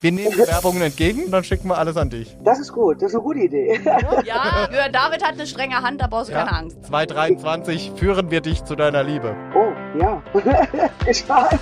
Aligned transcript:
Wir 0.00 0.12
nehmen 0.12 0.30
die 0.30 0.46
Werbungen 0.46 0.80
entgegen 0.80 1.24
und 1.24 1.32
dann 1.32 1.42
schicken 1.42 1.66
wir 1.68 1.76
alles 1.76 1.96
an 1.96 2.08
dich. 2.08 2.36
Das 2.44 2.60
ist 2.60 2.72
gut, 2.72 3.02
das 3.02 3.08
ist 3.10 3.16
eine 3.16 3.24
gute 3.24 3.40
Idee. 3.40 3.80
Ja, 4.24 4.68
David 4.92 5.24
hat 5.24 5.32
eine 5.32 5.44
strenge 5.44 5.82
Hand, 5.82 6.00
da 6.00 6.06
brauchst 6.06 6.28
du 6.30 6.34
keine 6.34 6.52
Angst. 6.52 6.84
2023 6.86 7.90
führen 7.96 8.30
wir 8.30 8.40
dich 8.40 8.62
zu 8.62 8.76
deiner 8.76 9.02
Liebe. 9.02 9.34
Oh, 9.56 9.98
ja. 9.98 10.22
Gespannt. 11.04 11.58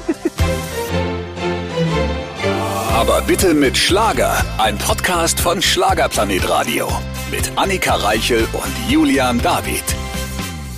Aber 2.93 3.22
bitte 3.22 3.54
mit 3.54 3.79
Schlager. 3.79 4.45
Ein 4.59 4.77
Podcast 4.77 5.41
von 5.41 5.62
Schlagerplanet 5.62 6.46
Radio. 6.46 6.89
Mit 7.30 7.50
Annika 7.57 7.95
Reichel 7.95 8.46
und 8.53 8.91
Julian 8.91 9.41
David. 9.41 9.84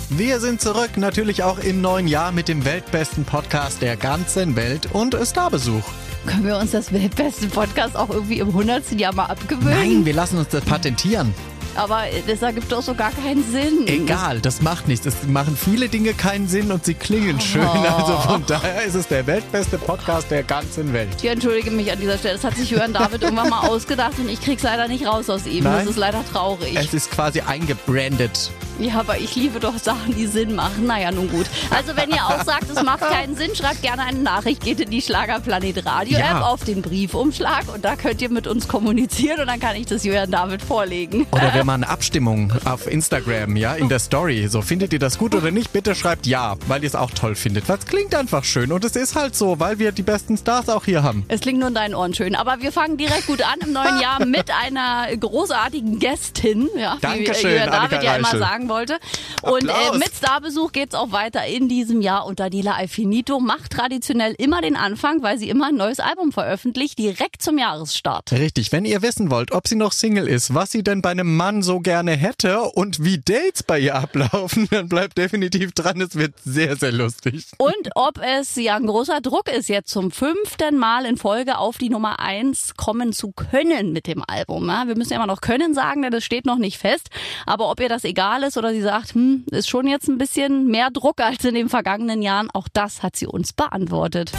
Wir 0.09 0.39
sind 0.39 0.61
zurück, 0.61 0.95
natürlich 0.95 1.43
auch 1.43 1.59
im 1.59 1.81
neuen 1.81 2.07
Jahr 2.07 2.31
mit 2.31 2.47
dem 2.47 2.63
weltbesten 2.63 3.25
Podcast 3.25 3.81
der 3.81 3.97
ganzen 3.97 4.55
Welt 4.55 4.87
und 4.93 5.17
Starbesuch. 5.25 5.83
Können 6.25 6.45
wir 6.45 6.57
uns 6.57 6.71
das 6.71 6.91
weltbeste 6.91 7.47
Podcast 7.47 7.95
auch 7.95 8.09
irgendwie 8.09 8.39
im 8.39 8.49
100. 8.49 8.91
Jahr 8.99 9.13
mal 9.13 9.25
abgewöhnen? 9.25 9.77
Nein, 9.79 10.05
wir 10.05 10.13
lassen 10.13 10.37
uns 10.37 10.49
das 10.49 10.63
patentieren. 10.63 11.33
Aber 11.75 12.03
das 12.27 12.41
ergibt 12.41 12.71
doch 12.71 12.81
so 12.81 12.93
gar 12.93 13.11
keinen 13.11 13.43
Sinn. 13.51 13.87
Egal, 13.87 14.39
das 14.41 14.61
macht 14.61 14.87
nichts. 14.87 15.05
Es 15.05 15.23
machen 15.27 15.55
viele 15.57 15.87
Dinge 15.89 16.13
keinen 16.13 16.47
Sinn 16.47 16.71
und 16.71 16.83
sie 16.85 16.93
klingen 16.93 17.39
schön. 17.39 17.65
Also 17.67 18.17
von 18.19 18.43
daher 18.45 18.83
ist 18.83 18.95
es 18.95 19.07
der 19.07 19.25
weltbeste 19.27 19.77
Podcast 19.77 20.29
der 20.31 20.43
ganzen 20.43 20.91
Welt. 20.93 21.09
Ich 21.21 21.29
entschuldige 21.29 21.71
mich 21.71 21.91
an 21.91 21.99
dieser 21.99 22.17
Stelle. 22.17 22.35
Das 22.35 22.43
hat 22.43 22.55
sich 22.57 22.69
Jörn 22.71 22.93
David 22.93 23.21
irgendwann 23.23 23.49
mal 23.49 23.67
ausgedacht 23.67 24.13
und 24.19 24.29
ich 24.29 24.41
krieg's 24.41 24.63
leider 24.63 24.87
nicht 24.87 25.05
raus 25.05 25.29
aus 25.29 25.45
ihm. 25.45 25.63
Nein. 25.63 25.79
Das 25.85 25.91
ist 25.91 25.97
leider 25.97 26.23
traurig. 26.31 26.75
Es 26.75 26.93
ist 26.93 27.11
quasi 27.11 27.41
eingebrandet. 27.41 28.51
Ja, 28.79 28.99
aber 29.01 29.17
ich 29.17 29.35
liebe 29.35 29.59
doch 29.59 29.77
Sachen, 29.77 30.15
die 30.15 30.25
Sinn 30.25 30.55
machen. 30.55 30.85
Naja, 30.85 31.11
nun 31.11 31.29
gut. 31.29 31.47
Also 31.69 31.97
wenn 31.97 32.09
ihr 32.11 32.23
auch 32.25 32.41
sagt, 32.45 32.69
es 32.73 32.81
macht 32.81 33.01
keinen 33.01 33.35
Sinn, 33.35 33.53
schreibt 33.53 33.81
gerne 33.81 34.03
eine 34.03 34.19
Nachricht, 34.19 34.63
geht 34.63 34.79
in 34.79 34.89
die 34.89 35.01
Schlagerplanet 35.01 35.85
Radio 35.85 36.17
App 36.17 36.23
Ja. 36.25 36.41
auf 36.41 36.63
den 36.63 36.81
Briefumschlag 36.81 37.65
und 37.73 37.83
da 37.83 37.97
könnt 37.97 38.21
ihr 38.21 38.29
mit 38.29 38.47
uns 38.47 38.69
kommunizieren 38.69 39.41
und 39.41 39.47
dann 39.47 39.59
kann 39.59 39.75
ich 39.75 39.85
das 39.87 40.05
Jörn 40.05 40.31
David 40.31 40.61
vorlegen. 40.61 41.27
Oder 41.31 41.58
wenn 41.59 41.65
man 41.65 41.83
eine 41.83 41.91
Abstimmung 41.91 42.53
auf 42.63 42.87
Instagram, 42.87 43.57
ja, 43.57 43.73
in 43.73 43.89
der 43.89 43.99
Story, 43.99 44.47
so 44.47 44.61
findet 44.61 44.93
ihr 44.93 44.99
das 44.99 45.17
gut 45.17 45.35
oder 45.35 45.51
nicht, 45.51 45.73
bitte 45.73 45.93
schreibt 45.93 46.25
ja, 46.25 46.55
weil 46.67 46.83
ihr 46.83 46.87
es 46.87 46.95
auch 46.95 47.11
toll 47.11 47.35
findet. 47.35 47.67
Was 47.67 47.85
klingt 47.85 48.15
einfach 48.15 48.45
schön 48.45 48.71
und 48.71 48.85
es 48.85 48.95
ist 48.95 49.15
halt 49.15 49.35
so, 49.35 49.59
weil 49.59 49.77
wir 49.77 49.91
die 49.91 50.01
besten 50.01 50.37
Stars 50.37 50.69
auch 50.69 50.85
hier 50.85 51.03
haben. 51.03 51.25
Es 51.27 51.41
klingt 51.41 51.59
nur 51.59 51.67
in 51.67 51.73
deinen 51.73 51.95
Ohren 51.95 52.13
schön, 52.13 52.35
aber 52.35 52.61
wir 52.61 52.71
fangen 52.71 52.95
direkt 52.95 53.27
gut 53.27 53.41
an 53.41 53.59
im 53.59 53.73
neuen 53.73 53.99
Jahr 53.99 54.25
mit 54.25 54.51
einer 54.51 55.13
großartigen 55.17 55.99
Gästin, 55.99 56.69
ja, 56.77 56.95
wie 56.95 57.01
Dankeschön, 57.01 57.51
Jörn 57.51 57.71
David 57.71 57.91
Annika 57.91 58.03
ja 58.03 58.15
immer 58.15 58.27
Reichel. 58.29 58.39
sagen 58.39 58.69
wollte. 58.69 58.97
Und 59.41 59.67
äh, 59.67 59.97
mit 59.97 60.11
Starbesuch 60.17 60.71
geht's 60.71 60.95
auch 60.95 61.11
weiter 61.11 61.45
in 61.45 61.67
diesem 61.67 61.99
Jahr 61.99 62.25
und 62.25 62.39
Daniela 62.39 62.75
Alfinito 62.75 63.41
macht 63.41 63.73
traditionell 63.73 64.33
immer 64.37 64.61
den 64.61 64.77
Anfang, 64.77 65.23
weil 65.23 65.37
sie 65.37 65.49
immer 65.49 65.67
ein 65.67 65.75
neues 65.75 65.99
Album 65.99 66.31
veröffentlicht, 66.31 66.97
direkt 66.97 67.41
zum 67.41 67.57
Jahresstart. 67.57 68.31
Richtig, 68.31 68.71
wenn 68.71 68.85
ihr 68.85 69.01
wissen 69.01 69.29
wollt, 69.29 69.51
ob 69.51 69.67
sie 69.67 69.75
noch 69.75 69.91
Single 69.91 70.25
ist, 70.25 70.53
was 70.53 70.71
sie 70.71 70.83
denn 70.83 71.01
bei 71.01 71.09
einem 71.09 71.35
Mann 71.35 71.48
so 71.61 71.79
gerne 71.79 72.11
hätte 72.11 72.61
und 72.61 73.03
wie 73.03 73.17
Dates 73.17 73.63
bei 73.63 73.79
ihr 73.79 73.95
ablaufen, 73.95 74.67
dann 74.71 74.87
bleibt 74.87 75.17
definitiv 75.17 75.71
dran, 75.73 75.99
es 76.01 76.15
wird 76.15 76.33
sehr, 76.43 76.75
sehr 76.75 76.91
lustig. 76.91 77.47
Und 77.57 77.89
ob 77.95 78.19
es 78.21 78.55
ja 78.55 78.75
ein 78.75 78.85
großer 78.85 79.21
Druck 79.21 79.49
ist, 79.49 79.69
jetzt 79.69 79.89
zum 79.89 80.11
fünften 80.11 80.77
Mal 80.77 81.05
in 81.05 81.17
Folge 81.17 81.57
auf 81.57 81.77
die 81.77 81.89
Nummer 81.89 82.19
eins 82.19 82.75
kommen 82.77 83.13
zu 83.13 83.31
können 83.31 83.91
mit 83.91 84.07
dem 84.07 84.23
Album. 84.27 84.67
Ja, 84.67 84.87
wir 84.87 84.95
müssen 84.95 85.13
ja 85.13 85.17
immer 85.17 85.27
noch 85.27 85.41
können 85.41 85.73
sagen, 85.73 86.03
denn 86.03 86.11
das 86.11 86.23
steht 86.23 86.45
noch 86.45 86.57
nicht 86.57 86.77
fest. 86.77 87.09
Aber 87.45 87.69
ob 87.69 87.79
ihr 87.79 87.89
das 87.89 88.03
egal 88.03 88.43
ist 88.43 88.57
oder 88.57 88.71
sie 88.71 88.81
sagt, 88.81 89.15
hm, 89.15 89.45
ist 89.51 89.69
schon 89.69 89.87
jetzt 89.87 90.07
ein 90.07 90.17
bisschen 90.17 90.67
mehr 90.67 90.91
Druck 90.91 91.21
als 91.21 91.43
in 91.43 91.55
den 91.55 91.69
vergangenen 91.69 92.21
Jahren, 92.21 92.49
auch 92.53 92.67
das 92.71 93.03
hat 93.03 93.15
sie 93.15 93.27
uns 93.27 93.53
beantwortet. 93.53 94.31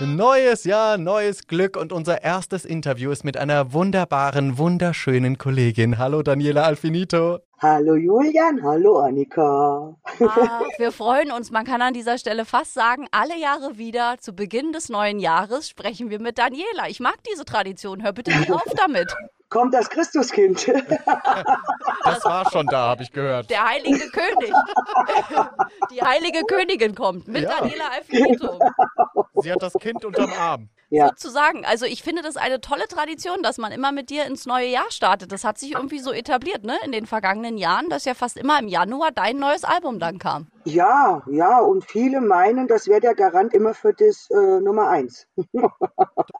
Neues 0.00 0.64
Jahr, 0.64 0.98
neues 0.98 1.46
Glück 1.46 1.76
und 1.76 1.92
unser 1.92 2.22
erstes 2.22 2.64
Interview 2.64 3.10
ist 3.12 3.24
mit 3.24 3.36
einer 3.36 3.72
wunderbaren, 3.72 4.58
wunderschönen 4.58 5.38
Kollegin. 5.38 5.98
Hallo 5.98 6.22
Daniela 6.22 6.64
Alfinito. 6.64 7.38
Hallo 7.60 7.94
Julian, 7.94 8.60
hallo 8.64 8.98
Annika. 8.98 9.94
Ah, 10.20 10.60
wir 10.78 10.90
freuen 10.90 11.30
uns, 11.30 11.52
man 11.52 11.64
kann 11.64 11.80
an 11.82 11.94
dieser 11.94 12.18
Stelle 12.18 12.44
fast 12.44 12.74
sagen, 12.74 13.06
alle 13.12 13.38
Jahre 13.38 13.78
wieder 13.78 14.16
zu 14.18 14.32
Beginn 14.32 14.72
des 14.72 14.88
neuen 14.88 15.20
Jahres 15.20 15.68
sprechen 15.68 16.10
wir 16.10 16.20
mit 16.20 16.38
Daniela. 16.38 16.88
Ich 16.88 16.98
mag 16.98 17.16
diese 17.30 17.44
Tradition, 17.44 18.02
hör 18.02 18.12
bitte 18.12 18.36
nicht 18.36 18.50
auf 18.50 18.64
damit. 18.76 19.14
Kommt 19.50 19.74
das 19.74 19.88
Christuskind? 19.90 20.66
Das 22.04 22.24
war 22.24 22.50
schon 22.50 22.66
da, 22.66 22.88
habe 22.88 23.04
ich 23.04 23.12
gehört. 23.12 23.48
Der 23.48 23.64
heilige 23.64 24.10
König. 24.10 24.52
Die 25.92 26.02
heilige 26.02 26.42
Königin 26.44 26.96
kommt 26.96 27.28
mit 27.28 27.44
Ja. 27.44 27.60
Daniela 27.60 27.84
Alfinito. 27.94 28.58
Sie 29.42 29.52
hat 29.52 29.62
das 29.62 29.74
Kind 29.74 30.04
unterm 30.04 30.32
Arm. 30.32 30.68
Ja. 30.90 31.08
Sozusagen. 31.08 31.64
Also 31.64 31.86
ich 31.86 32.02
finde 32.02 32.20
das 32.20 32.36
eine 32.36 32.60
tolle 32.60 32.86
Tradition, 32.86 33.42
dass 33.42 33.56
man 33.56 33.72
immer 33.72 33.92
mit 33.92 34.10
dir 34.10 34.26
ins 34.26 34.44
neue 34.44 34.68
Jahr 34.68 34.90
startet. 34.90 35.32
Das 35.32 35.42
hat 35.42 35.56
sich 35.58 35.72
irgendwie 35.72 36.00
so 36.00 36.12
etabliert, 36.12 36.64
ne? 36.64 36.76
In 36.84 36.92
den 36.92 37.06
vergangenen 37.06 37.56
Jahren, 37.56 37.88
dass 37.88 38.04
ja 38.04 38.12
fast 38.12 38.36
immer 38.36 38.58
im 38.58 38.68
Januar 38.68 39.10
dein 39.10 39.38
neues 39.38 39.64
Album 39.64 39.98
dann 39.98 40.18
kam. 40.18 40.51
Ja, 40.64 41.22
ja, 41.28 41.58
und 41.58 41.84
viele 41.84 42.20
meinen, 42.20 42.68
das 42.68 42.86
wäre 42.86 43.00
der 43.00 43.14
Garant 43.14 43.52
immer 43.52 43.74
für 43.74 43.92
das 43.92 44.30
äh, 44.30 44.60
Nummer 44.60 44.88
eins. 44.88 45.26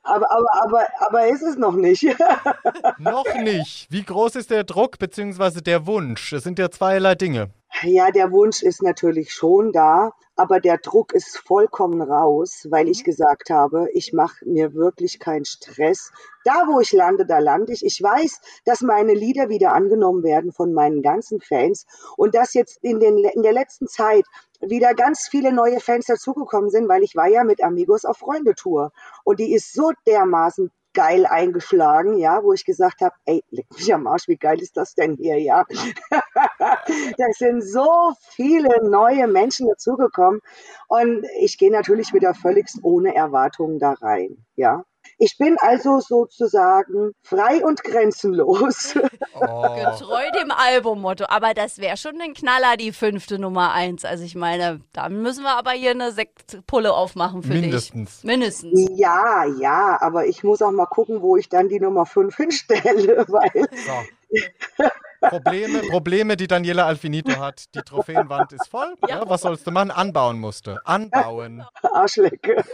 aber, 0.03 0.31
aber, 0.31 0.55
aber, 0.63 0.87
aber 0.99 1.27
ist 1.29 1.43
es 1.43 1.57
noch 1.57 1.75
nicht. 1.75 2.03
Noch 2.99 3.35
nicht. 3.43 3.89
Wie 3.91 4.05
groß 4.05 4.37
ist 4.37 4.51
der 4.51 4.65
Druck 4.65 4.99
bzw. 4.99 5.61
der 5.61 5.87
Wunsch? 5.87 6.33
Es 6.33 6.45
sind 6.45 6.59
ja 6.59 6.71
zweierlei 6.71 7.15
Dinge. 7.15 7.51
Ja, 7.83 8.11
der 8.11 8.31
Wunsch 8.31 8.63
ist 8.63 8.83
natürlich 8.83 9.33
schon 9.33 9.73
da, 9.73 10.13
aber 10.37 10.61
der 10.61 10.79
Druck 10.79 11.15
ist 11.15 11.39
vollkommen 11.39 12.01
raus, 12.01 12.67
weil 12.71 12.89
ich 12.89 13.03
gesagt 13.03 13.51
habe, 13.51 13.89
ich 13.93 14.13
mache 14.13 14.45
mir 14.45 14.75
wirklich 14.75 15.19
keinen 15.19 15.45
Stress. 15.45 16.13
Da, 16.45 16.67
wo 16.67 16.81
ich 16.81 16.93
lande, 16.93 17.27
da 17.27 17.39
lande 17.39 17.73
ich. 17.73 17.85
Ich 17.85 18.03
weiß, 18.03 18.41
dass 18.65 18.81
meine 18.81 19.15
Lieder 19.15 19.49
wieder 19.49 19.73
angenommen 19.73 20.23
werden 20.23 20.53
von 20.53 20.73
meinen 20.73 21.03
ganzen 21.03 21.41
Fans 21.41 21.87
und 22.17 22.35
dass 22.35 22.55
jetzt 22.55 22.79
in, 22.83 23.01
den, 23.01 23.19
in 23.19 23.43
der 23.43 23.53
letzten 23.53 23.87
Zeit 23.87 24.25
wieder 24.61 24.95
ganz 24.95 25.29
viele 25.31 25.53
neue 25.53 25.81
Fans 25.81 26.07
dazugekommen 26.07 26.71
sind, 26.71 26.89
weil 26.89 27.03
ich 27.03 27.17
war 27.17 27.29
ja 27.29 27.45
mit 27.45 27.63
Amigos 27.63 28.05
auf 28.05 28.19
Freundetour 28.19 28.93
und 29.25 29.41
die 29.41 29.55
ist 29.55 29.73
so 29.73 29.93
dermaßen 30.07 30.71
geil 30.95 31.27
eingeschlagen, 31.27 32.19
ja, 32.19 32.43
wo 32.43 32.53
ich 32.53 32.65
gesagt 32.65 33.01
habe, 33.01 33.15
ey, 33.25 33.43
leck 33.51 33.67
mich 33.75 33.93
am 33.95 34.07
Arsch, 34.07 34.29
wie 34.29 34.37
geil 34.37 34.61
ist 34.61 34.77
das 34.77 34.95
denn 34.95 35.17
hier, 35.17 35.39
ja. 35.39 35.65
da 36.59 37.27
sind 37.33 37.63
so 37.63 38.13
viele 38.31 38.89
neue 38.89 39.27
Menschen 39.27 39.69
dazugekommen 39.69 40.41
und 40.89 41.27
ich 41.41 41.59
gehe 41.59 41.73
natürlich 41.73 42.13
wieder 42.13 42.35
völligst 42.35 42.81
ohne 42.83 43.15
Erwartungen 43.15 43.79
da 43.79 43.93
rein, 43.93 44.45
ja. 44.55 44.85
Ich 45.25 45.39
bin 45.39 45.57
also 45.61 46.01
sozusagen 46.01 47.15
frei 47.23 47.65
und 47.65 47.85
grenzenlos. 47.85 48.97
Oh. 49.35 49.63
Getreu 49.77 50.25
dem 50.37 50.51
Albummotto. 50.51 51.27
Aber 51.29 51.55
das 51.55 51.79
wäre 51.79 51.97
schon 51.97 52.21
ein 52.21 52.35
Knaller, 52.35 52.77
die 52.77 52.91
fünfte 52.91 53.39
Nummer 53.39 53.71
eins. 53.71 54.05
Also 54.05 54.25
ich 54.25 54.35
meine, 54.35 54.81
da 54.93 55.09
müssen 55.09 55.45
wir 55.45 55.57
aber 55.57 55.71
hier 55.71 55.93
eine 55.93 56.11
Sektpulle 56.11 56.93
aufmachen 56.93 57.45
für 57.45 57.53
Mindestens. 57.53 58.17
dich. 58.17 58.25
Mindestens. 58.25 58.91
ja, 58.97 59.45
ja, 59.61 59.97
aber 60.01 60.27
ich 60.27 60.43
muss 60.43 60.61
auch 60.61 60.73
mal 60.73 60.87
gucken, 60.87 61.23
wo 61.23 61.37
ich 61.37 61.49
dann 61.49 61.69
die 61.69 61.79
Nummer 61.79 62.05
5 62.05 62.37
hinstelle, 62.37 63.25
weil 63.29 63.69
So. 63.87 64.43
Probleme, 65.29 65.83
Probleme, 65.83 66.37
die 66.37 66.47
Daniela 66.47 66.87
Alfinito 66.87 67.39
hat. 67.39 67.75
Die 67.75 67.81
Trophäenwand 67.81 68.53
ist 68.53 68.69
voll. 68.69 68.95
Ja. 69.09 69.29
was 69.29 69.43
sollst 69.43 69.67
du 69.67 69.71
machen? 69.71 69.91
Anbauen 69.91 70.39
musste. 70.39 70.81
Anbauen. 70.85 71.65
Arschlecke. 71.83 72.65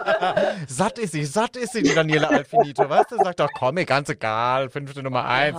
Satt 0.68 0.98
ist 0.98 1.12
sie, 1.12 1.24
satt 1.24 1.56
ist 1.56 1.72
sie, 1.72 1.82
die 1.82 1.94
Daniela 1.94 2.28
Alfinito. 2.28 2.88
Weißt 2.88 3.12
du, 3.12 3.16
sagt 3.16 3.40
doch, 3.40 3.50
komm, 3.56 3.76
mir 3.76 3.84
ganz 3.84 4.08
egal. 4.08 4.68
Fünfte 4.70 5.02
Nummer 5.02 5.24
eins. 5.24 5.56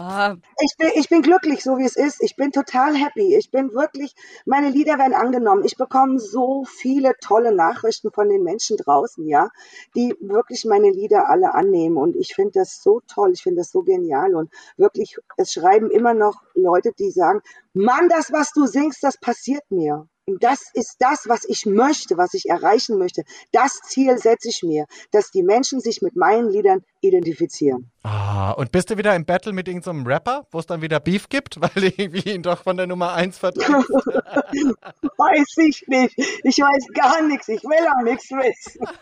Ich 0.59 0.75
bin, 0.77 0.89
ich 0.95 1.09
bin 1.09 1.21
glücklich, 1.21 1.63
so 1.63 1.77
wie 1.77 1.85
es 1.85 1.95
ist. 1.95 2.21
Ich 2.21 2.35
bin 2.35 2.51
total 2.51 2.95
happy. 2.95 3.35
Ich 3.35 3.51
bin 3.51 3.73
wirklich, 3.73 4.13
meine 4.45 4.69
Lieder 4.69 4.97
werden 4.97 5.13
angenommen. 5.13 5.63
Ich 5.63 5.77
bekomme 5.77 6.19
so 6.19 6.65
viele 6.65 7.13
tolle 7.21 7.53
Nachrichten 7.53 8.11
von 8.11 8.29
den 8.29 8.43
Menschen 8.43 8.77
draußen, 8.77 9.27
ja, 9.27 9.49
die 9.95 10.15
wirklich 10.19 10.65
meine 10.65 10.91
Lieder 10.91 11.29
alle 11.29 11.53
annehmen. 11.53 11.97
Und 11.97 12.15
ich 12.15 12.33
finde 12.35 12.51
das 12.55 12.81
so 12.81 13.01
toll. 13.07 13.31
Ich 13.33 13.43
finde 13.43 13.61
das 13.61 13.71
so 13.71 13.83
genial. 13.83 14.35
Und 14.35 14.51
wirklich, 14.77 15.17
es 15.37 15.53
schreiben 15.53 15.89
immer 15.91 16.13
noch 16.17 16.41
Leute, 16.53 16.91
die 16.97 17.11
sagen, 17.11 17.41
Mann, 17.73 18.09
das, 18.09 18.31
was 18.31 18.51
du 18.51 18.65
singst, 18.65 19.03
das 19.03 19.17
passiert 19.17 19.63
mir. 19.69 20.07
Das 20.41 20.65
ist 20.73 20.97
das, 20.99 21.29
was 21.29 21.45
ich 21.45 21.65
möchte, 21.65 22.17
was 22.17 22.33
ich 22.33 22.49
erreichen 22.49 22.97
möchte. 22.97 23.23
Das 23.53 23.79
Ziel 23.87 24.17
setze 24.17 24.49
ich 24.49 24.61
mir, 24.61 24.85
dass 25.11 25.31
die 25.31 25.43
Menschen 25.43 25.79
sich 25.79 26.01
mit 26.01 26.17
meinen 26.17 26.49
Liedern 26.49 26.83
identifizieren. 26.99 27.91
Ah, 28.03 28.51
und 28.51 28.71
bist 28.71 28.89
du 28.89 28.97
wieder 28.97 29.15
im 29.15 29.25
Battle 29.25 29.51
mit 29.51 29.67
irgendeinem 29.67 30.03
so 30.03 30.09
Rapper, 30.09 30.45
wo 30.51 30.59
es 30.59 30.65
dann 30.65 30.81
wieder 30.81 30.99
Beef 30.99 31.27
gibt, 31.27 31.59
weil 31.61 31.83
irgendwie 31.83 32.31
ihn 32.31 32.43
doch 32.43 32.63
von 32.63 32.77
der 32.77 32.87
Nummer 32.87 33.13
1 33.13 33.37
vertriebst? 33.37 33.89
weiß 35.17 35.57
ich 35.57 35.83
nicht. 35.87 36.17
Ich 36.43 36.57
weiß 36.57 36.87
gar 36.93 37.21
nichts. 37.23 37.49
Ich 37.49 37.63
will 37.63 37.87
auch 37.87 38.03
nichts 38.03 38.29
wissen. 38.31 38.87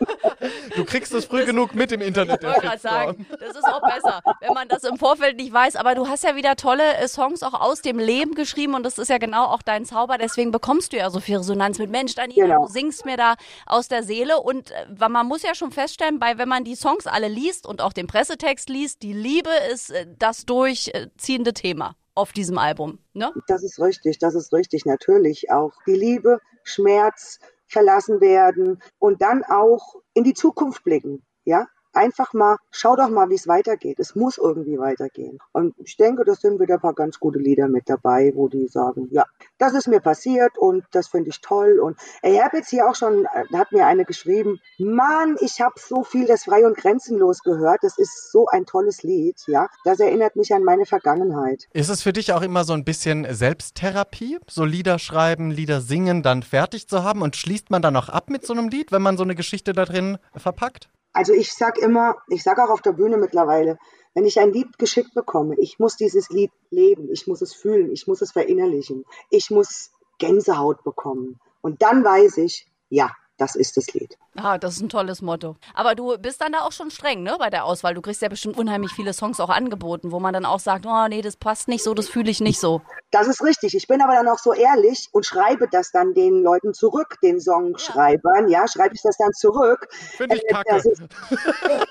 Du 0.76 0.84
kriegst 0.84 1.12
es 1.14 1.24
früh 1.24 1.38
das, 1.38 1.46
genug 1.46 1.74
mit 1.74 1.90
im 1.92 2.00
Internet. 2.00 2.42
Ich 2.42 2.46
wollte 2.46 2.60
gerade 2.60 2.78
sagen, 2.78 3.26
das 3.30 3.56
ist 3.56 3.64
auch 3.64 3.80
besser, 3.80 4.20
wenn 4.40 4.52
man 4.52 4.68
das 4.68 4.84
im 4.84 4.96
Vorfeld 4.96 5.36
nicht 5.36 5.52
weiß. 5.52 5.76
Aber 5.76 5.94
du 5.94 6.08
hast 6.08 6.24
ja 6.24 6.36
wieder 6.36 6.56
tolle 6.56 6.94
äh, 6.96 7.08
Songs 7.08 7.42
auch 7.42 7.54
aus 7.54 7.82
dem 7.82 7.98
Leben 7.98 8.34
geschrieben 8.34 8.74
und 8.74 8.82
das 8.82 8.98
ist 8.98 9.08
ja 9.08 9.18
genau 9.18 9.46
auch 9.46 9.62
dein 9.62 9.84
Zauber. 9.84 10.18
Deswegen 10.18 10.50
bekommst 10.50 10.92
du 10.92 10.98
ja 10.98 11.10
so 11.10 11.20
viel 11.20 11.38
Resonanz 11.38 11.78
mit 11.78 11.90
Mensch, 11.90 12.14
Daniela, 12.14 12.54
genau. 12.54 12.66
du 12.66 12.72
singst 12.72 13.04
mir 13.06 13.16
da 13.16 13.34
aus 13.64 13.88
der 13.88 14.02
Seele. 14.02 14.40
Und 14.40 14.70
äh, 14.70 15.08
man 15.08 15.26
muss 15.26 15.42
ja 15.42 15.54
schon 15.54 15.72
feststellen, 15.72 16.18
bei, 16.18 16.38
wenn 16.38 16.48
man 16.48 16.64
die 16.64 16.76
Songs 16.76 17.06
alle 17.06 17.28
liest 17.28 17.66
und 17.66 17.80
auch 17.80 17.92
den 17.92 18.06
Pressetext 18.06 18.68
liest, 18.68 18.95
die 19.02 19.12
Liebe 19.12 19.50
ist 19.72 19.90
äh, 19.90 20.06
das 20.18 20.46
durchziehende 20.46 21.52
Thema 21.52 21.96
auf 22.14 22.32
diesem 22.32 22.58
Album, 22.58 22.98
ne? 23.12 23.32
Das 23.46 23.62
ist 23.62 23.78
richtig, 23.80 24.18
das 24.18 24.34
ist 24.34 24.52
richtig, 24.52 24.86
natürlich 24.86 25.50
auch. 25.50 25.72
Die 25.86 25.94
Liebe, 25.94 26.40
Schmerz, 26.64 27.38
verlassen 27.68 28.20
werden 28.20 28.82
und 28.98 29.22
dann 29.22 29.44
auch 29.44 29.96
in 30.14 30.24
die 30.24 30.34
Zukunft 30.34 30.84
blicken, 30.84 31.24
ja? 31.44 31.66
Einfach 31.96 32.32
mal, 32.32 32.56
schau 32.70 32.94
doch 32.96 33.08
mal, 33.08 33.30
wie 33.30 33.34
es 33.34 33.48
weitergeht. 33.48 33.98
Es 33.98 34.14
muss 34.14 34.38
irgendwie 34.38 34.78
weitergehen. 34.78 35.38
Und 35.52 35.74
ich 35.78 35.96
denke, 35.96 36.24
das 36.24 36.40
sind 36.40 36.60
wieder 36.60 36.74
ein 36.74 36.80
paar 36.80 36.94
ganz 36.94 37.18
gute 37.18 37.38
Lieder 37.38 37.68
mit 37.68 37.88
dabei, 37.88 38.32
wo 38.34 38.48
die 38.48 38.68
sagen, 38.68 39.08
ja, 39.10 39.24
das 39.58 39.74
ist 39.74 39.88
mir 39.88 40.00
passiert 40.00 40.58
und 40.58 40.84
das 40.92 41.08
finde 41.08 41.30
ich 41.30 41.40
toll. 41.40 41.80
Und 41.80 41.96
ich 42.22 42.40
habe 42.40 42.58
jetzt 42.58 42.70
hier 42.70 42.88
auch 42.88 42.94
schon, 42.94 43.24
äh, 43.24 43.56
hat 43.56 43.72
mir 43.72 43.86
eine 43.86 44.04
geschrieben, 44.04 44.60
Mann, 44.78 45.36
ich 45.40 45.60
habe 45.60 45.74
so 45.76 46.04
viel 46.04 46.26
das 46.26 46.44
Frei 46.44 46.66
und 46.66 46.76
Grenzenlos 46.76 47.42
gehört. 47.42 47.78
Das 47.82 47.98
ist 47.98 48.30
so 48.30 48.46
ein 48.46 48.66
tolles 48.66 49.02
Lied, 49.02 49.40
ja. 49.46 49.68
Das 49.84 50.00
erinnert 50.00 50.36
mich 50.36 50.52
an 50.52 50.62
meine 50.62 50.86
Vergangenheit. 50.86 51.64
Ist 51.72 51.88
es 51.88 52.02
für 52.02 52.12
dich 52.12 52.32
auch 52.32 52.42
immer 52.42 52.64
so 52.64 52.74
ein 52.74 52.84
bisschen 52.84 53.26
Selbsttherapie? 53.28 54.38
So 54.48 54.64
Lieder 54.64 54.98
schreiben, 54.98 55.50
Lieder 55.50 55.80
singen, 55.80 56.22
dann 56.22 56.42
fertig 56.42 56.88
zu 56.88 57.02
haben 57.02 57.22
und 57.22 57.36
schließt 57.36 57.70
man 57.70 57.82
dann 57.82 57.96
auch 57.96 58.08
ab 58.08 58.28
mit 58.28 58.46
so 58.46 58.52
einem 58.52 58.68
Lied, 58.68 58.92
wenn 58.92 59.02
man 59.02 59.16
so 59.16 59.22
eine 59.22 59.34
Geschichte 59.34 59.72
da 59.72 59.84
drin 59.84 60.18
verpackt? 60.36 60.88
Also 61.16 61.32
ich 61.32 61.54
sag 61.54 61.78
immer, 61.78 62.16
ich 62.28 62.42
sage 62.42 62.62
auch 62.62 62.68
auf 62.68 62.82
der 62.82 62.92
Bühne 62.92 63.16
mittlerweile, 63.16 63.78
wenn 64.12 64.26
ich 64.26 64.38
ein 64.38 64.52
Lied 64.52 64.76
geschickt 64.76 65.14
bekomme, 65.14 65.54
ich 65.58 65.78
muss 65.78 65.96
dieses 65.96 66.28
Lied 66.28 66.52
leben, 66.68 67.10
ich 67.10 67.26
muss 67.26 67.40
es 67.40 67.54
fühlen, 67.54 67.90
ich 67.90 68.06
muss 68.06 68.20
es 68.20 68.32
verinnerlichen, 68.32 69.06
ich 69.30 69.50
muss 69.50 69.92
Gänsehaut 70.18 70.84
bekommen. 70.84 71.40
Und 71.62 71.80
dann 71.80 72.04
weiß 72.04 72.36
ich, 72.36 72.70
ja, 72.90 73.10
das 73.38 73.54
ist 73.54 73.76
das 73.76 73.92
Lied. 73.92 74.16
Ah, 74.36 74.58
das 74.58 74.76
ist 74.76 74.82
ein 74.82 74.88
tolles 74.88 75.22
Motto. 75.22 75.56
Aber 75.74 75.94
du 75.94 76.16
bist 76.18 76.40
dann 76.40 76.52
da 76.52 76.60
auch 76.60 76.72
schon 76.72 76.90
streng, 76.90 77.22
ne, 77.22 77.36
bei 77.38 77.50
der 77.50 77.64
Auswahl. 77.64 77.94
Du 77.94 78.00
kriegst 78.00 78.22
ja 78.22 78.28
bestimmt 78.28 78.56
unheimlich 78.56 78.92
viele 78.92 79.12
Songs 79.12 79.40
auch 79.40 79.48
angeboten, 79.48 80.12
wo 80.12 80.20
man 80.20 80.32
dann 80.32 80.44
auch 80.44 80.60
sagt, 80.60 80.86
oh 80.86 81.08
nee, 81.08 81.22
das 81.22 81.36
passt 81.36 81.68
nicht 81.68 81.82
so, 81.82 81.94
das 81.94 82.08
fühle 82.08 82.30
ich 82.30 82.40
nicht 82.40 82.60
so. 82.60 82.82
Das 83.10 83.28
ist 83.28 83.42
richtig. 83.42 83.74
Ich 83.74 83.86
bin 83.86 84.02
aber 84.02 84.14
dann 84.14 84.28
auch 84.28 84.38
so 84.38 84.52
ehrlich 84.52 85.08
und 85.12 85.26
schreibe 85.26 85.68
das 85.70 85.90
dann 85.90 86.14
den 86.14 86.42
Leuten 86.42 86.74
zurück, 86.74 87.16
den 87.22 87.40
Songschreibern. 87.40 88.48
Ja, 88.48 88.60
ja 88.60 88.68
schreibe 88.68 88.94
ich 88.94 89.02
das 89.02 89.16
dann 89.18 89.32
zurück. 89.32 89.88
Finde 89.90 90.36
ich 90.36 90.44
äh, 90.44 90.52
kacke. 90.52 90.76
Ist, 90.76 91.02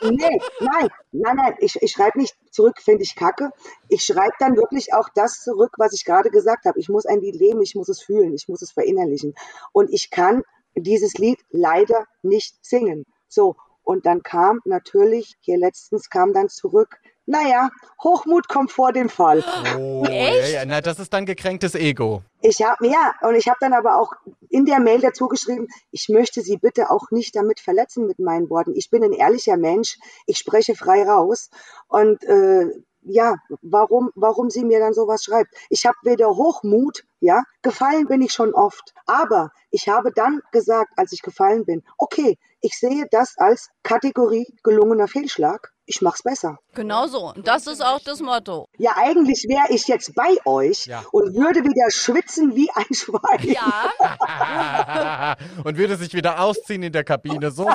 nee, 0.02 0.40
nein, 0.60 0.90
nein, 1.12 1.36
nein. 1.36 1.56
Ich, 1.60 1.82
ich 1.82 1.92
schreibe 1.92 2.20
nicht 2.20 2.36
zurück, 2.52 2.80
finde 2.82 3.04
ich 3.04 3.16
kacke. 3.16 3.52
Ich 3.90 4.04
schreibe 4.04 4.34
dann 4.40 4.56
wirklich 4.56 4.94
auch 4.94 5.10
das 5.14 5.44
zurück, 5.44 5.74
was 5.78 5.94
ich 5.94 6.06
gerade 6.06 6.30
gesagt 6.30 6.66
habe. 6.66 6.80
Ich 6.80 6.90
muss 6.90 7.06
ein 7.06 7.22
Lied 7.22 7.36
leben, 7.36 7.62
ich 7.62 7.76
muss 7.76 7.90
es 7.90 8.02
fühlen, 8.02 8.34
ich 8.34 8.48
muss 8.48 8.62
es 8.62 8.72
verinnerlichen. 8.72 9.36
Und 9.72 9.92
ich 9.92 10.10
kann 10.10 10.44
dieses 10.76 11.14
Lied 11.16 11.40
leider 11.52 12.06
nicht 12.22 12.56
singen. 12.66 13.06
So, 13.28 13.56
und 13.84 14.06
dann 14.06 14.24
kam 14.24 14.62
natürlich, 14.66 15.36
hier 15.40 15.58
letztens 15.58 16.10
kam 16.10 16.34
dann 16.34 16.50
zurück, 16.50 16.98
naja, 17.28 17.70
Hochmut 18.04 18.48
kommt 18.48 18.72
vor 18.72 18.92
dem 18.94 19.10
Fall. 19.10 19.44
Oh, 19.78 20.06
Echt? 20.08 20.52
Ja, 20.52 20.60
ja, 20.60 20.66
na, 20.66 20.82
das 20.82 21.00
ist 21.00 21.12
dann 21.12 21.26
gekränktes 21.26 21.74
Ego. 21.74 22.22
Ich 22.42 22.62
habe 22.62 22.88
ja, 22.88 23.14
und 23.22 23.36
ich 23.36 23.48
habe 23.48 23.58
dann 23.60 23.74
aber 23.74 24.00
auch 24.00 24.14
in 24.50 24.66
der 24.66 24.80
Mail 24.80 25.02
dazu 25.02 25.28
geschrieben, 25.28 25.68
ich 25.92 26.08
möchte 26.10 26.42
Sie 26.42 26.58
bitte 26.58 26.92
auch 26.92 27.10
nicht 27.10 27.36
damit 27.36 27.60
verletzen 27.60 28.06
mit 28.06 28.20
meinen 28.20 28.50
Worten. 28.50 28.76
Ich 28.76 28.92
bin 28.92 29.04
ein 29.04 29.14
ehrlicher 29.14 29.58
Mensch, 29.58 29.98
ich 30.28 30.38
spreche 30.38 30.76
frei 30.76 31.04
raus 31.04 31.50
und 31.88 32.24
äh, 32.26 32.70
ja, 33.06 33.36
warum, 33.62 34.12
warum 34.16 34.50
sie 34.50 34.66
mir 34.66 34.80
dann 34.80 34.94
sowas 34.94 35.24
schreibt. 35.24 35.54
Ich 35.70 35.86
habe 35.86 35.98
weder 36.04 36.30
Hochmut, 36.30 37.06
ja, 37.20 37.44
gefallen 37.62 38.08
bin 38.08 38.22
ich 38.22 38.34
schon 38.34 38.54
oft, 38.54 38.94
aber 39.06 39.52
ich 39.72 39.88
habe 39.88 40.12
dann 40.12 40.42
gesagt, 40.52 40.92
als 40.98 41.12
ich 41.12 41.22
gefallen 41.22 41.66
bin, 41.66 41.84
okay, 41.98 42.38
ich 42.62 42.78
sehe 42.78 43.06
das 43.12 43.38
als 43.38 43.70
Kategorie 43.84 44.48
gelungener 44.64 45.08
Fehlschlag 45.08 45.72
ich 45.86 46.02
mach's 46.02 46.24
besser. 46.24 46.58
Genau 46.74 47.08
so. 47.08 47.32
Und 47.34 47.48
das 47.48 47.68
ist 47.68 47.84
auch 47.84 48.00
das 48.00 48.20
Motto. 48.20 48.68
Ja, 48.78 48.94
eigentlich 48.98 49.46
wäre 49.48 49.74
ich 49.74 49.88
jetzt 49.88 50.16
bei 50.16 50.36
euch 50.46 50.88
ja. 50.88 51.04
und 51.12 51.36
würde 51.36 51.64
wieder 51.64 51.92
schwitzen 51.92 52.56
wie 52.56 52.70
ein 52.74 52.94
Schwein. 52.94 53.44
Ja. 53.44 55.36
und 55.64 55.78
würde 55.78 55.96
sich 55.96 56.14
wieder 56.14 56.40
ausziehen 56.40 56.84
in 56.84 56.92
der 56.92 57.04
Kabine. 57.04 57.52
So, 57.52 57.70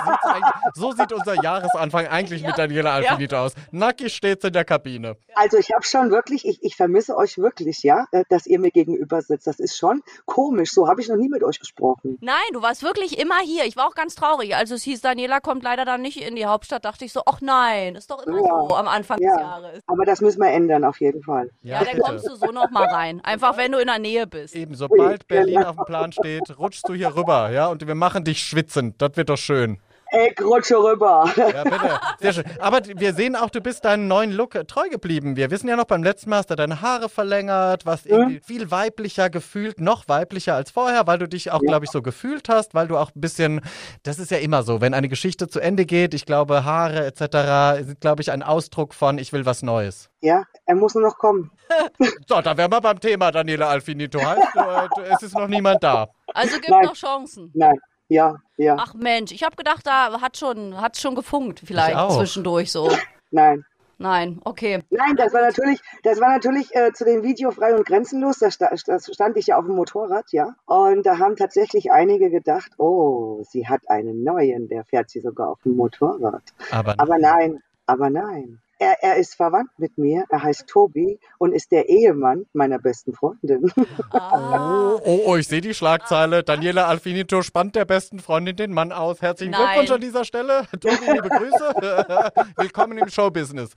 so 0.74 0.92
sieht 0.92 1.12
unser 1.12 1.42
Jahresanfang 1.42 2.08
eigentlich 2.08 2.42
ja. 2.42 2.48
mit 2.48 2.58
Daniela 2.58 2.94
Alfinito 2.94 3.36
ja. 3.36 3.44
aus. 3.44 3.52
Nackig 3.70 4.14
steht's 4.14 4.44
in 4.44 4.52
der 4.52 4.64
Kabine. 4.64 5.16
Also 5.34 5.58
ich 5.58 5.70
habe 5.72 5.84
schon 5.84 6.10
wirklich, 6.10 6.44
ich, 6.44 6.62
ich 6.62 6.76
vermisse 6.76 7.16
euch 7.16 7.38
wirklich, 7.38 7.82
ja, 7.82 8.06
äh, 8.10 8.24
dass 8.28 8.46
ihr 8.46 8.58
mir 8.58 8.70
gegenüber 8.70 9.22
sitzt. 9.22 9.46
Das 9.46 9.60
ist 9.60 9.76
schon 9.76 10.02
komisch. 10.26 10.72
So 10.72 10.88
habe 10.88 11.00
ich 11.00 11.08
noch 11.08 11.16
nie 11.16 11.28
mit 11.28 11.44
euch 11.44 11.60
gesprochen. 11.60 12.18
Nein, 12.20 12.36
du 12.52 12.60
warst 12.60 12.82
wirklich 12.82 13.18
immer 13.18 13.38
hier. 13.38 13.64
Ich 13.64 13.76
war 13.76 13.86
auch 13.86 13.94
ganz 13.94 14.16
traurig. 14.16 14.56
Also 14.56 14.74
es 14.74 14.82
hieß, 14.82 15.00
Daniela 15.00 15.40
kommt 15.40 15.62
leider 15.62 15.84
dann 15.84 16.02
nicht 16.02 16.20
in 16.20 16.34
die 16.34 16.46
Hauptstadt, 16.46 16.84
dachte 16.84 17.04
ich 17.04 17.12
so, 17.12 17.22
ach 17.24 17.40
nein 17.40 17.99
ist 18.00 18.10
doch 18.10 18.26
immer 18.26 18.40
ja. 18.40 18.66
so 18.68 18.74
am 18.74 18.88
Anfang 18.88 19.18
ja. 19.20 19.30
des 19.30 19.40
Jahres. 19.40 19.82
Aber 19.86 20.04
das 20.04 20.20
müssen 20.20 20.40
wir 20.40 20.50
ändern, 20.50 20.84
auf 20.84 21.00
jeden 21.00 21.22
Fall. 21.22 21.50
Ja, 21.62 21.82
ja 21.82 21.84
dann 21.84 22.00
kommst 22.00 22.26
du 22.26 22.34
so 22.34 22.46
noch 22.46 22.70
mal 22.70 22.86
rein. 22.86 23.20
Einfach, 23.22 23.56
wenn 23.56 23.72
du 23.72 23.78
in 23.78 23.86
der 23.86 23.98
Nähe 23.98 24.26
bist. 24.26 24.54
Eben, 24.54 24.74
sobald 24.74 25.28
Berlin 25.28 25.62
auf 25.62 25.76
dem 25.76 25.84
Plan 25.84 26.12
steht, 26.12 26.58
rutschst 26.58 26.88
du 26.88 26.94
hier 26.94 27.14
rüber, 27.14 27.50
ja, 27.50 27.68
und 27.68 27.86
wir 27.86 27.94
machen 27.94 28.24
dich 28.24 28.42
schwitzend. 28.42 29.00
Das 29.00 29.16
wird 29.16 29.28
doch 29.28 29.38
schön. 29.38 29.78
Ey, 30.12 30.34
rutsche 30.42 30.76
rüber. 30.76 31.30
Ja, 31.36 31.62
bitte. 31.62 32.00
Sehr 32.18 32.32
schön. 32.32 32.44
Aber 32.58 32.80
wir 32.84 33.14
sehen 33.14 33.36
auch, 33.36 33.48
du 33.48 33.60
bist 33.60 33.84
deinem 33.84 34.08
neuen 34.08 34.32
Look 34.32 34.54
treu 34.66 34.88
geblieben. 34.88 35.36
Wir 35.36 35.50
wissen 35.50 35.68
ja 35.68 35.76
noch, 35.76 35.84
beim 35.84 36.02
letzten 36.02 36.30
Mal 36.30 36.38
hast 36.38 36.50
du 36.50 36.56
deine 36.56 36.80
Haare 36.80 37.08
verlängert, 37.08 37.86
warst 37.86 38.06
mhm. 38.06 38.12
irgendwie 38.12 38.40
viel 38.40 38.70
weiblicher 38.70 39.30
gefühlt, 39.30 39.80
noch 39.80 40.08
weiblicher 40.08 40.54
als 40.54 40.72
vorher, 40.72 41.06
weil 41.06 41.18
du 41.18 41.28
dich 41.28 41.52
auch, 41.52 41.62
ja. 41.62 41.68
glaube 41.68 41.84
ich, 41.84 41.92
so 41.92 42.02
gefühlt 42.02 42.48
hast, 42.48 42.74
weil 42.74 42.88
du 42.88 42.96
auch 42.96 43.10
ein 43.14 43.20
bisschen, 43.20 43.60
das 44.02 44.18
ist 44.18 44.32
ja 44.32 44.38
immer 44.38 44.64
so, 44.64 44.80
wenn 44.80 44.94
eine 44.94 45.08
Geschichte 45.08 45.48
zu 45.48 45.60
Ende 45.60 45.86
geht, 45.86 46.12
ich 46.12 46.26
glaube, 46.26 46.64
Haare 46.64 47.06
etc. 47.06 47.86
sind, 47.86 48.00
glaube 48.00 48.22
ich, 48.22 48.32
ein 48.32 48.42
Ausdruck 48.42 48.94
von, 48.94 49.18
ich 49.18 49.32
will 49.32 49.46
was 49.46 49.62
Neues. 49.62 50.10
Ja, 50.20 50.42
er 50.66 50.74
muss 50.74 50.94
nur 50.94 51.04
noch 51.04 51.18
kommen. 51.18 51.52
so, 52.28 52.40
da 52.40 52.56
wären 52.56 52.72
wir 52.72 52.80
beim 52.80 52.98
Thema, 52.98 53.30
Daniela 53.30 53.68
Alfinito. 53.68 54.20
Heißt, 54.20 54.56
äh, 54.56 55.14
es 55.14 55.22
ist 55.22 55.34
noch 55.34 55.46
niemand 55.46 55.82
da. 55.82 56.08
Also 56.34 56.56
gibt 56.56 56.70
Nein. 56.70 56.84
noch 56.84 56.94
Chancen. 56.94 57.50
Nein, 57.54 57.78
ja, 58.10 58.36
ja. 58.56 58.76
Ach 58.78 58.92
Mensch, 58.94 59.30
ich 59.30 59.44
habe 59.44 59.56
gedacht, 59.56 59.86
da 59.86 60.20
hat 60.20 60.36
schon, 60.36 60.80
hat 60.80 60.96
schon 60.98 61.14
gefunkt 61.14 61.62
vielleicht 61.64 61.96
zwischendurch 62.12 62.70
so. 62.72 62.90
Nein. 63.30 63.64
Nein, 63.98 64.40
okay. 64.44 64.82
Nein, 64.88 65.14
das 65.16 65.34
war 65.34 65.42
natürlich, 65.42 65.78
das 66.02 66.20
war 66.20 66.30
natürlich 66.30 66.74
äh, 66.74 66.90
zu 66.92 67.04
dem 67.04 67.22
Video 67.22 67.50
frei 67.50 67.76
und 67.76 67.86
grenzenlos. 67.86 68.38
Da 68.38 68.50
sta 68.50 68.70
das 68.70 69.10
stand 69.12 69.36
ich 69.36 69.48
ja 69.48 69.58
auf 69.58 69.66
dem 69.66 69.76
Motorrad, 69.76 70.32
ja. 70.32 70.54
Und 70.64 71.04
da 71.04 71.18
haben 71.18 71.36
tatsächlich 71.36 71.92
einige 71.92 72.30
gedacht, 72.30 72.72
oh, 72.78 73.44
sie 73.44 73.68
hat 73.68 73.82
einen 73.88 74.24
neuen, 74.24 74.68
der 74.68 74.84
fährt 74.84 75.10
sie 75.10 75.20
sogar 75.20 75.50
auf 75.50 75.60
dem 75.64 75.76
Motorrad. 75.76 76.42
Aber, 76.70 76.94
aber 76.98 77.18
nein, 77.18 77.62
aber 77.84 78.08
nein. 78.08 78.60
Er, 78.82 78.96
er 79.02 79.16
ist 79.16 79.34
verwandt 79.34 79.68
mit 79.76 79.98
mir, 79.98 80.24
er 80.30 80.42
heißt 80.42 80.66
Tobi 80.66 81.20
und 81.36 81.52
ist 81.52 81.70
der 81.70 81.90
Ehemann 81.90 82.46
meiner 82.54 82.78
besten 82.78 83.12
Freundin. 83.12 83.70
Ah. 84.12 84.94
Oh, 84.94 85.00
oh, 85.04 85.20
oh, 85.26 85.36
ich 85.36 85.46
sehe 85.46 85.60
die 85.60 85.74
Schlagzeile. 85.74 86.42
Daniela 86.42 86.86
Alfinito 86.86 87.42
spannt 87.42 87.76
der 87.76 87.84
besten 87.84 88.18
Freundin 88.18 88.56
den 88.56 88.72
Mann 88.72 88.92
aus. 88.92 89.20
Herzlichen 89.22 89.52
Nein. 89.52 89.62
Glückwunsch 89.62 89.90
an 89.90 90.00
dieser 90.00 90.24
Stelle. 90.24 90.64
Tobi, 90.80 91.12
liebe 91.12 91.28
Grüße. 91.28 92.32
Willkommen 92.56 92.98
im 92.98 93.08
Showbusiness. 93.08 93.70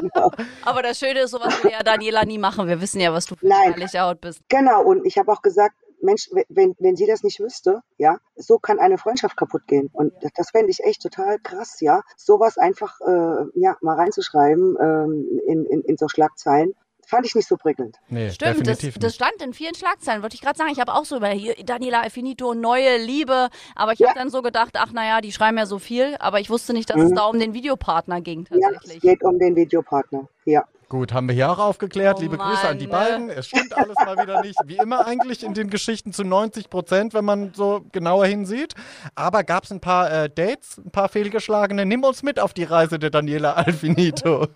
Genau. 0.00 0.30
Aber 0.64 0.82
das 0.82 0.98
Schöne 0.98 1.20
ist, 1.20 1.30
sowas 1.30 1.62
will 1.62 1.70
ja 1.70 1.82
Daniela 1.82 2.24
nie 2.24 2.38
machen. 2.38 2.66
Wir 2.66 2.80
wissen 2.80 3.00
ja, 3.00 3.12
was 3.12 3.26
du 3.26 3.36
für 3.36 3.46
ehrliche 3.46 4.00
Haut 4.00 4.20
bist. 4.20 4.40
Genau, 4.48 4.82
und 4.82 5.04
ich 5.06 5.18
habe 5.18 5.30
auch 5.30 5.42
gesagt, 5.42 5.76
Mensch, 6.04 6.28
wenn, 6.48 6.74
wenn 6.78 6.96
sie 6.96 7.06
das 7.06 7.22
nicht 7.22 7.40
wüsste, 7.40 7.80
ja, 7.98 8.18
so 8.36 8.58
kann 8.58 8.78
eine 8.78 8.98
Freundschaft 8.98 9.36
kaputt 9.36 9.66
gehen. 9.66 9.90
Und 9.92 10.12
das, 10.20 10.32
das 10.36 10.50
fände 10.50 10.70
ich 10.70 10.84
echt 10.84 11.02
total 11.02 11.38
krass, 11.38 11.80
ja, 11.80 12.02
sowas 12.16 12.58
einfach 12.58 13.00
äh, 13.00 13.44
ja, 13.54 13.76
mal 13.80 13.96
reinzuschreiben 13.96 14.76
ähm, 14.80 15.40
in, 15.46 15.64
in, 15.66 15.80
in 15.82 15.96
so 15.96 16.08
Schlagzeilen 16.08 16.74
fand 17.06 17.26
ich 17.26 17.34
nicht 17.34 17.48
so 17.48 17.56
prickelnd. 17.56 17.98
Nee, 18.08 18.30
Stimmt, 18.30 18.66
das, 18.66 18.78
das, 18.78 19.14
stand 19.14 19.40
in 19.42 19.52
vielen 19.52 19.74
Schlagzeilen, 19.74 20.22
wollte 20.22 20.34
ich 20.34 20.40
gerade 20.40 20.56
sagen. 20.56 20.70
Ich 20.72 20.80
habe 20.80 20.94
auch 20.94 21.04
so 21.04 21.16
über 21.16 21.28
hier, 21.28 21.54
Daniela 21.64 22.02
Affinito, 22.02 22.54
neue 22.54 22.98
Liebe, 22.98 23.48
aber 23.74 23.92
ich 23.92 23.98
ja. 23.98 24.08
habe 24.08 24.18
dann 24.18 24.30
so 24.30 24.42
gedacht, 24.42 24.74
ach 24.74 24.92
naja, 24.92 25.20
die 25.20 25.32
schreiben 25.32 25.58
ja 25.58 25.66
so 25.66 25.78
viel, 25.78 26.16
aber 26.18 26.40
ich 26.40 26.50
wusste 26.50 26.72
nicht, 26.72 26.90
dass 26.90 26.96
mhm. 26.96 27.06
es 27.06 27.12
da 27.12 27.26
um 27.26 27.38
den 27.38 27.54
Videopartner 27.54 28.20
ging 28.20 28.44
tatsächlich. 28.44 28.92
Ja, 28.92 28.96
es 28.96 29.00
geht 29.00 29.24
um 29.24 29.38
den 29.38 29.56
Videopartner, 29.56 30.28
ja. 30.44 30.64
Gut, 30.94 31.12
haben 31.12 31.26
wir 31.26 31.34
hier 31.34 31.50
auch 31.50 31.58
aufgeklärt. 31.58 32.18
Oh 32.18 32.20
Liebe 32.20 32.38
Grüße 32.38 32.68
an 32.68 32.78
die 32.78 32.86
Mann, 32.86 33.02
ne? 33.02 33.26
beiden. 33.26 33.30
Es 33.30 33.48
stimmt 33.48 33.76
alles 33.76 33.96
mal 33.96 34.16
wieder 34.16 34.42
nicht. 34.42 34.56
Wie 34.64 34.76
immer 34.76 35.04
eigentlich 35.04 35.42
in 35.42 35.52
den 35.52 35.68
Geschichten 35.68 36.12
zu 36.12 36.22
90 36.22 36.70
Prozent, 36.70 37.14
wenn 37.14 37.24
man 37.24 37.52
so 37.52 37.84
genauer 37.90 38.26
hinsieht. 38.26 38.74
Aber 39.16 39.42
gab 39.42 39.64
es 39.64 39.72
ein 39.72 39.80
paar 39.80 40.08
äh, 40.12 40.30
Dates, 40.30 40.78
ein 40.78 40.92
paar 40.92 41.08
fehlgeschlagene. 41.08 41.84
Nimm 41.84 42.04
uns 42.04 42.22
mit 42.22 42.38
auf 42.38 42.54
die 42.54 42.62
Reise 42.62 43.00
der 43.00 43.10
Daniela 43.10 43.54
Alfinito. 43.54 44.46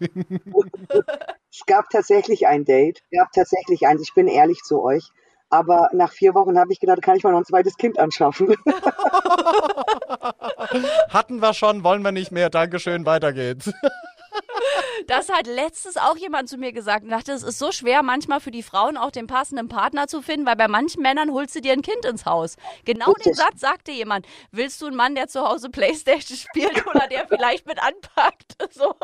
Es 1.50 1.66
gab 1.66 1.90
tatsächlich 1.90 2.46
ein 2.46 2.64
Date, 2.64 3.02
es 3.10 3.18
gab 3.18 3.32
tatsächlich 3.32 3.88
eins, 3.88 4.02
ich 4.02 4.14
bin 4.14 4.28
ehrlich 4.28 4.60
zu 4.62 4.80
euch. 4.80 5.10
Aber 5.50 5.88
nach 5.92 6.12
vier 6.12 6.34
Wochen 6.34 6.56
habe 6.56 6.72
ich 6.72 6.78
gedacht, 6.78 7.02
kann 7.02 7.16
ich 7.16 7.24
mal 7.24 7.32
noch 7.32 7.38
ein 7.38 7.46
zweites 7.46 7.76
Kind 7.76 7.98
anschaffen. 7.98 8.54
Hatten 11.08 11.40
wir 11.40 11.52
schon, 11.52 11.82
wollen 11.82 12.02
wir 12.02 12.12
nicht 12.12 12.30
mehr. 12.30 12.48
Dankeschön, 12.48 13.04
weiter 13.06 13.32
geht's. 13.32 13.72
Das 15.06 15.28
hat 15.28 15.46
letztens 15.46 15.96
auch 15.96 16.16
jemand 16.16 16.48
zu 16.48 16.58
mir 16.58 16.72
gesagt 16.72 17.04
und 17.04 17.10
dachte, 17.10 17.32
es 17.32 17.42
ist 17.42 17.58
so 17.58 17.72
schwer 17.72 18.02
manchmal 18.02 18.40
für 18.40 18.50
die 18.50 18.62
Frauen 18.62 18.96
auch 18.96 19.10
den 19.10 19.26
passenden 19.26 19.68
Partner 19.68 20.06
zu 20.06 20.22
finden, 20.22 20.46
weil 20.46 20.56
bei 20.56 20.68
manchen 20.68 21.02
Männern 21.02 21.32
holst 21.32 21.54
du 21.54 21.60
dir 21.60 21.72
ein 21.72 21.82
Kind 21.82 22.04
ins 22.04 22.26
Haus. 22.26 22.56
Genau 22.84 23.06
den 23.12 23.14
Richtig. 23.32 23.36
Satz 23.36 23.60
sagte 23.60 23.92
jemand. 23.92 24.26
Willst 24.50 24.80
du 24.82 24.86
einen 24.86 24.96
Mann, 24.96 25.14
der 25.14 25.28
zu 25.28 25.40
Hause 25.46 25.70
Playstation 25.70 26.36
spielt 26.36 26.86
oder 26.94 27.06
der 27.08 27.26
vielleicht 27.28 27.66
mit 27.66 27.78
anpackt? 27.82 28.56
So. 28.70 28.94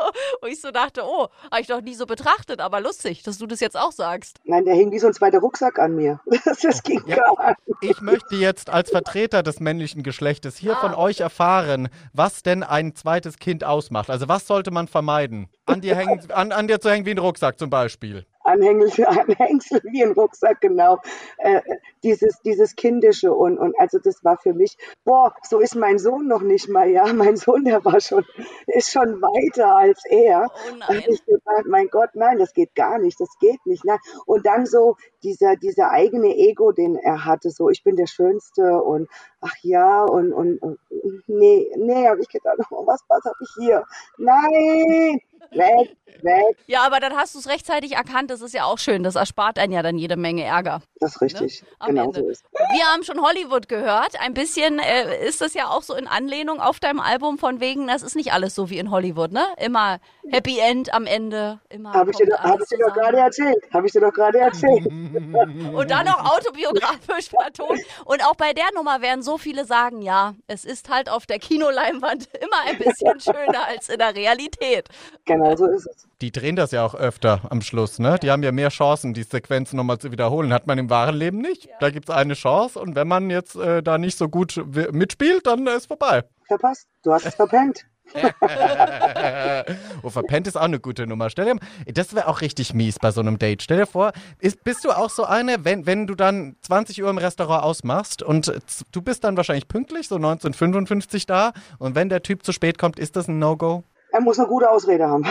Und 0.41 0.49
ich 0.49 0.61
so 0.61 0.71
dachte, 0.71 1.01
oh, 1.03 1.27
habe 1.51 1.61
ich 1.61 1.67
doch 1.67 1.81
nie 1.81 1.95
so 1.95 2.05
betrachtet, 2.05 2.61
aber 2.61 2.79
lustig, 2.81 3.23
dass 3.23 3.37
du 3.37 3.47
das 3.47 3.59
jetzt 3.59 3.75
auch 3.75 3.91
sagst. 3.91 4.37
Nein, 4.43 4.63
der 4.63 4.75
hing 4.75 4.91
wie 4.91 4.99
so 4.99 5.07
ein 5.07 5.13
zweiter 5.13 5.39
Rucksack 5.39 5.79
an 5.79 5.95
mir. 5.95 6.19
Das, 6.45 6.59
das 6.59 6.83
ging 6.83 7.01
Ja. 7.07 7.15
gar 7.15 7.55
nicht. 7.65 7.77
Ich 7.81 8.01
möchte 8.01 8.35
jetzt 8.35 8.69
als 8.69 8.91
Vertreter 8.91 9.43
des 9.43 9.59
männlichen 9.59 10.03
Geschlechtes 10.03 10.55
hier 10.57 10.75
von 10.75 10.93
euch 10.93 11.19
erfahren, 11.21 11.89
was 12.13 12.43
denn 12.43 12.63
ein 12.63 12.95
zweites 12.95 13.37
Kind 13.37 13.63
ausmacht. 13.63 14.09
Also 14.09 14.27
was 14.27 14.45
sollte 14.47 14.71
man 14.71 14.87
vermeiden? 14.87 15.49
An 15.65 15.81
dir, 15.81 15.95
hängen, 15.95 16.31
an, 16.31 16.51
an 16.51 16.67
dir 16.67 16.79
zu 16.79 16.89
hängen 16.89 17.05
wie 17.05 17.11
ein 17.11 17.17
Rucksack 17.17 17.57
zum 17.57 17.69
Beispiel. 17.69 18.25
Anhängsel, 18.45 19.05
Anhängsel 19.05 19.81
wie 19.83 20.03
ein 20.03 20.11
Rucksack, 20.11 20.61
genau. 20.61 20.99
Äh, 21.37 21.61
dieses, 22.03 22.39
dieses 22.43 22.75
Kindische 22.75 23.33
und, 23.33 23.57
und 23.57 23.77
also 23.79 23.97
das 23.97 24.23
war 24.23 24.37
für 24.37 24.53
mich, 24.53 24.77
boah, 25.03 25.33
so 25.43 25.59
ist 25.59 25.75
mein 25.75 25.97
Sohn 25.97 26.27
noch 26.27 26.41
nicht 26.41 26.69
mal, 26.69 26.89
ja. 26.89 27.11
Mein 27.13 27.37
Sohn, 27.37 27.65
der 27.65 27.83
war 27.83 27.99
schon, 27.99 28.23
ist 28.67 28.91
schon 28.91 29.21
weiter 29.21 29.75
als 29.75 30.03
er. 30.05 30.47
Oh 30.51 30.73
Und 30.73 30.79
nein. 30.79 31.03
ich 31.07 31.25
gesagt, 31.25 31.65
mein 31.67 31.87
Gott, 31.87 32.11
nein, 32.13 32.37
das 32.37 32.53
geht 32.53 32.75
gar 32.75 32.99
nicht, 32.99 33.19
das 33.19 33.29
geht 33.39 33.65
nicht. 33.65 33.83
Nein. 33.83 33.99
Und 34.25 34.45
dann 34.45 34.65
so 34.65 34.95
dieser, 35.23 35.55
dieser 35.55 35.91
eigene 35.91 36.35
Ego, 36.35 36.71
den 36.71 36.95
er 36.95 37.25
hatte, 37.25 37.49
so 37.49 37.69
ich 37.69 37.83
bin 37.83 37.95
der 37.95 38.07
Schönste 38.07 38.81
und 38.81 39.09
ach 39.41 39.55
ja, 39.61 40.03
und, 40.03 40.33
und, 40.33 40.59
und 40.59 40.79
nee, 41.27 41.71
nee, 41.77 42.07
habe 42.07 42.21
ich 42.21 42.29
gedacht, 42.29 42.57
oh, 42.69 42.83
was, 42.85 43.01
was 43.07 43.23
habe 43.23 43.35
ich 43.41 43.49
hier? 43.57 43.83
Nein, 44.17 45.19
weg, 45.51 45.95
weg. 46.21 46.57
Ja, 46.67 46.83
aber 46.85 46.99
dann 46.99 47.15
hast 47.15 47.35
du 47.35 47.39
es 47.39 47.47
rechtzeitig 47.47 47.93
erkannt. 47.93 48.31
Das 48.31 48.41
ist 48.41 48.53
ja 48.53 48.65
auch 48.65 48.77
schön. 48.79 49.03
Das 49.03 49.15
erspart 49.15 49.59
einen 49.59 49.73
ja 49.73 49.81
dann 49.83 49.97
jede 49.97 50.15
Menge 50.17 50.43
Ärger. 50.43 50.81
Das 50.99 51.15
ist 51.15 51.21
richtig, 51.21 51.63
Am 51.79 51.89
genau 51.89 52.05
Ende. 52.05 52.19
so 52.21 52.29
ist. 52.29 52.43
Wir 52.53 52.85
haben 52.85 53.03
schon 53.03 53.21
Hollywood 53.21 53.67
gehört. 53.67 54.19
Ein 54.21 54.33
bisschen 54.33 54.79
äh, 54.79 55.27
ist 55.27 55.41
das 55.41 55.53
ja 55.53 55.67
auch 55.69 55.83
so 55.83 55.93
in 55.93 56.07
Anlehnung 56.07 56.59
auf 56.61 56.79
deinem 56.79 56.99
Album 56.99 57.37
von 57.37 57.59
wegen, 57.59 57.87
das 57.87 58.01
ist 58.01 58.15
nicht 58.15 58.33
alles 58.33 58.55
so 58.55 58.69
wie 58.69 58.79
in 58.79 58.89
Hollywood, 58.91 59.31
ne? 59.31 59.45
Immer 59.57 59.99
Happy 60.31 60.57
End 60.59 60.93
am 60.93 61.05
Ende. 61.05 61.59
Immer 61.69 61.93
Habe 61.93 62.11
ich, 62.11 62.17
dir, 62.17 62.27
doch- 62.27 62.39
hab 62.39 62.59
ich 62.61 62.67
dir 62.69 62.77
doch 62.79 62.93
gerade 62.93 63.17
erzählt. 63.17 63.57
Habe 63.73 63.85
ich 63.87 63.91
dir 63.93 64.01
doch 64.01 64.13
gerade 64.13 64.39
erzählt. 64.39 64.85
Und 64.87 65.91
dann 65.91 66.05
noch 66.05 66.35
autobiografisch 66.37 67.29
vertont. 67.29 67.81
Und 68.05 68.25
auch 68.25 68.35
bei 68.35 68.53
der 68.53 68.65
Nummer 68.73 69.01
werden 69.01 69.21
so 69.21 69.37
viele 69.37 69.65
sagen, 69.65 70.01
ja, 70.01 70.33
es 70.47 70.65
ist 70.65 70.89
halt 70.89 71.09
auf 71.09 71.25
der 71.25 71.39
Kinoleinwand 71.39 72.29
immer 72.41 72.61
ein 72.67 72.77
bisschen 72.77 73.19
schöner 73.19 73.67
als 73.67 73.89
in 73.89 73.99
der 73.99 74.15
Realität. 74.15 74.87
genau 75.25 75.34
so 75.57 75.65
ist 75.65 75.87
es. 75.87 76.07
Die 76.21 76.31
drehen 76.31 76.55
das 76.55 76.71
ja 76.71 76.85
auch 76.85 76.95
öfter 76.95 77.41
am 77.49 77.61
Schluss, 77.61 77.99
ne? 77.99 78.17
Die 78.21 78.31
haben 78.31 78.43
ja 78.43 78.51
mehr 78.51 78.69
Chancen, 78.69 79.13
die 79.13 79.23
Sequenzen 79.23 79.77
nochmal 79.77 79.97
zu 79.97 80.11
wiederholen. 80.11 80.53
Hat 80.53 80.67
man 80.67 80.77
im 80.77 80.89
wahren 80.89 81.15
Leben 81.15 81.39
nicht. 81.39 81.69
Da 81.79 81.89
gibt 81.89 82.09
es 82.09 82.15
eine 82.15 82.33
Chance 82.33 82.79
und 82.79 82.95
wenn 82.95 83.07
man 83.07 83.29
jetzt 83.29 83.55
äh, 83.55 83.83
da 83.83 83.97
nicht 83.97 84.17
so 84.17 84.29
gut 84.29 84.63
mitspielt, 84.91 85.47
dann 85.47 85.67
ist 85.67 85.87
vorbei. 85.87 86.23
Verpasst. 86.47 86.87
Du 87.03 87.11
hast 87.11 87.25
es 87.25 87.35
verpennt. 87.35 87.85
oh, 90.03 90.09
verpennt 90.09 90.47
ist 90.47 90.55
auch 90.55 90.61
eine 90.61 90.79
gute 90.79 91.07
Nummer. 91.07 91.29
Stell 91.29 91.45
dir, 91.45 91.57
das 91.93 92.13
wäre 92.15 92.27
auch 92.27 92.41
richtig 92.41 92.73
mies 92.73 92.99
bei 92.99 93.11
so 93.11 93.21
einem 93.21 93.39
Date. 93.39 93.63
Stell 93.63 93.77
dir 93.77 93.87
vor, 93.87 94.11
ist, 94.39 94.63
bist 94.63 94.85
du 94.85 94.91
auch 94.91 95.09
so 95.09 95.25
eine, 95.25 95.65
wenn, 95.65 95.85
wenn 95.85 96.07
du 96.07 96.15
dann 96.15 96.55
20 96.61 97.03
Uhr 97.03 97.09
im 97.09 97.17
Restaurant 97.17 97.63
ausmachst 97.63 98.23
und 98.23 98.53
du 98.91 99.01
bist 99.01 99.23
dann 99.23 99.37
wahrscheinlich 99.37 99.67
pünktlich, 99.67 100.07
so 100.07 100.15
1955 100.15 101.25
da 101.25 101.53
und 101.79 101.95
wenn 101.95 102.09
der 102.09 102.21
Typ 102.21 102.45
zu 102.45 102.51
spät 102.51 102.77
kommt, 102.77 102.99
ist 102.99 103.15
das 103.15 103.27
ein 103.27 103.39
No-Go? 103.39 103.83
Er 104.15 104.21
muss 104.21 104.39
eine 104.39 104.47
gute 104.47 104.71
Ausrede 104.71 105.09
haben. 105.09 105.23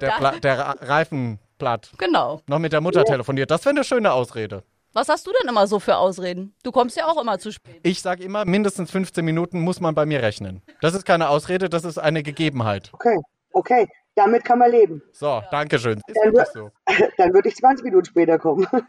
Der, 0.00 0.10
Pla 0.18 0.38
der 0.38 0.58
Reifen 0.82 1.40
platt. 1.58 1.90
Genau. 1.98 2.42
Noch 2.46 2.60
mit 2.60 2.72
der 2.72 2.80
Mutter 2.80 3.04
telefoniert. 3.04 3.50
Das 3.50 3.64
wäre 3.64 3.74
eine 3.74 3.82
schöne 3.82 4.12
Ausrede. 4.12 4.62
Was 4.92 5.08
hast 5.08 5.26
du 5.26 5.32
denn 5.32 5.48
immer 5.48 5.66
so 5.66 5.80
für 5.80 5.96
Ausreden? 5.96 6.54
Du 6.62 6.70
kommst 6.70 6.96
ja 6.96 7.06
auch 7.06 7.20
immer 7.20 7.40
zu 7.40 7.50
spät. 7.50 7.80
Ich 7.82 8.00
sage 8.00 8.22
immer, 8.22 8.44
mindestens 8.44 8.92
15 8.92 9.24
Minuten 9.24 9.62
muss 9.62 9.80
man 9.80 9.96
bei 9.96 10.06
mir 10.06 10.22
rechnen. 10.22 10.62
Das 10.80 10.94
ist 10.94 11.04
keine 11.04 11.28
Ausrede, 11.28 11.68
das 11.68 11.84
ist 11.84 11.98
eine 11.98 12.22
Gegebenheit. 12.22 12.90
Okay, 12.92 13.18
okay. 13.52 13.88
Damit 14.14 14.44
kann 14.44 14.60
man 14.60 14.70
leben. 14.70 15.02
So, 15.10 15.42
danke 15.50 15.80
schön. 15.80 16.00
Ist 16.06 16.16
Dann 16.22 16.46
so. 16.54 16.70
Dann 17.16 17.32
würde 17.32 17.48
ich 17.48 17.56
20 17.56 17.84
Minuten 17.84 18.04
später 18.04 18.38
kommen. 18.38 18.66
Stimmt, 18.66 18.84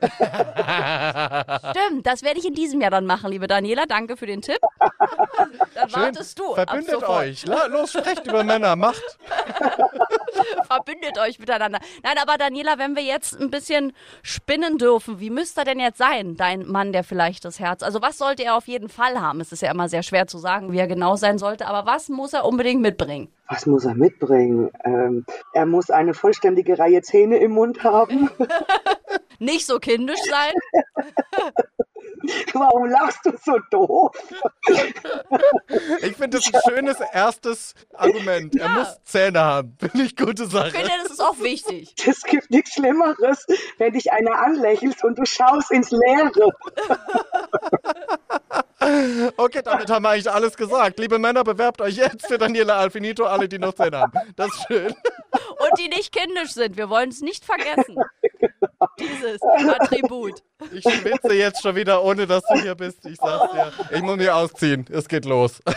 das 2.05 2.23
werde 2.23 2.39
ich 2.39 2.45
in 2.45 2.53
diesem 2.53 2.81
Jahr 2.81 2.91
dann 2.91 3.05
machen, 3.05 3.31
liebe 3.31 3.47
Daniela. 3.47 3.85
Danke 3.87 4.17
für 4.17 4.25
den 4.25 4.41
Tipp. 4.41 4.59
Dann 5.75 5.89
Schön. 5.89 6.01
wartest 6.01 6.37
du. 6.37 6.55
Verbündet 6.55 7.07
euch. 7.07 7.45
Los, 7.45 7.93
sprecht 7.93 8.27
über 8.27 8.43
Männer. 8.43 8.75
Macht. 8.75 9.17
Verbündet 10.67 11.17
euch 11.19 11.39
miteinander. 11.39 11.79
Nein, 12.03 12.15
aber 12.21 12.37
Daniela, 12.37 12.77
wenn 12.77 12.95
wir 12.95 13.03
jetzt 13.03 13.39
ein 13.39 13.49
bisschen 13.49 13.93
spinnen 14.23 14.77
dürfen, 14.77 15.19
wie 15.19 15.29
müsste 15.29 15.61
er 15.61 15.65
denn 15.65 15.79
jetzt 15.79 15.97
sein, 15.97 16.35
dein 16.35 16.67
Mann, 16.67 16.91
der 16.91 17.03
vielleicht 17.03 17.45
das 17.45 17.59
Herz? 17.59 17.83
Also 17.83 18.01
was 18.01 18.17
sollte 18.17 18.43
er 18.43 18.55
auf 18.55 18.67
jeden 18.67 18.89
Fall 18.89 19.21
haben? 19.21 19.39
Es 19.39 19.51
ist 19.51 19.61
ja 19.61 19.71
immer 19.71 19.87
sehr 19.87 20.03
schwer 20.03 20.27
zu 20.27 20.37
sagen, 20.37 20.71
wie 20.71 20.79
er 20.79 20.87
genau 20.87 21.15
sein 21.15 21.37
sollte, 21.37 21.67
aber 21.67 21.85
was 21.85 22.09
muss 22.09 22.33
er 22.33 22.45
unbedingt 22.45 22.81
mitbringen? 22.81 23.29
Was 23.47 23.67
muss 23.67 23.85
er 23.85 23.93
mitbringen? 23.93 24.71
Ähm, 24.83 25.25
er 25.53 25.67
muss 25.67 25.91
eine 25.91 26.15
vollständige 26.15 26.79
Reihe 26.79 27.03
Zähne 27.03 27.37
im 27.37 27.51
Mund 27.51 27.83
haben. 27.85 28.29
Nicht 29.39 29.65
so 29.65 29.79
kindisch 29.79 30.19
sein? 30.29 30.53
Warum 32.53 32.89
lachst 32.89 33.19
du 33.25 33.31
so 33.43 33.59
doof? 33.69 34.11
Ich 36.01 36.15
finde 36.15 36.37
das 36.39 36.47
ein 36.51 36.59
schönes 36.67 36.97
erstes 37.13 37.75
Argument. 37.93 38.55
Er 38.55 38.67
Ja. 38.67 38.73
muss 38.73 38.87
Zähne 39.03 39.41
haben. 39.41 39.75
Finde 39.79 40.03
ich 40.03 40.15
gute 40.15 40.43
Ich 40.43 40.49
Sache. 40.51 40.71
finde, 40.71 40.89
das 41.03 41.11
ist 41.11 41.19
auch 41.21 41.37
wichtig. 41.39 41.93
Es 42.07 42.23
gibt 42.23 42.49
nichts 42.49 42.73
Schlimmeres, 42.73 43.45
wenn 43.77 43.93
dich 43.93 44.11
einer 44.11 44.39
anlächelt 44.39 45.03
und 45.03 45.19
du 45.19 45.25
schaust 45.25 45.71
ins 45.71 45.91
Leere. 45.91 46.31
Okay, 49.37 49.61
damit 49.63 49.89
haben 49.89 50.03
wir 50.03 50.09
eigentlich 50.09 50.29
alles 50.29 50.55
gesagt. 50.55 50.99
Liebe 50.99 51.17
Männer, 51.17 51.43
bewerbt 51.43 51.81
euch 51.81 51.95
jetzt 51.95 52.27
für 52.27 52.37
Daniela 52.37 52.77
Alfinito, 52.77 53.25
alle, 53.25 53.49
die 53.49 53.57
noch 53.57 53.73
Zähne 53.73 53.99
haben. 54.01 54.11
Das 54.35 54.47
ist 54.49 54.67
schön. 54.67 54.93
Und 55.69 55.79
die 55.79 55.87
nicht 55.87 56.11
kindisch 56.13 56.53
sind. 56.53 56.77
Wir 56.77 56.89
wollen 56.89 57.09
es 57.09 57.21
nicht 57.21 57.45
vergessen. 57.45 57.97
Dieses 58.99 59.41
Attribut. 59.41 60.43
Ich 60.71 60.83
schwitze 60.83 61.33
jetzt 61.33 61.61
schon 61.61 61.75
wieder, 61.75 62.03
ohne 62.03 62.27
dass 62.27 62.43
du 62.43 62.59
hier 62.59 62.75
bist. 62.75 63.05
Ich 63.05 63.17
sag's 63.17 63.51
dir. 63.51 63.71
Ich 63.91 64.01
muss 64.01 64.17
mich 64.17 64.29
ausziehen. 64.29 64.85
Es 64.91 65.07
geht 65.07 65.25
los. 65.25 65.61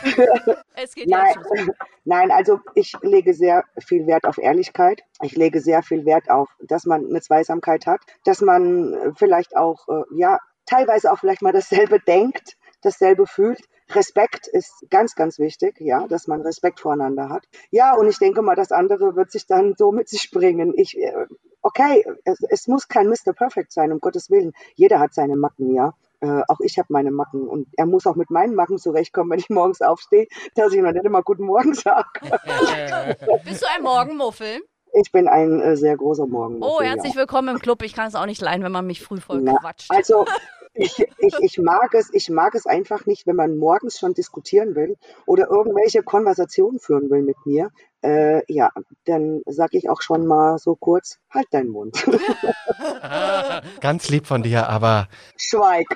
Es 0.80 0.94
geht 0.94 1.08
Nein, 1.08 1.34
schon. 1.34 1.72
nein, 2.04 2.30
also 2.30 2.60
ich 2.76 2.92
lege 3.02 3.34
sehr 3.34 3.64
viel 3.84 4.06
Wert 4.06 4.26
auf 4.26 4.38
Ehrlichkeit. 4.38 5.02
Ich 5.22 5.34
lege 5.34 5.60
sehr 5.60 5.82
viel 5.82 6.04
Wert 6.06 6.30
auf, 6.30 6.48
dass 6.60 6.84
man 6.84 7.04
eine 7.04 7.20
Zweisamkeit 7.20 7.84
hat, 7.86 8.00
dass 8.24 8.40
man 8.42 9.12
vielleicht 9.16 9.56
auch, 9.56 9.88
äh, 9.88 10.02
ja, 10.14 10.38
teilweise 10.66 11.10
auch 11.10 11.18
vielleicht 11.18 11.42
mal 11.42 11.52
dasselbe 11.52 11.98
denkt, 11.98 12.56
dasselbe 12.82 13.26
fühlt. 13.26 13.60
Respekt 13.90 14.46
ist 14.48 14.86
ganz, 14.90 15.14
ganz 15.14 15.38
wichtig, 15.38 15.76
ja, 15.80 16.06
dass 16.06 16.26
man 16.26 16.42
Respekt 16.42 16.80
voreinander 16.80 17.28
hat. 17.28 17.44
Ja, 17.70 17.94
und 17.94 18.08
ich 18.08 18.18
denke 18.18 18.42
mal, 18.42 18.54
das 18.54 18.72
andere 18.72 19.16
wird 19.16 19.30
sich 19.30 19.46
dann 19.46 19.74
so 19.76 19.92
mit 19.92 20.08
sich 20.08 20.30
bringen. 20.30 20.74
Ich, 20.76 20.98
äh, 20.98 21.26
okay, 21.62 22.04
es, 22.24 22.38
es 22.50 22.66
muss 22.68 22.88
kein 22.88 23.08
Mr. 23.08 23.32
Perfect 23.34 23.72
sein, 23.72 23.92
um 23.92 24.00
Gottes 24.00 24.30
Willen. 24.30 24.52
Jeder 24.74 25.00
hat 25.00 25.14
seine 25.14 25.36
Macken, 25.36 25.74
ja. 25.74 25.94
Äh, 26.20 26.42
auch 26.48 26.58
ich 26.60 26.78
habe 26.78 26.88
meine 26.90 27.12
Macken 27.12 27.46
und 27.46 27.68
er 27.76 27.86
muss 27.86 28.06
auch 28.06 28.16
mit 28.16 28.30
meinen 28.30 28.54
Macken 28.54 28.78
zurechtkommen, 28.78 29.30
wenn 29.30 29.38
ich 29.38 29.50
morgens 29.50 29.80
aufstehe, 29.80 30.26
dass 30.56 30.72
ich 30.72 30.82
noch 30.82 30.92
nicht 30.92 31.04
immer 31.04 31.22
Guten 31.22 31.44
Morgen 31.44 31.74
sage. 31.74 32.08
Bist 33.44 33.62
du 33.62 33.66
ein 33.74 33.82
Morgenmuffel? 33.82 34.60
Ich 34.94 35.12
bin 35.12 35.28
ein 35.28 35.60
äh, 35.60 35.76
sehr 35.76 35.96
großer 35.96 36.26
Morgen. 36.26 36.58
Oh, 36.60 36.80
herzlich 36.80 37.14
willkommen 37.14 37.48
im 37.48 37.58
Club. 37.60 37.82
Ich 37.82 37.94
kann 37.94 38.08
es 38.08 38.14
auch 38.14 38.26
nicht 38.26 38.40
leiden, 38.40 38.64
wenn 38.64 38.72
man 38.72 38.86
mich 38.86 39.02
früh 39.02 39.20
voll 39.20 39.42
Na, 39.42 39.56
quatscht. 39.56 39.90
Also 39.90 40.24
ich, 40.74 40.98
ich, 41.18 41.34
ich 41.40 41.58
mag 41.58 41.94
es, 41.94 42.12
ich 42.12 42.30
mag 42.30 42.54
es 42.54 42.66
einfach 42.66 43.06
nicht, 43.06 43.26
wenn 43.26 43.36
man 43.36 43.56
morgens 43.58 43.98
schon 43.98 44.14
diskutieren 44.14 44.74
will 44.74 44.96
oder 45.26 45.48
irgendwelche 45.50 46.02
Konversationen 46.02 46.78
führen 46.78 47.10
will 47.10 47.22
mit 47.22 47.36
mir, 47.44 47.70
äh, 48.02 48.42
ja, 48.52 48.70
dann 49.06 49.40
sage 49.46 49.76
ich 49.78 49.88
auch 49.90 50.00
schon 50.02 50.26
mal 50.26 50.58
so 50.58 50.76
kurz, 50.76 51.18
halt 51.30 51.46
deinen 51.50 51.70
Mund. 51.70 52.04
Ganz 53.80 54.08
lieb 54.08 54.26
von 54.26 54.42
dir, 54.42 54.68
aber 54.68 55.08
Schweig. 55.36 55.86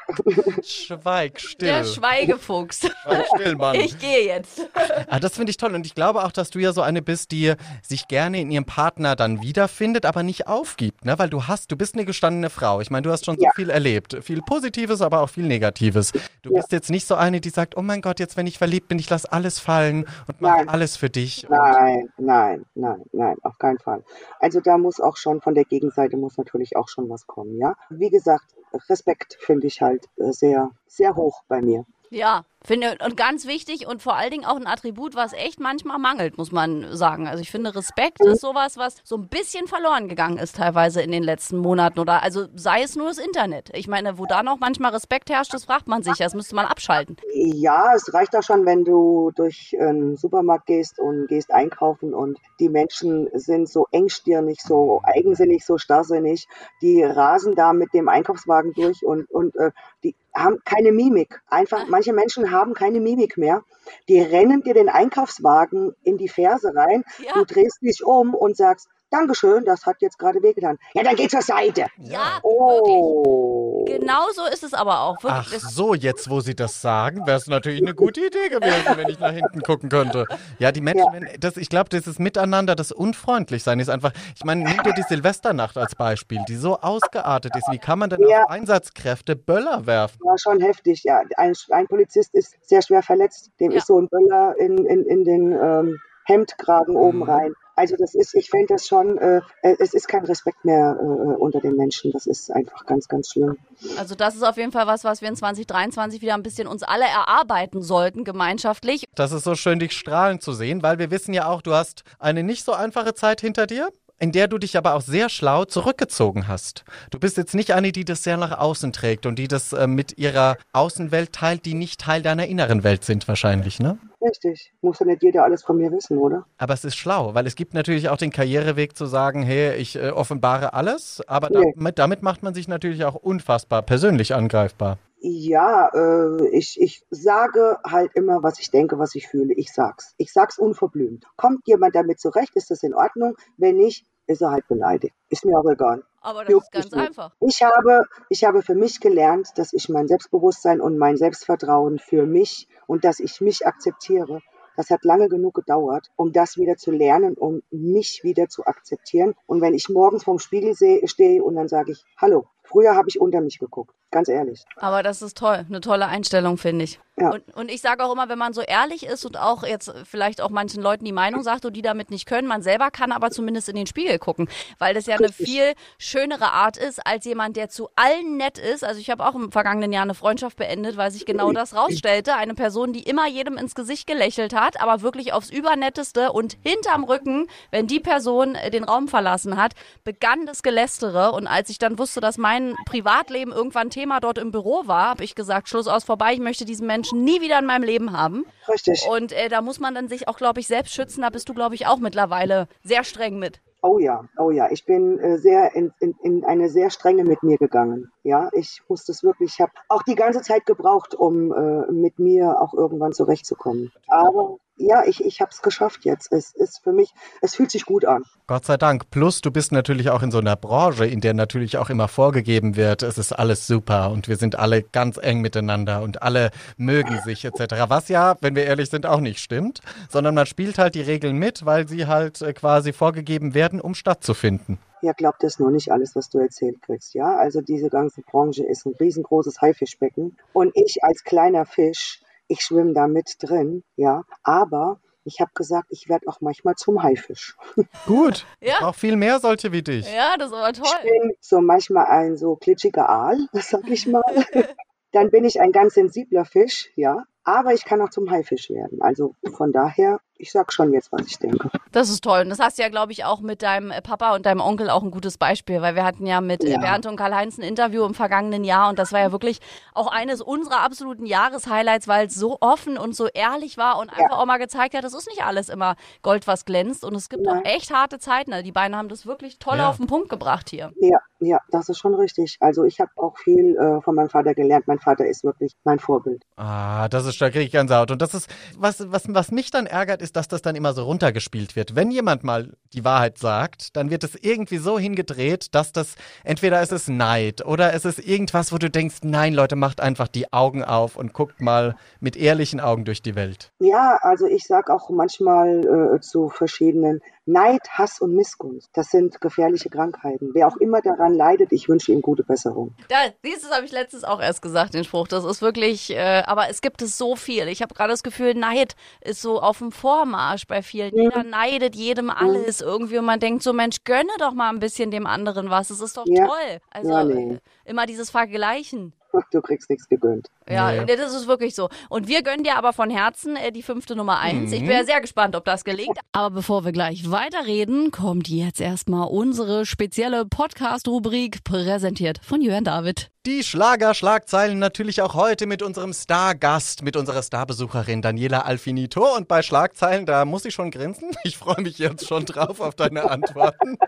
schweig 0.64 1.40
still. 1.40 1.68
Der 1.68 1.84
Schweigefuchs. 1.84 2.80
Schweig 3.02 3.26
still, 3.34 3.56
Mann. 3.56 3.76
Ich 3.76 3.98
gehe 3.98 4.24
jetzt. 4.26 4.68
Ah, 5.08 5.20
das 5.20 5.34
finde 5.34 5.50
ich 5.50 5.56
toll 5.56 5.74
und 5.74 5.86
ich 5.86 5.94
glaube 5.94 6.24
auch, 6.24 6.32
dass 6.32 6.50
du 6.50 6.58
ja 6.58 6.72
so 6.72 6.82
eine 6.82 7.02
bist, 7.02 7.30
die 7.32 7.54
sich 7.82 8.08
gerne 8.08 8.40
in 8.40 8.50
ihrem 8.50 8.64
Partner 8.64 9.16
dann 9.16 9.42
wiederfindet, 9.42 10.06
aber 10.06 10.22
nicht 10.22 10.46
aufgibt, 10.46 11.04
ne? 11.04 11.18
Weil 11.18 11.30
du 11.30 11.44
hast, 11.46 11.70
du 11.72 11.76
bist 11.76 11.94
eine 11.94 12.04
gestandene 12.04 12.50
Frau. 12.50 12.80
Ich 12.80 12.90
meine, 12.90 13.02
du 13.02 13.10
hast 13.10 13.24
schon 13.26 13.36
so 13.36 13.44
Ja. 13.44 13.50
viel 13.54 13.70
erlebt, 13.70 14.16
viel 14.22 14.42
Positives, 14.42 15.02
aber 15.02 15.20
auch 15.20 15.30
viel 15.30 15.44
Negatives. 15.46 16.12
Du 16.42 16.50
Ja. 16.52 16.58
bist 16.60 16.72
jetzt 16.72 16.90
nicht 16.90 17.06
so 17.06 17.14
eine, 17.14 17.40
die 17.40 17.50
sagt, 17.50 17.76
oh 17.76 17.82
mein 17.82 18.00
Gott, 18.02 18.18
jetzt 18.20 18.36
wenn 18.36 18.46
ich 18.46 18.58
verliebt 18.58 18.88
bin, 18.88 18.98
ich 18.98 19.08
lasse 19.10 19.30
alles 19.32 19.58
fallen 19.58 20.06
und 20.28 20.40
mache 20.40 20.58
Nein. 20.58 20.68
alles 20.68 20.96
für 20.96 21.10
dich. 21.10 21.48
Und 21.48 21.56
Nein, 21.92 22.08
nein, 22.16 22.66
nein, 22.74 23.02
nein, 23.12 23.36
auf 23.42 23.58
keinen 23.58 23.78
Fall. 23.78 24.04
Also 24.40 24.60
da 24.60 24.78
muss 24.78 25.00
auch 25.00 25.16
schon 25.16 25.40
von 25.40 25.54
der 25.54 25.64
Gegenseite 25.64 26.16
muss 26.16 26.38
natürlich 26.38 26.76
auch 26.76 26.88
schon 26.88 27.08
was 27.08 27.26
kommen, 27.26 27.58
ja. 27.58 27.74
Wie 27.90 28.10
gesagt, 28.10 28.54
Respekt 28.88 29.36
finde 29.40 29.66
ich 29.66 29.82
halt 29.82 30.06
äh, 30.16 30.32
sehr, 30.32 30.70
sehr 30.86 31.14
hoch 31.14 31.42
bei 31.48 31.60
mir. 31.60 31.84
Ja, 32.10 32.44
finde 32.64 32.98
und 33.04 33.16
ganz 33.16 33.46
wichtig 33.46 33.86
und 33.86 34.02
vor 34.02 34.16
allen 34.16 34.30
Dingen 34.30 34.44
auch 34.44 34.56
ein 34.56 34.66
Attribut, 34.66 35.14
was 35.14 35.32
echt 35.32 35.60
manchmal 35.60 35.98
mangelt, 35.98 36.38
muss 36.38 36.52
man 36.52 36.96
sagen. 36.96 37.26
Also 37.26 37.42
ich 37.42 37.50
finde 37.50 37.74
Respekt 37.74 38.20
ist 38.20 38.40
sowas, 38.40 38.76
was 38.76 38.96
so 39.04 39.16
ein 39.16 39.28
bisschen 39.28 39.66
verloren 39.66 40.08
gegangen 40.08 40.38
ist 40.38 40.56
teilweise 40.56 41.02
in 41.02 41.12
den 41.12 41.22
letzten 41.22 41.58
Monaten 41.58 41.98
oder 41.98 42.22
also 42.22 42.46
sei 42.54 42.82
es 42.82 42.96
nur 42.96 43.08
das 43.08 43.18
Internet. 43.18 43.70
Ich 43.74 43.88
meine, 43.88 44.18
wo 44.18 44.26
da 44.26 44.42
noch 44.42 44.58
manchmal 44.60 44.92
Respekt 44.92 45.30
herrscht, 45.30 45.54
das 45.54 45.64
fragt 45.64 45.88
man 45.88 46.02
sich, 46.02 46.16
das 46.16 46.34
müsste 46.34 46.54
man 46.54 46.66
abschalten. 46.66 47.16
Ja, 47.34 47.94
es 47.94 48.12
reicht 48.14 48.36
auch 48.36 48.42
schon, 48.42 48.66
wenn 48.66 48.84
du 48.84 49.32
durch 49.34 49.76
einen 49.78 50.16
Supermarkt 50.16 50.66
gehst 50.66 50.98
und 50.98 51.26
gehst 51.28 51.52
einkaufen 51.52 52.14
und 52.14 52.38
die 52.60 52.68
Menschen 52.68 53.28
sind 53.34 53.68
so 53.68 53.86
engstirnig, 53.90 54.60
so 54.60 55.00
eigensinnig, 55.04 55.64
so 55.64 55.78
starrsinnig. 55.78 56.46
Die 56.80 57.02
rasen 57.02 57.54
da 57.54 57.72
mit 57.72 57.92
dem 57.94 58.08
Einkaufswagen 58.08 58.72
durch 58.74 59.04
und, 59.04 59.30
und 59.30 59.56
äh, 59.56 59.70
die 60.04 60.14
haben 60.34 60.58
keine 60.64 60.92
Mimik. 60.92 61.40
Einfach, 61.48 61.86
manche 61.88 62.12
Menschen 62.12 62.50
haben 62.50 62.74
keine 62.74 63.00
Mimik 63.00 63.36
mehr. 63.36 63.62
Die 64.08 64.20
rennen 64.20 64.62
dir 64.62 64.74
den 64.74 64.88
Einkaufswagen 64.88 65.94
in 66.02 66.16
die 66.16 66.28
Ferse 66.28 66.74
rein. 66.74 67.04
Ja. 67.18 67.34
Du 67.34 67.44
drehst 67.44 67.82
dich 67.82 68.04
um 68.04 68.34
und 68.34 68.56
sagst, 68.56 68.88
Dankeschön, 69.10 69.66
das 69.66 69.84
hat 69.84 69.96
jetzt 70.00 70.18
gerade 70.18 70.42
wehgetan. 70.42 70.78
Ja, 70.94 71.02
dann 71.02 71.16
geh 71.16 71.28
zur 71.28 71.42
Seite. 71.42 71.86
Ja, 71.98 72.40
wirklich. 72.42 73.61
Genau 73.86 74.28
so 74.34 74.44
ist 74.52 74.62
es 74.62 74.74
aber 74.74 75.00
auch. 75.00 75.22
Wirklich. 75.22 75.60
Ach 75.64 75.68
so, 75.68 75.94
jetzt 75.94 76.30
wo 76.30 76.40
Sie 76.40 76.54
das 76.54 76.80
sagen, 76.80 77.26
wäre 77.26 77.36
es 77.38 77.46
natürlich 77.46 77.82
eine 77.82 77.94
gute 77.94 78.20
Idee 78.20 78.48
gewesen, 78.48 78.96
wenn 78.96 79.08
ich 79.08 79.18
nach 79.18 79.32
hinten 79.32 79.62
gucken 79.62 79.88
könnte. 79.88 80.26
Ja, 80.58 80.72
die 80.72 80.80
Menschen, 80.80 81.06
Ja. 81.06 81.12
wenn, 81.12 81.28
das, 81.40 81.56
ich 81.56 81.68
glaube, 81.68 81.88
dieses 81.90 82.18
Miteinander, 82.18 82.74
das 82.76 82.92
Unfreundlichsein 82.92 83.80
ist 83.80 83.88
einfach, 83.88 84.12
ich 84.36 84.44
meine, 84.44 84.62
nimm 84.64 84.82
dir 84.82 84.92
die 84.92 85.02
Silvesternacht 85.02 85.76
als 85.76 85.94
Beispiel, 85.94 86.44
die 86.44 86.56
so 86.56 86.78
ausgeartet 86.80 87.56
ist. 87.56 87.70
Wie 87.70 87.78
kann 87.78 87.98
man 87.98 88.10
denn 88.10 88.20
Ja. 88.28 88.42
auf 88.44 88.50
Einsatzkräfte 88.50 89.36
Böller 89.36 89.86
werfen? 89.86 90.18
war 90.24 90.38
schon 90.38 90.60
heftig, 90.60 91.02
ja. 91.04 91.22
Ein, 91.36 91.54
ein 91.70 91.86
Polizist 91.88 92.34
ist 92.34 92.54
sehr 92.62 92.82
schwer 92.82 93.02
verletzt. 93.02 93.50
Dem 93.60 93.72
Ja. 93.72 93.78
ist 93.78 93.86
so 93.86 93.98
ein 94.00 94.08
Böller 94.08 94.54
in, 94.58 94.78
in, 94.86 95.04
in 95.06 95.24
den 95.24 95.52
ähm, 95.52 96.00
Hemdkragen 96.26 96.96
oben 96.96 97.18
Mhm. 97.18 97.22
rein. 97.24 97.52
Also 97.74 97.96
das 97.98 98.14
ist, 98.14 98.34
ich 98.34 98.50
finde 98.50 98.74
das 98.74 98.86
schon, 98.86 99.16
äh, 99.16 99.40
äh, 99.62 99.76
es 99.78 99.94
ist 99.94 100.06
kein 100.06 100.24
Respekt 100.26 100.62
mehr 100.64 100.94
äh, 101.00 101.04
unter 101.40 101.58
den 101.60 101.74
Menschen. 101.76 102.12
Das 102.12 102.26
ist 102.26 102.50
einfach 102.52 102.84
ganz, 102.84 103.08
ganz 103.08 103.30
schlimm. 103.30 103.56
Also 103.98 104.14
das 104.14 104.34
ist 104.34 104.42
auf 104.42 104.58
jeden 104.58 104.72
Fall 104.72 104.86
was, 104.86 105.04
was 105.04 105.22
wir 105.22 105.28
in 105.28 105.36
2023 105.36 106.20
wieder 106.20 106.34
ein 106.34 106.42
bisschen 106.42 106.68
uns 106.68 106.82
alle 106.82 107.04
erarbeiten 107.06 107.80
sollten, 107.80 108.24
gemeinschaftlich. 108.24 109.04
Das 109.14 109.32
ist 109.32 109.44
so 109.44 109.54
schön, 109.54 109.78
dich 109.78 109.92
strahlen 109.92 110.38
zu 110.40 110.52
sehen, 110.52 110.82
weil 110.82 110.98
wir 110.98 111.10
wissen 111.10 111.32
ja 111.32 111.46
auch, 111.48 111.62
du 111.62 111.72
hast 111.72 112.04
eine 112.18 112.42
nicht 112.42 112.64
so 112.64 112.72
einfache 112.72 113.14
Zeit 113.14 113.40
hinter 113.40 113.66
dir. 113.66 113.88
In 114.18 114.30
der 114.30 114.46
du 114.46 114.58
dich 114.58 114.76
aber 114.76 114.94
auch 114.94 115.00
sehr 115.00 115.28
schlau 115.28 115.64
zurückgezogen 115.64 116.46
hast. 116.46 116.84
Du 117.10 117.18
bist 117.18 117.36
jetzt 117.38 117.56
nicht 117.56 117.72
eine, 117.72 117.90
die 117.90 118.04
das 118.04 118.22
sehr 118.22 118.36
nach 118.36 118.56
außen 118.56 118.92
trägt 118.92 119.26
und 119.26 119.36
die 119.36 119.48
das 119.48 119.72
äh, 119.72 119.88
mit 119.88 120.16
ihrer 120.16 120.58
Außenwelt 120.72 121.32
teilt, 121.32 121.64
die 121.64 121.74
nicht 121.74 122.00
Teil 122.00 122.22
deiner 122.22 122.46
inneren 122.46 122.84
Welt 122.84 123.02
sind, 123.02 123.26
wahrscheinlich, 123.26 123.80
ne? 123.80 123.98
Richtig. 124.22 124.72
Muss 124.82 125.00
ja 125.00 125.06
nicht 125.06 125.22
jeder 125.22 125.44
alles 125.44 125.62
von 125.64 125.76
mir 125.76 125.90
wissen, 125.90 126.18
oder? 126.18 126.46
Aber 126.58 126.74
es 126.74 126.84
ist 126.84 126.96
schlau, 126.96 127.34
weil 127.34 127.46
es 127.46 127.56
gibt 127.56 127.74
natürlich 127.74 128.08
auch 128.08 128.16
den 128.16 128.30
Karriereweg 128.30 128.96
zu 128.96 129.06
sagen, 129.06 129.42
hey, 129.42 129.74
ich 129.76 129.96
äh, 129.96 130.10
offenbare 130.10 130.74
alles, 130.74 131.22
aber 131.26 131.48
Nee. 131.50 131.72
damit, 131.76 131.98
damit 131.98 132.22
macht 132.22 132.42
man 132.42 132.54
sich 132.54 132.68
natürlich 132.68 133.04
auch 133.04 133.14
unfassbar 133.14 133.82
persönlich 133.82 134.34
angreifbar. 134.34 134.98
Ja, 135.24 135.88
äh, 135.94 136.48
ich, 136.48 136.80
ich 136.80 137.04
sage 137.10 137.78
halt 137.88 138.10
immer, 138.14 138.42
was 138.42 138.58
ich 138.58 138.70
denke, 138.72 138.98
was 138.98 139.14
ich 139.14 139.28
fühle. 139.28 139.54
Ich 139.54 139.72
sag's. 139.72 140.14
Ich 140.18 140.32
sag's 140.32 140.58
unverblümt. 140.58 141.24
Kommt 141.36 141.60
jemand 141.66 141.94
damit 141.94 142.18
zurecht, 142.20 142.56
ist 142.56 142.70
das 142.70 142.82
in 142.82 142.92
Ordnung? 142.94 143.36
Wenn 143.56 143.76
nicht, 143.76 144.04
ist 144.26 144.42
er 144.42 144.50
halt 144.50 144.66
beleidigt. 144.68 145.14
Ist 145.28 145.44
mir 145.44 145.58
auch 145.58 145.68
egal. 145.70 146.02
Aber 146.20 146.42
das 146.44 146.52
Juckt 146.52 146.74
ist 146.74 146.92
ganz 146.92 147.08
einfach. 147.08 147.32
Ich 147.40 147.62
habe, 147.62 148.04
ich 148.28 148.44
habe 148.44 148.62
für 148.62 148.74
mich 148.74 149.00
gelernt, 149.00 149.48
dass 149.56 149.72
ich 149.72 149.88
mein 149.88 150.08
Selbstbewusstsein 150.08 150.80
und 150.80 150.96
mein 150.98 151.16
Selbstvertrauen 151.16 151.98
für 151.98 152.26
mich 152.26 152.68
und 152.86 153.04
dass 153.04 153.20
ich 153.20 153.40
mich 153.40 153.66
akzeptiere. 153.66 154.40
Das 154.76 154.88
hat 154.88 155.04
lange 155.04 155.28
genug 155.28 155.54
gedauert, 155.54 156.10
um 156.16 156.32
das 156.32 156.56
wieder 156.56 156.76
zu 156.76 156.90
lernen, 156.92 157.34
um 157.34 157.62
mich 157.70 158.20
wieder 158.22 158.48
zu 158.48 158.64
akzeptieren. 158.64 159.34
Und 159.46 159.60
wenn 159.60 159.74
ich 159.74 159.88
morgens 159.90 160.24
vorm 160.24 160.38
Spiegel 160.38 160.74
seh- 160.74 161.06
stehe 161.06 161.42
und 161.44 161.56
dann 161.56 161.68
sage 161.68 161.92
ich, 161.92 162.04
hallo, 162.16 162.46
früher 162.62 162.94
habe 162.94 163.08
ich 163.08 163.20
unter 163.20 163.40
mich 163.42 163.58
geguckt, 163.58 163.94
ganz 164.12 164.28
ehrlich. 164.28 164.64
Aber 164.76 165.02
das 165.02 165.22
ist 165.22 165.36
toll, 165.36 165.64
eine 165.68 165.80
tolle 165.80 166.06
Einstellung, 166.06 166.58
finde 166.58 166.84
ich. 166.84 167.00
Ja. 167.18 167.30
Und, 167.30 167.42
und 167.54 167.70
ich 167.70 167.82
sage 167.82 168.02
auch 168.04 168.12
immer, 168.12 168.30
wenn 168.30 168.38
man 168.38 168.54
so 168.54 168.62
ehrlich 168.62 169.04
ist 169.04 169.26
und 169.26 169.36
auch 169.36 169.64
jetzt 169.64 169.92
vielleicht 170.04 170.40
auch 170.40 170.48
manchen 170.48 170.82
Leuten 170.82 171.04
die 171.04 171.12
Meinung 171.12 171.42
sagt 171.42 171.66
und 171.66 171.74
die 171.74 171.82
damit 171.82 172.10
nicht 172.10 172.24
können, 172.24 172.48
man 172.48 172.62
selber 172.62 172.90
kann 172.90 173.12
aber 173.12 173.30
zumindest 173.30 173.68
in 173.68 173.76
den 173.76 173.86
Spiegel 173.86 174.18
gucken, 174.18 174.48
weil 174.78 174.94
das 174.94 175.04
ja 175.04 175.16
eine 175.16 175.30
viel 175.30 175.74
schönere 175.98 176.52
Art 176.52 176.78
ist, 176.78 177.06
als 177.06 177.26
jemand, 177.26 177.56
der 177.56 177.68
zu 177.68 177.90
allen 177.96 178.38
nett 178.38 178.58
ist. 178.58 178.82
Also 178.82 178.98
ich 178.98 179.10
habe 179.10 179.26
auch 179.26 179.34
im 179.34 179.52
vergangenen 179.52 179.92
Jahr 179.92 180.04
eine 180.04 180.14
Freundschaft 180.14 180.56
beendet, 180.56 180.96
weil 180.96 181.10
sich 181.10 181.26
genau 181.26 181.52
das 181.52 181.74
rausstellte. 181.74 182.34
Eine 182.34 182.54
Person, 182.54 182.94
die 182.94 183.02
immer 183.02 183.28
jedem 183.28 183.58
ins 183.58 183.74
Gesicht 183.74 184.06
gelächelt 184.06 184.54
hat, 184.54 184.80
aber 184.80 185.02
wirklich 185.02 185.34
aufs 185.34 185.50
Übernetteste 185.50 186.32
und 186.32 186.56
hinterm 186.62 187.04
Rücken, 187.04 187.46
wenn 187.70 187.86
die 187.86 188.00
Person 188.00 188.54
äh, 188.54 188.70
den 188.70 188.84
Raum 188.84 189.08
verlassen 189.08 189.58
hat, 189.58 189.72
begann 190.02 190.46
das 190.46 190.62
Gelästere. 190.62 191.32
Und 191.32 191.46
als 191.46 191.68
ich 191.68 191.78
dann 191.78 191.98
wusste, 191.98 192.20
dass 192.20 192.38
mein 192.38 192.74
Privatleben 192.86 193.52
irgendwann 193.52 193.90
Thema 193.90 194.01
dort 194.20 194.38
im 194.38 194.50
Büro 194.50 194.82
war, 194.86 195.10
habe 195.10 195.24
ich 195.24 195.34
gesagt, 195.34 195.68
Schluss 195.68 195.88
aus 195.88 196.04
vorbei, 196.04 196.32
ich 196.32 196.40
möchte 196.40 196.64
diesen 196.64 196.86
Menschen 196.86 197.24
nie 197.24 197.40
wieder 197.40 197.58
in 197.58 197.66
meinem 197.66 197.84
Leben 197.84 198.12
haben. 198.12 198.44
Richtig. 198.68 199.06
Und 199.08 199.32
äh, 199.32 199.48
da 199.48 199.62
muss 199.62 199.80
man 199.80 199.94
dann 199.94 200.08
sich 200.08 200.28
auch, 200.28 200.36
glaube 200.36 200.60
ich, 200.60 200.66
selbst 200.66 200.94
schützen. 200.94 201.22
Da 201.22 201.30
bist 201.30 201.48
du, 201.48 201.54
glaube 201.54 201.74
ich, 201.74 201.86
auch 201.86 201.98
mittlerweile 201.98 202.68
sehr 202.82 203.04
streng 203.04 203.38
mit. 203.38 203.60
Oh 203.84 203.98
ja, 203.98 204.24
oh 204.38 204.52
ja, 204.52 204.70
ich 204.70 204.84
bin 204.84 205.18
äh, 205.18 205.38
sehr 205.38 205.74
in, 205.74 205.92
in, 205.98 206.14
in 206.22 206.44
eine 206.44 206.68
sehr 206.68 206.88
strenge 206.90 207.24
mit 207.24 207.42
mir 207.42 207.58
gegangen. 207.58 208.12
Ja, 208.22 208.48
ich 208.52 208.80
musste 208.88 209.10
es 209.10 209.24
wirklich, 209.24 209.54
ich 209.54 209.60
habe 209.60 209.72
auch 209.88 210.04
die 210.04 210.14
ganze 210.14 210.40
Zeit 210.40 210.66
gebraucht, 210.66 211.16
um 211.16 211.52
äh, 211.52 211.90
mit 211.90 212.20
mir 212.20 212.60
auch 212.60 212.74
irgendwann 212.74 213.12
zurechtzukommen. 213.12 213.90
Aber 214.06 214.58
ja, 214.82 215.04
ich, 215.04 215.24
ich 215.24 215.40
habe 215.40 215.50
es 215.50 215.62
geschafft 215.62 216.04
jetzt. 216.04 216.32
Es 216.32 216.52
ist 216.52 216.82
für 216.82 216.92
mich, 216.92 217.14
es 217.40 217.54
fühlt 217.54 217.70
sich 217.70 217.84
gut 217.84 218.04
an. 218.04 218.24
Gott 218.46 218.64
sei 218.64 218.76
Dank. 218.76 219.10
Plus, 219.10 219.40
du 219.40 219.50
bist 219.50 219.72
natürlich 219.72 220.10
auch 220.10 220.22
in 220.22 220.30
so 220.30 220.38
einer 220.38 220.56
Branche, 220.56 221.06
in 221.06 221.20
der 221.20 221.34
natürlich 221.34 221.78
auch 221.78 221.90
immer 221.90 222.08
vorgegeben 222.08 222.76
wird, 222.76 223.02
es 223.02 223.18
ist 223.18 223.32
alles 223.32 223.66
super 223.66 224.10
und 224.10 224.28
wir 224.28 224.36
sind 224.36 224.58
alle 224.58 224.82
ganz 224.82 225.16
eng 225.16 225.40
miteinander 225.40 226.02
und 226.02 226.22
alle 226.22 226.50
mögen 226.76 227.20
sich 227.24 227.44
etc. 227.44 227.84
Was 227.88 228.08
ja, 228.08 228.36
wenn 228.40 228.54
wir 228.56 228.64
ehrlich 228.64 228.90
sind, 228.90 229.06
auch 229.06 229.20
nicht 229.20 229.38
stimmt, 229.38 229.80
sondern 230.10 230.34
man 230.34 230.46
spielt 230.46 230.78
halt 230.78 230.94
die 230.94 231.00
Regeln 231.00 231.36
mit, 231.36 231.64
weil 231.64 231.88
sie 231.88 232.06
halt 232.06 232.42
äh, 232.42 232.52
quasi 232.52 232.92
vorgegeben 232.92 233.54
werden, 233.54 233.80
um 233.80 233.94
stattzufinden. 233.94 234.78
Ja, 235.02 235.12
glaub 235.12 235.38
das 235.40 235.58
nur 235.58 235.70
nicht 235.72 235.90
alles, 235.90 236.14
was 236.14 236.30
du 236.30 236.38
erzählt 236.38 236.80
kriegst. 236.82 237.14
Ja, 237.14 237.36
also 237.36 237.60
diese 237.60 237.88
ganze 237.90 238.22
Branche 238.22 238.64
ist 238.64 238.86
ein 238.86 238.94
riesengroßes 239.00 239.60
Haifischbecken 239.60 240.36
und 240.52 240.76
ich 240.76 241.02
als 241.02 241.24
kleiner 241.24 241.66
Fisch, 241.66 242.20
ich 242.52 242.60
schwimme 242.60 242.92
da 242.92 243.06
mit 243.08 243.36
drin. 243.40 243.82
Ja, 243.96 244.24
aber 244.42 245.00
ich 245.24 245.40
habe 245.40 245.50
gesagt, 245.54 245.86
ich 245.90 246.08
werde 246.08 246.26
auch 246.28 246.40
manchmal 246.40 246.74
zum 246.74 247.02
Haifisch. 247.02 247.56
Gut. 248.06 248.44
Ja. 248.60 248.74
Ich 248.74 248.78
brauch 248.80 248.94
viel 248.94 249.16
mehr 249.16 249.40
solche 249.40 249.72
wie 249.72 249.82
dich. 249.82 250.12
Ja, 250.12 250.36
das 250.38 250.48
ist 250.50 250.56
aber 250.56 250.70
Ich 250.70 250.78
toll. 250.78 251.02
bin 251.02 251.32
so 251.40 251.60
manchmal 251.60 252.06
ein 252.06 252.36
so 252.36 252.56
glitschiger 252.56 253.08
Aal, 253.08 253.38
sag 253.54 253.88
ich 253.88 254.06
mal. 254.06 254.22
Dann 255.12 255.30
bin 255.30 255.44
ich 255.44 255.60
ein 255.60 255.72
ganz 255.72 255.94
sensibler 255.94 256.44
Fisch, 256.44 256.90
ja. 256.96 257.24
Aber 257.44 257.74
ich 257.74 257.84
kann 257.84 258.00
auch 258.00 258.10
zum 258.10 258.30
Haifisch 258.30 258.70
werden. 258.70 259.00
Also 259.02 259.34
von 259.56 259.72
daher, 259.72 260.20
ich 260.38 260.52
sag 260.52 260.72
schon 260.72 260.92
jetzt, 260.92 261.10
was 261.12 261.26
ich 261.26 261.38
denke. 261.38 261.70
Das 261.90 262.08
ist 262.08 262.22
toll. 262.22 262.40
Und 262.42 262.50
das 262.50 262.58
hast 262.60 262.78
du 262.78 262.82
ja, 262.82 262.88
glaube 262.88 263.12
ich, 263.12 263.24
auch 263.24 263.40
mit 263.40 263.62
deinem 263.62 263.90
äh, 263.90 264.00
Papa 264.00 264.34
und 264.34 264.46
deinem 264.46 264.60
Onkel 264.60 264.90
auch 264.90 265.02
ein 265.02 265.10
gutes 265.10 265.38
Beispiel, 265.38 265.82
weil 265.82 265.94
wir 265.94 266.04
hatten 266.04 266.24
ja 266.26 266.40
mit 266.40 266.64
äh, 266.64 266.70
Ja. 266.72 266.78
Bernd 266.80 267.06
und 267.06 267.16
Karl-Heinz 267.16 267.58
ein 267.58 267.62
Interview 267.62 268.04
im 268.04 268.14
vergangenen 268.14 268.64
Jahr 268.64 268.88
und 268.90 268.98
das 268.98 269.12
war 269.12 269.20
ja 269.20 269.32
wirklich 269.32 269.60
auch 269.92 270.06
eines 270.06 270.40
unserer 270.40 270.80
absoluten 270.80 271.26
Jahreshighlights, 271.26 272.08
weil 272.08 272.26
es 272.28 272.34
so 272.34 272.56
offen 272.60 272.96
und 272.96 273.14
so 273.14 273.26
ehrlich 273.28 273.76
war 273.76 273.98
und 273.98 274.08
einfach 274.10 274.38
auch 274.38 274.46
mal 274.46 274.58
gezeigt 274.58 274.94
hat, 274.96 275.04
das 275.04 275.14
ist 275.14 275.28
nicht 275.28 275.44
alles 275.44 275.68
immer 275.68 275.96
Gold, 276.22 276.46
was 276.46 276.64
glänzt 276.64 277.04
und 277.04 277.14
es 277.14 277.28
gibt 277.28 277.46
auch 277.48 277.54
Nein. 277.54 277.64
echt 277.64 277.92
harte 277.92 278.18
Zeiten. 278.18 278.52
Also 278.52 278.64
die 278.64 278.72
beiden 278.72 278.96
haben 278.96 279.08
das 279.08 279.26
wirklich 279.26 279.58
toll 279.58 279.78
Ja. 279.78 279.90
auf 279.90 279.96
den 279.98 280.06
Punkt 280.06 280.28
gebracht 280.28 280.70
hier. 280.70 280.92
Ja, 281.00 281.18
ja, 281.40 281.58
das 281.70 281.88
ist 281.88 281.98
schon 281.98 282.14
richtig. 282.14 282.56
Also 282.60 282.84
ich 282.84 283.00
habe 283.00 283.10
auch 283.16 283.36
viel 283.36 283.76
äh, 283.76 284.00
von 284.00 284.14
meinem 284.14 284.28
Vater 284.30 284.54
gelernt. 284.54 284.86
Mein 284.88 284.98
Vater 285.00 285.26
ist 285.26 285.44
wirklich 285.44 285.72
mein 285.84 285.98
Vorbild. 285.98 286.44
Ah, 286.56 287.08
das 287.08 287.26
ist, 287.26 287.31
da 287.38 287.50
kriege 287.50 287.64
ich 287.64 287.70
Gänsehaut. 287.70 288.10
Und 288.10 288.20
das 288.20 288.34
ist, 288.34 288.48
was, 288.76 289.12
was, 289.12 289.24
was 289.28 289.52
mich 289.52 289.70
dann 289.70 289.86
ärgert, 289.86 290.20
ist 290.20 290.32
ist, 290.32 290.36
dass 290.36 290.48
das 290.48 290.62
dann 290.62 290.76
immer 290.76 290.94
so 290.94 291.04
runtergespielt 291.04 291.76
wird. 291.76 291.94
Wenn 291.94 292.10
jemand 292.10 292.42
mal 292.42 292.72
die 292.94 293.04
Wahrheit 293.04 293.36
sagt, 293.36 293.94
dann 293.96 294.10
wird 294.10 294.24
es 294.24 294.34
irgendwie 294.34 294.78
so 294.78 294.98
hingedreht, 294.98 295.74
dass 295.74 295.92
das 295.92 296.16
entweder 296.42 296.80
ist 296.80 296.92
es 296.92 297.08
Neid 297.08 297.64
oder 297.64 297.92
es 297.92 298.06
ist 298.06 298.18
irgendwas, 298.18 298.72
wo 298.72 298.78
du 298.78 298.88
denkst, 298.88 299.16
nein, 299.22 299.52
Leute, 299.52 299.76
macht 299.76 300.00
einfach 300.00 300.28
die 300.28 300.52
Augen 300.52 300.84
auf 300.84 301.16
und 301.16 301.34
guckt 301.34 301.60
mal 301.60 301.96
mit 302.20 302.36
ehrlichen 302.36 302.80
Augen 302.80 303.04
durch 303.04 303.20
die 303.20 303.34
Welt. 303.34 303.72
Ja, 303.80 304.18
also 304.22 304.46
ich 304.46 304.64
sag 304.66 304.88
auch 304.88 305.10
manchmal 305.10 306.14
äh, 306.16 306.20
zu 306.20 306.48
verschiedenen 306.48 307.20
Neid, 307.44 307.88
Hass 307.90 308.20
und 308.20 308.34
Missgunst. 308.34 308.90
Das 308.92 309.10
sind 309.10 309.40
gefährliche 309.40 309.88
Krankheiten. 309.88 310.50
Wer 310.52 310.68
auch 310.68 310.76
immer 310.76 311.00
daran 311.00 311.34
leidet, 311.34 311.72
ich 311.72 311.88
wünsche 311.88 312.12
ihm 312.12 312.22
gute 312.22 312.44
Besserung. 312.44 312.94
Da, 313.08 313.16
dieses 313.44 313.70
habe 313.70 313.84
ich 313.84 313.92
letztens 313.92 314.22
auch 314.22 314.40
erst 314.40 314.62
gesagt, 314.62 314.94
den 314.94 315.02
Spruch. 315.02 315.26
Das 315.26 315.44
ist 315.44 315.60
wirklich, 315.60 316.10
äh, 316.10 316.42
aber 316.46 316.68
es 316.70 316.80
gibt 316.80 317.02
es 317.02 317.18
so 317.18 317.34
viel. 317.34 317.66
Ich 317.68 317.82
habe 317.82 317.94
gerade 317.94 318.12
das 318.12 318.22
Gefühl, 318.22 318.54
Neid 318.54 318.94
ist 319.20 319.42
so 319.42 319.60
auf 319.60 319.78
dem 319.78 319.90
Vormarsch 319.90 320.66
bei 320.66 320.82
vielen. 320.82 321.14
Mhm. 321.14 321.22
Jeder 321.22 321.42
neidet 321.42 321.96
jedem 321.96 322.30
alles 322.30 322.80
mhm. 322.80 322.86
irgendwie 322.86 323.18
und 323.18 323.24
man 323.24 323.40
denkt 323.40 323.62
so, 323.62 323.72
Mensch, 323.72 324.04
gönne 324.04 324.32
doch 324.38 324.52
mal 324.52 324.68
ein 324.68 324.78
bisschen 324.78 325.10
dem 325.10 325.26
anderen 325.26 325.68
was. 325.68 325.90
Es 325.90 326.00
ist 326.00 326.16
doch 326.16 326.26
ja. 326.26 326.46
toll. 326.46 326.78
Also 326.90 327.10
ja, 327.10 327.24
nee. 327.24 327.58
immer 327.84 328.06
dieses 328.06 328.30
Vergleichen. 328.30 329.12
Du 329.50 329.60
kriegst 329.60 329.88
nichts 329.90 330.08
gegönnt. 330.08 330.48
Ja, 330.68 330.92
nee. 330.92 331.16
das 331.16 331.34
ist 331.34 331.46
wirklich 331.46 331.74
so. 331.74 331.88
Und 332.08 332.28
wir 332.28 332.42
gönnen 332.42 332.64
dir 332.64 332.76
aber 332.76 332.92
von 332.92 333.10
Herzen 333.10 333.56
äh, 333.56 333.72
die 333.72 333.82
fünfte 333.82 334.14
Nummer 334.14 334.38
eins. 334.38 334.70
Mhm. 334.70 334.76
Ich 334.76 334.80
bin 334.80 334.90
ja 334.90 335.04
sehr 335.04 335.20
gespannt, 335.20 335.56
ob 335.56 335.64
das 335.64 335.84
gelingt. 335.84 336.18
Aber 336.32 336.54
bevor 336.54 336.84
wir 336.84 336.92
gleich 336.92 337.30
weiterreden, 337.30 338.10
kommt 338.10 338.48
jetzt 338.48 338.80
erstmal 338.80 339.28
unsere 339.28 339.86
spezielle 339.86 340.44
Podcast-Rubrik, 340.44 341.64
präsentiert 341.64 342.40
von 342.42 342.60
Jörn 342.60 342.84
David. 342.84 343.30
Die 343.44 343.64
Schlager-Schlagzeilen 343.64 344.78
natürlich 344.78 345.20
auch 345.20 345.34
heute 345.34 345.66
mit 345.66 345.82
unserem 345.82 346.12
Stargast, 346.12 347.02
mit 347.02 347.16
unserer 347.16 347.42
Starbesucherin 347.42 348.22
Daniela 348.22 348.60
Alfinito. 348.60 349.34
Und 349.36 349.48
bei 349.48 349.62
Schlagzeilen, 349.62 350.26
da 350.26 350.44
muss 350.44 350.64
ich 350.64 350.74
schon 350.74 350.92
grinsen. 350.92 351.32
Ich 351.44 351.58
freue 351.58 351.80
mich 351.80 351.98
jetzt 351.98 352.28
schon 352.28 352.44
drauf 352.44 352.80
auf 352.80 352.94
deine 352.94 353.28
Antworten. 353.28 353.98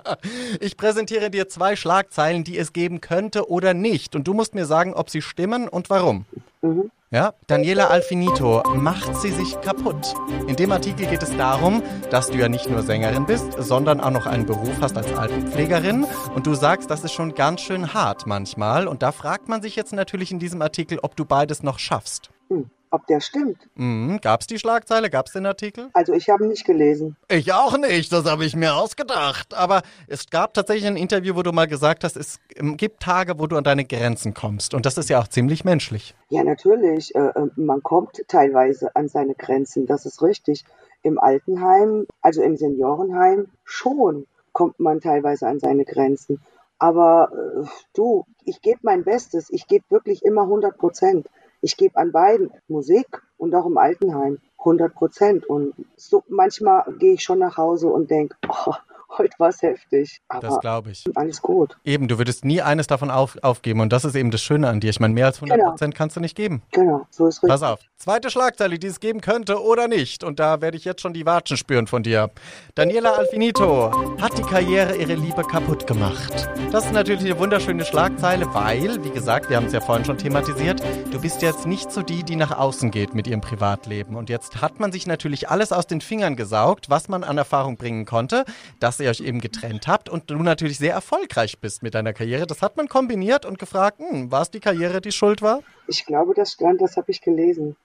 ich 0.60 0.76
präsentiere 0.76 1.30
dir 1.30 1.48
zwei 1.48 1.76
Schlagzeilen, 1.76 2.44
die 2.44 2.58
es 2.58 2.74
geben 2.74 3.00
könnte 3.00 3.48
oder 3.48 3.72
nicht. 3.72 4.14
Und 4.14 4.28
du 4.28 4.34
musst 4.34 4.54
mir 4.54 4.66
sagen, 4.66 4.92
ob 4.92 5.08
sie 5.08 5.22
stimmen 5.22 5.66
und 5.66 5.88
warum. 5.88 6.26
Mhm. 6.60 6.90
Ja, 7.14 7.32
Daniela 7.46 7.90
Alfinito, 7.90 8.64
macht 8.74 9.14
sie 9.14 9.30
sich 9.30 9.60
kaputt? 9.60 10.14
In 10.48 10.56
dem 10.56 10.72
Artikel 10.72 11.06
geht 11.06 11.22
es 11.22 11.30
darum, 11.36 11.80
dass 12.10 12.28
du 12.28 12.38
ja 12.38 12.48
nicht 12.48 12.68
nur 12.68 12.82
Sängerin 12.82 13.24
bist, 13.24 13.52
sondern 13.56 14.00
auch 14.00 14.10
noch 14.10 14.26
einen 14.26 14.46
Beruf 14.46 14.80
hast 14.80 14.96
als 14.96 15.14
Altenpflegerin. 15.14 16.06
Und 16.34 16.48
du 16.48 16.54
sagst, 16.54 16.90
das 16.90 17.04
ist 17.04 17.12
schon 17.12 17.36
ganz 17.36 17.60
schön 17.60 17.94
hart 17.94 18.26
manchmal. 18.26 18.88
Und 18.88 19.04
da 19.04 19.12
fragt 19.12 19.48
man 19.48 19.62
sich 19.62 19.76
jetzt 19.76 19.92
natürlich 19.92 20.32
in 20.32 20.40
diesem 20.40 20.60
Artikel, 20.60 20.98
ob 21.02 21.14
du 21.14 21.24
beides 21.24 21.62
noch 21.62 21.78
schaffst. 21.78 22.30
Mhm 22.48 22.68
ob 22.94 23.06
der 23.08 23.20
stimmt. 23.20 23.58
Mhm. 23.74 24.20
Gab 24.20 24.40
es 24.40 24.46
die 24.46 24.58
Schlagzeile? 24.58 25.10
Gab 25.10 25.26
es 25.26 25.32
den 25.32 25.46
Artikel? 25.46 25.90
Also 25.92 26.12
ich 26.12 26.30
habe 26.30 26.44
ihn 26.44 26.50
nicht 26.50 26.64
gelesen. 26.64 27.16
Ich 27.28 27.52
auch 27.52 27.76
nicht, 27.76 28.12
das 28.12 28.24
habe 28.24 28.44
ich 28.44 28.54
mir 28.54 28.74
ausgedacht. 28.74 29.52
Aber 29.52 29.82
es 30.06 30.30
gab 30.30 30.54
tatsächlich 30.54 30.86
ein 30.86 30.96
Interview, 30.96 31.34
wo 31.34 31.42
du 31.42 31.52
mal 31.52 31.66
gesagt 31.66 32.04
hast, 32.04 32.16
es 32.16 32.38
gibt 32.76 33.02
Tage, 33.02 33.38
wo 33.38 33.46
du 33.48 33.56
an 33.56 33.64
deine 33.64 33.84
Grenzen 33.84 34.32
kommst. 34.32 34.74
Und 34.74 34.86
das 34.86 34.96
ist 34.96 35.10
ja 35.10 35.20
auch 35.20 35.28
ziemlich 35.28 35.64
menschlich. 35.64 36.14
Ja, 36.28 36.44
natürlich. 36.44 37.14
Äh, 37.14 37.18
äh, 37.18 37.48
man 37.56 37.82
kommt 37.82 38.22
teilweise 38.28 38.94
an 38.94 39.08
seine 39.08 39.34
Grenzen, 39.34 39.86
das 39.86 40.06
ist 40.06 40.22
richtig. 40.22 40.64
Im 41.02 41.18
Altenheim, 41.18 42.06
also 42.22 42.42
im 42.42 42.56
Seniorenheim, 42.56 43.48
schon 43.64 44.26
kommt 44.52 44.78
man 44.78 45.00
teilweise 45.00 45.48
an 45.48 45.58
seine 45.58 45.84
Grenzen. 45.84 46.40
Aber 46.78 47.30
äh, 47.32 47.66
du, 47.94 48.24
ich 48.44 48.60
gebe 48.62 48.80
mein 48.82 49.04
Bestes. 49.04 49.50
Ich 49.50 49.66
gebe 49.66 49.84
wirklich 49.90 50.24
immer 50.24 50.42
100 50.42 50.78
Prozent. 50.78 51.28
Ich 51.64 51.78
gebe 51.78 51.96
an 51.96 52.12
beiden 52.12 52.50
Musik 52.68 53.22
und 53.38 53.54
auch 53.54 53.64
im 53.64 53.78
Altenheim 53.78 54.38
100 54.58 54.92
Prozent. 54.94 55.46
Und 55.46 55.72
so 55.96 56.22
manchmal 56.28 56.84
gehe 56.98 57.14
ich 57.14 57.22
schon 57.22 57.38
nach 57.38 57.56
Hause 57.56 57.88
und 57.88 58.10
denke, 58.10 58.36
oh, 58.46 58.74
heute 59.18 59.38
war 59.38 59.48
es 59.48 59.62
heftig. 59.62 60.20
Aber 60.28 60.46
das 60.46 60.60
glaube 60.60 60.90
ich. 60.90 61.04
Alles 61.14 61.40
gut. 61.42 61.76
Eben, 61.84 62.08
du 62.08 62.18
würdest 62.18 62.44
nie 62.44 62.62
eines 62.62 62.86
davon 62.86 63.10
auf, 63.10 63.36
aufgeben. 63.42 63.80
Und 63.80 63.92
das 63.92 64.04
ist 64.04 64.14
eben 64.14 64.30
das 64.30 64.42
Schöne 64.42 64.68
an 64.68 64.80
dir. 64.80 64.90
Ich 64.90 65.00
meine, 65.00 65.14
mehr 65.14 65.26
als 65.26 65.36
100 65.36 65.60
Prozent 65.60 65.94
genau. 65.94 65.98
kannst 65.98 66.16
du 66.16 66.20
nicht 66.20 66.36
geben. 66.36 66.62
Genau, 66.72 67.06
so 67.10 67.26
ist 67.26 67.42
richtig. 67.42 67.50
Pass 67.50 67.62
auf. 67.62 67.80
Zweite 67.96 68.30
Schlagzeile, 68.30 68.78
die 68.78 68.86
es 68.86 69.00
geben 69.00 69.20
könnte 69.20 69.62
oder 69.62 69.88
nicht. 69.88 70.24
Und 70.24 70.38
da 70.40 70.60
werde 70.60 70.76
ich 70.76 70.84
jetzt 70.84 71.00
schon 71.00 71.12
die 71.14 71.26
Watschen 71.26 71.56
spüren 71.56 71.86
von 71.86 72.02
dir. 72.02 72.30
Daniela 72.74 73.12
Alfinito 73.12 73.90
hat 74.20 74.36
die 74.36 74.42
Karriere 74.42 74.96
ihre 74.96 75.14
Liebe 75.14 75.42
kaputt 75.42 75.86
gemacht. 75.86 76.48
Das 76.70 76.86
ist 76.86 76.92
natürlich 76.92 77.24
eine 77.24 77.38
wunderschöne 77.38 77.84
Schlagzeile, 77.84 78.52
weil, 78.52 79.02
wie 79.04 79.10
gesagt, 79.10 79.48
wir 79.48 79.56
haben 79.56 79.66
es 79.66 79.72
ja 79.72 79.80
vorhin 79.80 80.04
schon 80.04 80.18
thematisiert, 80.18 80.82
du 81.12 81.20
bist 81.20 81.40
jetzt 81.40 81.66
nicht 81.66 81.92
so 81.92 82.02
die, 82.02 82.24
die 82.24 82.36
nach 82.36 82.50
außen 82.50 82.90
geht 82.90 83.14
mit 83.14 83.26
ihrem 83.26 83.40
Privatleben. 83.40 84.16
Und 84.16 84.28
jetzt 84.28 84.60
hat 84.60 84.80
man 84.80 84.92
sich 84.92 85.06
natürlich 85.06 85.48
alles 85.48 85.72
aus 85.72 85.86
den 85.86 86.00
Fingern 86.00 86.36
gesaugt, 86.36 86.90
was 86.90 87.08
man 87.08 87.24
an 87.24 87.38
Erfahrung 87.38 87.76
bringen 87.76 88.04
konnte. 88.04 88.44
Das 88.80 89.00
ihr 89.04 89.10
euch 89.10 89.20
eben 89.20 89.40
getrennt 89.40 89.86
habt 89.86 90.08
und 90.08 90.30
du 90.30 90.36
natürlich 90.36 90.78
sehr 90.78 90.94
erfolgreich 90.94 91.60
bist 91.60 91.82
mit 91.82 91.94
deiner 91.94 92.12
Karriere. 92.12 92.46
Das 92.46 92.62
hat 92.62 92.76
man 92.76 92.88
kombiniert 92.88 93.46
und 93.46 93.58
gefragt, 93.58 94.00
hm, 94.00 94.32
war 94.32 94.42
es 94.42 94.50
die 94.50 94.60
Karriere, 94.60 95.00
die 95.00 95.12
schuld 95.12 95.42
war? 95.42 95.60
Ich 95.86 96.06
glaube, 96.06 96.32
das 96.34 96.52
stand, 96.52 96.80
das 96.80 96.96
habe 96.96 97.10
ich 97.10 97.20
gelesen. 97.20 97.76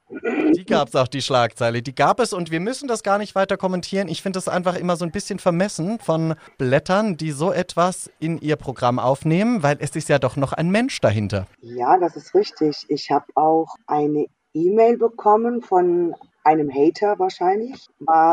Die 0.56 0.66
gab 0.66 0.88
es 0.88 0.96
auch, 0.96 1.08
die 1.08 1.22
Schlagzeile. 1.22 1.82
Die 1.82 1.94
gab 1.94 2.20
es 2.20 2.32
und 2.32 2.50
wir 2.50 2.62
müssen 2.62 2.88
das 2.88 3.04
gar 3.04 3.18
nicht 3.18 3.36
weiter 3.36 3.58
kommentieren. 3.58 4.08
Ich 4.08 4.22
finde 4.22 4.38
das 4.38 4.48
einfach 4.48 4.76
immer 4.76 4.96
so 4.96 5.06
ein 5.06 5.12
bisschen 5.12 5.38
vermessen 5.38 6.00
von 6.00 6.36
Blättern, 6.58 7.18
die 7.18 7.32
so 7.32 7.52
etwas 7.52 8.10
in 8.20 8.40
ihr 8.40 8.56
Programm 8.56 9.00
aufnehmen, 9.00 9.62
weil 9.64 9.78
es 9.80 9.96
ist 9.96 10.08
ja 10.08 10.18
doch 10.18 10.38
noch 10.38 10.54
ein 10.54 10.70
Mensch 10.70 11.02
dahinter. 11.02 11.46
Ja, 11.62 11.98
das 12.00 12.16
ist 12.16 12.34
richtig. 12.34 12.86
Ich 12.88 13.12
habe 13.12 13.26
auch 13.36 13.76
eine 13.86 14.28
E-Mail 14.54 14.98
bekommen 14.98 15.62
von 15.62 16.16
einem 16.44 16.70
Hater 16.74 17.20
wahrscheinlich. 17.20 17.88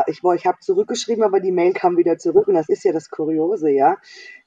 Ich, 0.07 0.21
ich 0.23 0.45
habe 0.45 0.59
zurückgeschrieben, 0.59 1.23
aber 1.23 1.39
die 1.39 1.51
Mail 1.51 1.73
kam 1.73 1.97
wieder 1.97 2.17
zurück 2.17 2.47
und 2.47 2.55
das 2.55 2.69
ist 2.69 2.83
ja 2.83 2.91
das 2.91 3.09
Kuriose, 3.09 3.69
ja. 3.69 3.97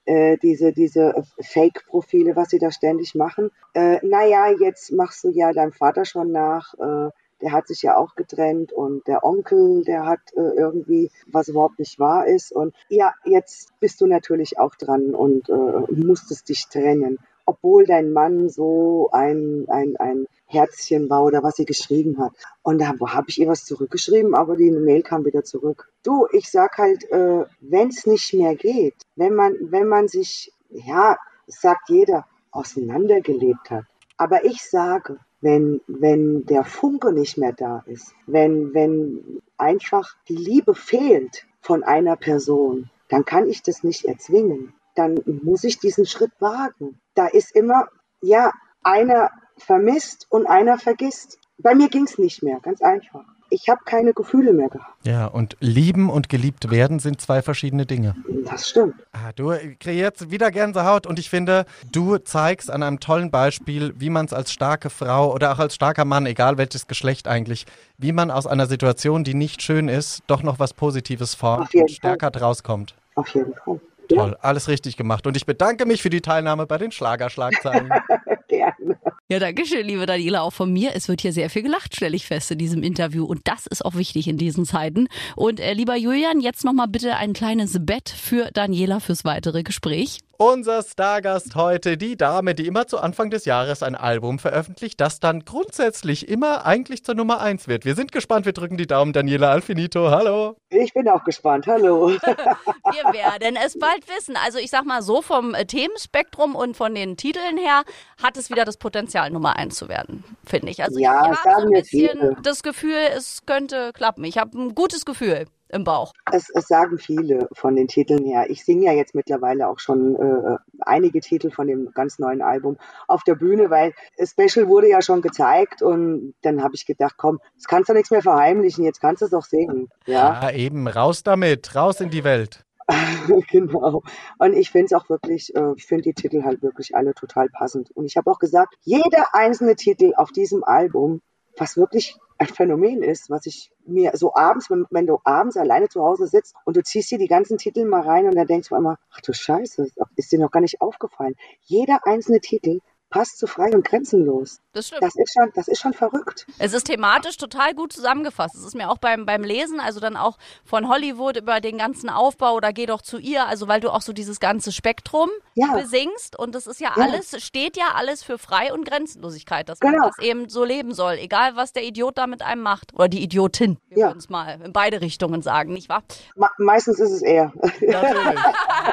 Äh, 0.07 0.39
diese 0.39 0.73
diese 0.73 1.25
Fake-Profile, 1.41 2.35
was 2.35 2.49
sie 2.49 2.59
da 2.59 2.71
ständig 2.71 3.15
machen. 3.15 3.51
Äh, 3.75 3.99
naja, 4.05 4.51
jetzt 4.59 4.93
machst 4.93 5.25
du 5.25 5.31
ja 5.31 5.53
deinem 5.53 5.73
Vater 5.73 6.05
schon 6.05 6.33
nach. 6.33 6.75
Äh, 6.75 7.11
der 7.41 7.53
hat 7.53 7.69
sich 7.69 7.83
ja 7.83 7.97
auch 7.97 8.15
getrennt 8.17 8.73
und 8.73 9.07
der 9.07 9.25
Onkel, 9.25 9.83
der 9.85 10.07
hat 10.07 10.21
äh, 10.35 10.41
irgendwie, 10.41 11.11
was 11.27 11.49
überhaupt 11.49 11.79
nicht 11.79 11.99
wahr 11.99 12.27
ist. 12.27 12.53
Und 12.53 12.75
ja, 12.89 13.15
jetzt 13.25 13.73
bist 13.81 14.01
du 14.01 14.07
natürlich 14.07 14.59
auch 14.59 14.75
dran 14.75 15.15
und 15.15 15.49
äh, 15.49 15.93
musstest 15.93 16.49
dich 16.49 16.69
trennen 16.69 17.19
obwohl 17.45 17.87
dein 17.87 18.13
Mann 18.13 18.49
so 18.49 19.09
ein, 19.13 19.67
ein, 19.69 19.97
ein 19.99 20.27
Herzchen 20.47 21.09
war 21.09 21.25
oder 21.25 21.43
was 21.43 21.57
sie 21.57 21.65
geschrieben 21.65 22.19
hat. 22.19 22.33
Und 22.63 22.81
da 22.81 22.89
habe 22.89 23.27
ich 23.29 23.41
ihr 23.41 23.49
was 23.49 23.65
zurückgeschrieben, 23.65 24.35
aber 24.35 24.57
die 24.57 24.71
Mail 24.71 25.03
kam 25.03 25.25
wieder 25.25 25.45
zurück. 25.45 25.91
Du, 26.03 26.27
ich 26.33 26.51
sag 26.51 26.79
halt, 26.79 27.05
äh, 27.11 27.45
wenn 27.61 27.89
es 27.89 28.07
nicht 28.07 28.35
mehr 28.35 28.57
geht, 28.57 28.97
wenn 29.17 29.35
man, 29.35 29.55
wenn 29.61 29.87
man 29.87 30.09
sich, 30.09 30.53
ja, 30.71 31.17
sagt 31.47 31.89
jeder, 31.89 32.27
auseinandergelebt 32.51 33.71
hat. 33.71 33.85
Aber 34.17 34.45
ich 34.45 34.63
sage, 34.63 35.19
wenn, 35.41 35.81
wenn 35.87 36.45
der 36.47 36.65
Funke 36.65 37.13
nicht 37.13 37.39
mehr 37.39 37.53
da 37.53 37.83
ist, 37.87 38.13
wenn, 38.27 38.75
wenn 38.75 39.41
einfach 39.57 40.17
die 40.29 40.37
Liebe 40.37 40.75
fehlt 40.75 41.47
von 41.61 41.83
einer 41.83 42.17
Person, 42.17 42.91
dann 43.09 43.25
kann 43.25 43.49
ich 43.49 43.63
das 43.63 43.83
nicht 43.83 44.05
erzwingen 44.05 44.75
dann 44.95 45.21
muss 45.43 45.65
ich 45.65 45.79
diesen 45.79 46.07
Schritt 46.07 46.33
wagen. 46.41 47.01
Da 47.15 47.27
ist 47.27 47.55
immer, 47.55 47.87
ja, 48.23 48.53
einer 48.83 49.31
vermisst 49.57 50.27
und 50.31 50.47
einer 50.47 50.79
vergisst. 50.79 51.39
Bei 51.59 51.75
mir 51.75 51.89
ging 51.89 52.05
es 52.05 52.19
nicht 52.19 52.43
mehr, 52.43 52.59
ganz 52.61 52.81
einfach. 52.81 53.25
Ich 53.53 53.69
habe 53.69 53.81
keine 53.85 54.15
Gefühle 54.15 54.53
mehr 54.53 54.69
gehabt. 54.69 54.95
Ja, 55.05 55.27
und 55.27 55.57
lieben 55.59 56.09
und 56.09 56.29
geliebt 56.29 56.71
werden 56.71 57.01
sind 57.01 57.21
zwei 57.21 57.43
verschiedene 57.43 57.85
Dinge. 57.85 58.15
Das 58.45 58.69
stimmt. 58.69 58.95
Ah, 59.11 59.33
du 59.35 59.53
kreierst 59.81 60.31
wieder 60.31 60.53
Gänsehaut 60.53 61.05
und 61.05 61.19
ich 61.19 61.29
finde, 61.29 61.67
du 61.91 62.19
zeigst 62.19 62.71
an 62.71 62.85
einem 62.85 63.01
tollen 63.01 63.33
Beispiel, 63.33 63.93
wie 63.99 64.09
man 64.09 64.27
es 64.27 64.33
als 64.33 64.53
starke 64.53 64.89
Frau 64.89 65.35
oder 65.35 65.53
auch 65.53 65.59
als 65.59 65.75
starker 65.75 66.05
Mann, 66.05 66.27
egal 66.27 66.59
welches 66.59 66.87
Geschlecht 66.87 67.27
eigentlich, 67.27 67.67
wie 67.99 68.13
man 68.13 68.31
aus 68.31 68.47
einer 68.47 68.67
Situation, 68.67 69.25
die 69.25 69.35
nicht 69.35 69.63
schön 69.63 69.89
ist, 69.89 70.23
doch 70.29 70.45
noch 70.45 70.61
was 70.61 70.73
Positives 70.73 71.35
formt 71.35 71.75
und 71.75 71.91
stärker 71.91 72.31
draus 72.31 72.63
kommt. 72.63 72.95
Auf 73.17 73.29
jeden 73.35 73.55
Fall. 73.55 73.81
Toll, 74.17 74.37
alles 74.41 74.69
richtig 74.69 74.97
gemacht. 74.97 75.27
Und 75.27 75.37
ich 75.37 75.47
bedanke 75.47 75.87
mich 75.87 76.03
für 76.03 76.11
die 76.11 76.21
Teilnahme 76.21 76.67
bei 76.67 76.79
den 76.79 76.93
Schlagerschlagzeilen. 76.93 77.91
Gerne. 78.49 78.99
Ja, 79.29 79.39
danke 79.39 79.65
schön, 79.65 79.87
liebe 79.87 80.07
Daniela, 80.07 80.43
auch 80.43 80.53
von 80.53 80.73
mir. 80.73 80.91
Es 80.95 81.09
wird 81.09 81.21
hier 81.21 81.33
sehr 81.33 81.51
viel 81.51 81.63
gelacht, 81.63 81.95
stelle 81.95 82.17
ich 82.17 82.27
fest 82.27 82.51
in 82.51 82.59
diesem 82.59 82.83
Interview. 82.83 83.25
Und 83.25 83.43
das 83.45 83.67
ist 83.67 83.85
auch 83.85 83.95
wichtig 83.95 84.27
in 84.27 84.39
diesen 84.39 84.65
Zeiten. 84.65 85.07
Und 85.37 85.61
äh, 85.61 85.73
lieber 85.73 85.95
Julian, 85.95 86.41
jetzt 86.41 86.65
nochmal 86.65 86.89
bitte 86.89 87.17
ein 87.17 87.33
kleines 87.33 87.77
Bett 87.87 88.09
für 88.09 88.51
Daniela 88.53 88.99
fürs 88.99 89.25
weitere 89.25 89.63
Gespräch. 89.63 90.19
Unser 90.43 90.83
Stargast 90.83 91.55
heute, 91.55 91.99
die 91.99 92.17
Dame, 92.17 92.55
die 92.55 92.67
immer 92.67 92.87
zu 92.87 92.99
Anfang 92.99 93.29
des 93.29 93.45
Jahres 93.45 93.83
ein 93.83 93.95
Album 93.95 94.39
veröffentlicht, 94.39 94.99
das 94.99 95.21
dann 95.21 95.45
grundsätzlich 95.45 96.31
immer 96.31 96.65
eigentlich 96.65 97.05
zur 97.05 97.15
Nummer 97.15 97.43
1 97.43 97.69
wird. 97.69 97.85
Wir 97.85 97.95
sind 97.95 98.11
gespannt, 98.11 98.47
wir 98.47 98.55
drücken 98.55 98.79
die 98.79 98.87
Daumen. 98.87 99.13
Daniela 99.13 99.51
Alfinito, 99.51 100.11
hallo. 100.11 100.57
Ich 100.71 100.95
bin 100.95 101.07
auch 101.11 101.25
gespannt, 101.25 101.67
hallo. 101.67 102.09
wir 102.09 103.13
werden 103.13 103.59
es 103.63 103.79
bald 103.79 104.09
wissen. 104.09 104.35
Also 104.43 104.59
ich 104.59 104.71
sag 104.71 104.87
mal 104.87 105.03
so, 105.03 105.21
vom 105.21 105.55
äh, 105.55 105.67
Themenspektrum 105.67 106.55
und 106.55 106.75
von 106.75 106.95
den 106.95 107.19
Titeln 107.19 107.59
her 107.59 107.83
hat 108.23 108.39
es 108.39 108.49
wieder 108.49 108.65
das 108.65 108.79
Potenzial, 108.79 109.29
Nummer 109.29 109.57
1 109.57 109.77
zu 109.77 109.91
werden, 109.91 110.25
finde 110.47 110.71
ich. 110.71 110.83
Also 110.83 110.99
ja, 110.99 111.33
ich 111.33 111.45
habe 111.45 111.61
so 111.61 111.67
ein 111.67 111.73
bisschen 111.73 112.19
viele. 112.19 112.37
das 112.43 112.63
Gefühl, 112.63 112.97
es 113.15 113.45
könnte 113.45 113.93
klappen. 113.93 114.25
Ich 114.25 114.39
habe 114.39 114.59
ein 114.59 114.75
gutes 114.75 115.05
Gefühl 115.05 115.45
im 115.73 115.85
Bauch. 115.85 116.13
Es, 116.31 116.51
es, 116.51 116.69
sagen 116.69 116.99
viele 116.99 117.49
von 117.53 117.77
den 117.77 117.89
Titeln 117.89 118.25
her. 118.25 118.47
Ich 118.49 118.65
singe 118.65 118.87
ja 118.87 118.93
jetzt 118.93 119.15
mittlerweile 119.15 119.69
auch 119.69 119.79
schon 119.79 120.17
äh, 120.17 120.57
einige 120.81 121.21
Titel 121.21 121.51
von 121.51 121.67
dem 121.67 121.91
ganz 121.93 122.19
neuen 122.19 122.43
Album 122.43 122.77
auf 123.09 123.23
der 123.25 123.35
Bühne, 123.35 123.71
weil 123.71 123.93
Special 124.23 124.69
wurde 124.69 124.89
ja 124.89 125.03
schon 125.03 125.23
gezeigt 125.23 125.83
und 125.83 126.35
dann 126.43 126.63
habe 126.63 126.75
ich 126.75 126.87
gedacht, 126.87 127.15
komm, 127.17 127.41
jetzt 127.55 127.69
kannst 127.69 127.89
du 127.89 127.95
nichts 127.95 128.11
mehr 128.11 128.23
verheimlichen, 128.23 128.85
jetzt 128.85 129.01
kannst 129.01 129.23
du 129.23 129.27
es 129.27 129.35
auch 129.35 129.45
singen. 129.45 129.89
Ja? 130.07 130.43
ja, 130.43 130.51
eben, 130.51 130.87
raus 130.89 131.23
damit, 131.23 131.75
raus 131.75 132.01
in 132.01 132.11
die 132.11 132.25
Welt. 132.25 132.65
genau. 133.51 134.03
Und 134.39 134.55
ich 134.55 134.71
finde 134.71 134.87
es 134.87 134.93
auch 134.93 135.09
wirklich, 135.09 135.55
äh, 135.55 135.73
ich 135.77 135.87
finde 135.87 136.03
die 136.03 136.15
Titel 136.15 136.45
halt 136.45 136.63
wirklich 136.63 136.95
alle 136.95 137.15
total 137.15 137.49
passend. 137.49 137.91
Und 137.93 138.07
ich 138.07 138.17
habe 138.17 138.31
auch 138.31 138.39
gesagt, 138.39 138.75
jeder 138.83 139.35
einzelne 139.35 139.77
Titel 139.77 140.13
auf 140.17 140.31
diesem 140.33 140.65
Album, 140.65 141.21
was 141.57 141.77
wirklich 141.77 142.17
ein 142.39 142.47
Phänomen 142.47 143.03
ist, 143.03 143.29
was 143.29 143.45
ich 143.45 143.71
mir 143.85 144.13
so 144.15 144.35
abends, 144.35 144.71
wenn, 144.71 144.87
wenn, 144.91 145.07
du 145.07 145.19
abends 145.25 145.59
alleine 145.59 145.89
zu 145.89 146.03
Hause 146.03 146.27
sitzt 146.27 146.55
und 146.65 146.77
du 146.77 146.83
ziehst 146.83 147.11
dir 147.11 147.19
die 147.19 147.29
ganzen 147.29 147.59
Titel 147.59 147.85
mal 147.85 148.01
rein 148.01 148.27
und 148.27 148.35
dann 148.35 148.47
denkst 148.47 148.71
du 148.71 148.77
immer, 148.77 148.99
ach 149.13 149.21
du 149.21 149.35
Scheiße, 149.35 149.89
ist 150.17 150.33
dir 150.33 150.39
noch 150.39 150.51
gar 150.51 150.61
nicht 150.61 150.81
aufgefallen. 150.81 151.35
Jeder 151.63 152.07
einzelne 152.07 152.41
Titel 152.41 152.81
passt 153.11 153.39
zu 153.39 153.47
frei 153.47 153.71
und 153.73 153.85
grenzenlos. 153.85 154.61
Das 154.73 154.87
stimmt. 154.87 155.03
Das 155.03 155.17
ist 155.17 155.33
schon, 155.33 155.51
das 155.55 155.69
ist 155.69 155.81
schon 155.81 155.93
verrückt. 155.93 156.47
Es 156.59 156.73
ist 156.73 156.85
thematisch 156.85 157.37
total 157.37 157.75
gut 157.75 157.93
zusammengefasst. 157.93 158.55
Es 158.55 158.65
ist 158.65 158.77
mir 158.77 158.89
auch 158.89 158.99
beim, 158.99 159.27
beim 159.27 159.43
Lesen, 159.43 159.81
also 159.81 159.99
dann 159.99 160.17
auch 160.17 160.39
von 160.65 160.89
Hollywood 160.89 161.37
über 161.37 161.61
den 161.61 161.79
ganzen 161.79 162.09
Aufbau 162.09 162.55
oder 162.55 162.73
geh 162.73 162.87
doch 162.87 163.03
zu 163.03 163.19
ihr, 163.19 163.47
also 163.47 163.67
weil 163.67 163.81
du 163.81 163.91
auch 163.91 164.03
so 164.03 164.13
dieses 164.13 164.39
ganze 164.39 164.71
Spektrum 164.71 165.29
ja. 165.55 165.75
besingst 165.75 166.39
und 166.39 166.55
das 166.55 166.69
ist 166.69 166.81
ja, 166.81 166.93
ja, 166.97 167.03
alles, 167.03 167.35
steht 167.45 167.77
ja 167.77 167.95
alles 167.97 168.23
für 168.23 168.39
Frei 168.39 168.73
und 168.73 168.85
Grenzenlosigkeit, 168.87 169.69
dass 169.69 169.81
genau. 169.81 169.99
man 169.99 170.09
das 170.09 170.25
eben 170.25 170.49
so 170.49 170.65
leben 170.65 170.95
soll, 170.95 171.15
egal 171.15 171.57
was 171.57 171.73
der 171.73 171.85
Idiot 171.85 172.17
da 172.17 172.29
mit 172.29 172.43
einem 172.43 172.63
macht 172.63 172.95
oder 172.95 173.09
die 173.09 173.23
Idiotin, 173.23 173.79
wir 173.89 173.99
ja. 173.99 174.11
uns 174.11 174.29
mal 174.29 174.61
in 174.65 174.73
beide 174.73 175.01
Richtungen 175.01 175.43
sagen, 175.43 175.73
nicht 175.73 175.89
wahr? 175.89 176.05
Me 176.37 176.49
meistens 176.59 177.01
ist 177.01 177.11
es 177.11 177.23
eher. 177.23 177.53
Natürlich. 177.81 178.41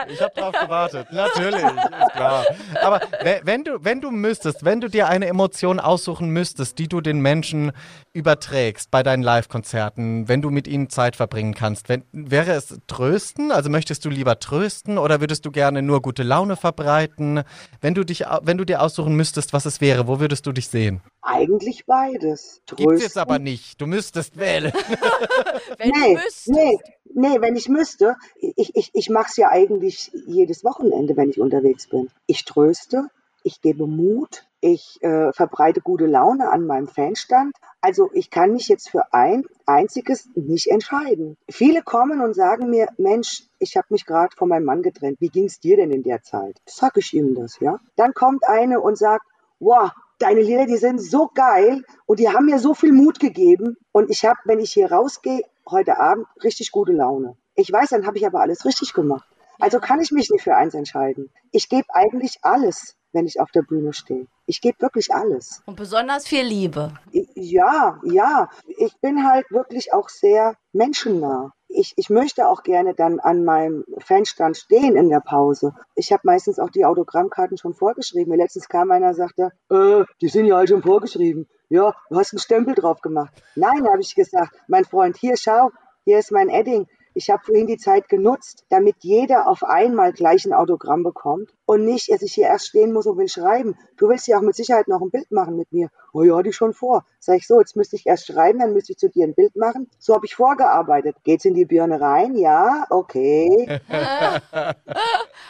Ich 0.10 0.21
habe 0.21 0.34
drauf 0.36 0.53
gewartet. 0.53 1.08
Natürlich, 1.12 1.63
ist 1.63 2.13
klar. 2.13 2.45
Aber 2.82 3.01
wenn 3.43 3.63
du, 3.63 3.84
wenn 3.84 4.01
du 4.01 4.07
müsstest, 4.12 4.65
wenn 4.65 4.82
du 4.82 4.89
dir 4.89 5.08
eine 5.08 5.28
Emotion 5.28 5.80
aussuchen 5.80 6.30
müsstest, 6.30 6.80
die 6.80 6.88
du 6.88 7.02
den 7.02 7.20
Menschen 7.22 7.72
überträgst 8.13 8.89
bei 8.91 9.04
deinen 9.04 9.24
Live-Konzerten, 9.24 10.28
wenn 10.28 10.41
du 10.41 10.50
mit 10.50 10.67
ihnen 10.67 10.89
Zeit 10.89 11.15
verbringen 11.15 11.54
kannst, 11.54 11.89
wenn, 11.89 12.04
wäre 12.12 12.54
es 12.54 12.80
trösten? 12.88 13.52
Also 13.52 13.70
möchtest 13.70 14.06
du 14.06 14.10
lieber 14.10 14.39
trösten 14.39 14.98
oder 14.98 15.20
würdest 15.20 15.46
du 15.46 15.52
gerne 15.52 15.82
nur 15.82 16.02
gute 16.02 16.24
Laune 16.24 16.56
verbreiten? 16.56 17.43
Wenn 17.82 17.93
du 17.93 18.04
dich, 18.04 18.24
wenn 18.41 18.58
du 18.58 18.65
dir 18.65 18.82
aussuchen 18.82 19.15
müsstest, 19.15 19.54
was 19.54 19.65
es 19.65 19.82
wäre, 19.82 20.08
wo 20.08 20.20
würdest 20.20 20.46
du 20.46 20.52
dich 20.52 20.67
sehen? 20.67 21.02
Eigentlich 21.22 21.86
beides. 21.86 22.62
Trösten. 22.65 22.88
Gibt 22.88 23.04
es 23.04 23.17
aber 23.17 23.39
nicht. 23.39 23.80
Du 23.82 23.88
müsstest 23.88 24.38
wählen. 24.38 24.72
wenn 25.78 25.89
nee, 25.89 26.13
du 26.13 26.13
müsstest. 26.13 26.48
Nee, 26.50 26.78
nee, 27.13 27.41
wenn 27.41 27.56
ich 27.56 27.67
müsste. 27.67 28.15
Ich, 28.56 28.76
ich, 28.76 28.89
ich 28.93 29.10
mache 29.10 29.28
es 29.30 29.38
ja 29.38 29.50
eigentlich 29.50 30.12
jedes 30.26 30.63
Wochenende, 30.63 31.17
wenn 31.17 31.30
ich 31.30 31.39
unterwegs 31.39 31.88
bin. 31.88 32.10
Ich 32.28 32.46
tröste, 32.46 33.10
ich 33.47 33.62
gebe 33.62 33.88
Mut, 33.88 34.45
ich 34.60 35.01
äh, 35.01 35.31
verbreite 35.31 35.79
gute 35.79 36.05
Laune 36.05 36.49
an 36.49 36.67
meinem 36.67 36.89
Fanstand. 36.89 37.55
Also 37.79 38.10
ich 38.13 38.29
kann 38.29 38.51
mich 38.51 38.67
jetzt 38.67 38.89
für 38.89 39.13
ein 39.13 39.45
einziges 39.65 40.27
nicht 40.36 40.67
entscheiden. 40.67 41.38
Viele 41.49 41.81
kommen 41.81 42.19
und 42.19 42.33
sagen 42.33 42.69
mir, 42.69 42.89
Mensch, 42.97 43.43
ich 43.57 43.77
habe 43.77 43.88
mich 43.91 44.05
gerade 44.05 44.36
von 44.36 44.49
meinem 44.49 44.65
Mann 44.65 44.83
getrennt. 44.83 45.21
Wie 45.21 45.29
ging 45.29 45.45
es 45.45 45.62
dir 45.62 45.77
denn 45.77 45.91
in 45.91 46.03
der 46.03 46.23
Zeit? 46.23 46.60
Sag 46.65 46.97
ich 46.97 47.13
ihm 47.13 47.36
das, 47.36 47.57
ja? 47.62 47.79
Dann 47.95 48.13
kommt 48.13 48.45
eine 48.45 48.81
und 48.81 48.97
sagt, 48.97 49.25
wow, 49.60 49.91
deine 50.19 50.41
Lieder, 50.41 50.65
die 50.65 50.75
sind 50.75 50.99
so 50.99 51.31
geil 51.33 51.86
und 52.05 52.19
die 52.19 52.27
haben 52.27 52.47
mir 52.47 52.60
so 52.60 52.73
viel 52.73 52.91
Mut 52.91 53.21
gegeben. 53.21 53.77
Und 53.93 54.10
ich 54.10 54.25
habe, 54.25 54.39
wenn 54.43 54.60
ich 54.60 54.73
hier 54.73 54.91
rausgehe, 54.91 55.43
heute 55.69 56.01
Abend 56.01 56.27
richtig 56.43 56.71
gute 56.71 56.91
Laune. 56.91 57.38
Ich 57.55 57.71
weiß, 57.71 57.91
dann 57.91 58.05
habe 58.05 58.17
ich 58.17 58.27
aber 58.27 58.41
alles 58.41 58.65
richtig 58.65 58.93
gemacht. 58.93 59.25
Also 59.57 59.79
kann 59.79 60.01
ich 60.01 60.12
mich 60.12 60.29
nicht 60.29 60.43
für 60.43 60.55
eins 60.55 60.73
entscheiden. 60.73 61.31
Ich 61.51 61.69
gebe 61.69 61.88
eigentlich 61.93 62.39
alles 62.41 62.97
wenn 63.17 63.25
ich 63.25 63.39
auf 63.39 63.49
der 63.49 63.63
Bühne 63.63 63.93
stehe. 63.93 64.27
Ich 64.45 64.62
gebe 64.62 64.80
wirklich 64.80 65.12
alles. 65.12 65.63
Und 65.65 65.75
besonders 65.75 66.27
viel 66.27 66.43
Liebe. 66.43 66.93
Ja, 67.34 67.99
ja. 68.03 68.47
Ich 68.77 68.95
bin 69.01 69.27
halt 69.27 69.49
wirklich 69.49 69.91
auch 69.91 70.08
sehr 70.08 70.53
menschennah. 70.71 71.51
Ich, 71.67 71.93
ich 71.97 72.12
möchte 72.12 72.47
auch 72.47 72.62
gerne 72.62 72.93
dann 72.93 73.19
an 73.19 73.43
meinem 73.43 73.86
Fanstand 73.97 74.56
stehen 74.56 74.95
in 74.95 75.10
der 75.10 75.19
Pause. 75.19 75.73
Ich 75.95 76.12
habe 76.12 76.21
meistens 76.25 76.60
auch 76.60 76.69
die 76.69 76.86
Autogrammkarten 76.86 77.58
schon 77.58 77.73
vorgeschrieben. 77.73 78.38
Letztens 78.38 78.69
kam 78.69 78.91
einer 78.91 79.08
und 79.08 79.15
sagte, 79.15 79.51
äh, 79.71 80.06
die 80.21 80.27
sind 80.27 80.45
ja 80.45 80.58
alle 80.58 80.67
schon 80.67 80.84
vorgeschrieben. 80.84 81.47
Ja, 81.69 81.95
du 82.12 82.17
hast 82.17 82.34
einen 82.34 82.39
Stempel 82.39 82.75
drauf 82.75 83.01
gemacht. 83.01 83.34
Nein, 83.56 83.88
habe 83.88 84.01
ich 84.01 84.13
gesagt, 84.13 84.53
mein 84.67 84.86
Freund, 84.86 85.17
hier 85.17 85.38
schau, 85.38 85.71
hier 86.06 86.19
ist 86.19 86.32
mein 86.32 86.49
Edding. 86.49 86.86
Ich 87.15 87.32
habe 87.32 87.41
vorhin 87.43 87.65
die 87.65 87.77
Zeit 87.77 88.10
genutzt, 88.10 88.63
damit 88.69 88.97
jeder 88.99 89.47
auf 89.47 89.63
einmal 89.63 90.13
gleich 90.13 90.45
ein 90.45 90.53
Autogramm 90.53 91.01
bekommt 91.01 91.57
und 91.67 91.84
nicht, 91.84 92.10
dass 92.10 92.21
ich 92.21 92.34
hier 92.34 92.47
erst 92.47 92.67
stehen 92.67 92.93
muss 92.93 93.06
und 93.06 93.17
will 93.17 93.27
schreiben. 93.27 93.77
Du 93.97 94.08
willst 94.08 94.25
ja 94.27 94.38
auch 94.38 94.41
mit 94.41 94.56
Sicherheit 94.56 94.88
noch 94.88 95.01
ein 95.01 95.12
Bild 95.12 95.30
machen 95.32 95.58
mit 95.58 95.71
mir. 95.73 95.89
Oh 96.13 96.23
ja, 96.23 96.39
ich 96.39 96.56
schon 96.56 96.73
vor. 96.73 97.06
Sag 97.19 97.38
ich 97.38 97.45
so, 97.45 97.60
jetzt 97.60 97.75
müsste 97.75 97.97
ich 97.97 98.08
erst 98.08 98.27
schreiben, 98.27 98.60
dann 98.60 98.73
müsste 98.73 98.93
ich 98.93 98.97
zu 98.97 99.10
dir 99.10 99.25
ein 99.25 99.36
Bild 99.36 99.56
machen. 99.56 99.89
So 99.99 100.15
habe 100.15 100.25
ich 100.25 100.34
vorgearbeitet. 100.34 101.17
Geht's 101.23 101.43
in 101.45 101.53
die 101.53 101.65
Birne 101.65 101.99
rein? 101.99 102.36
Ja, 102.36 102.86
okay. 102.89 103.82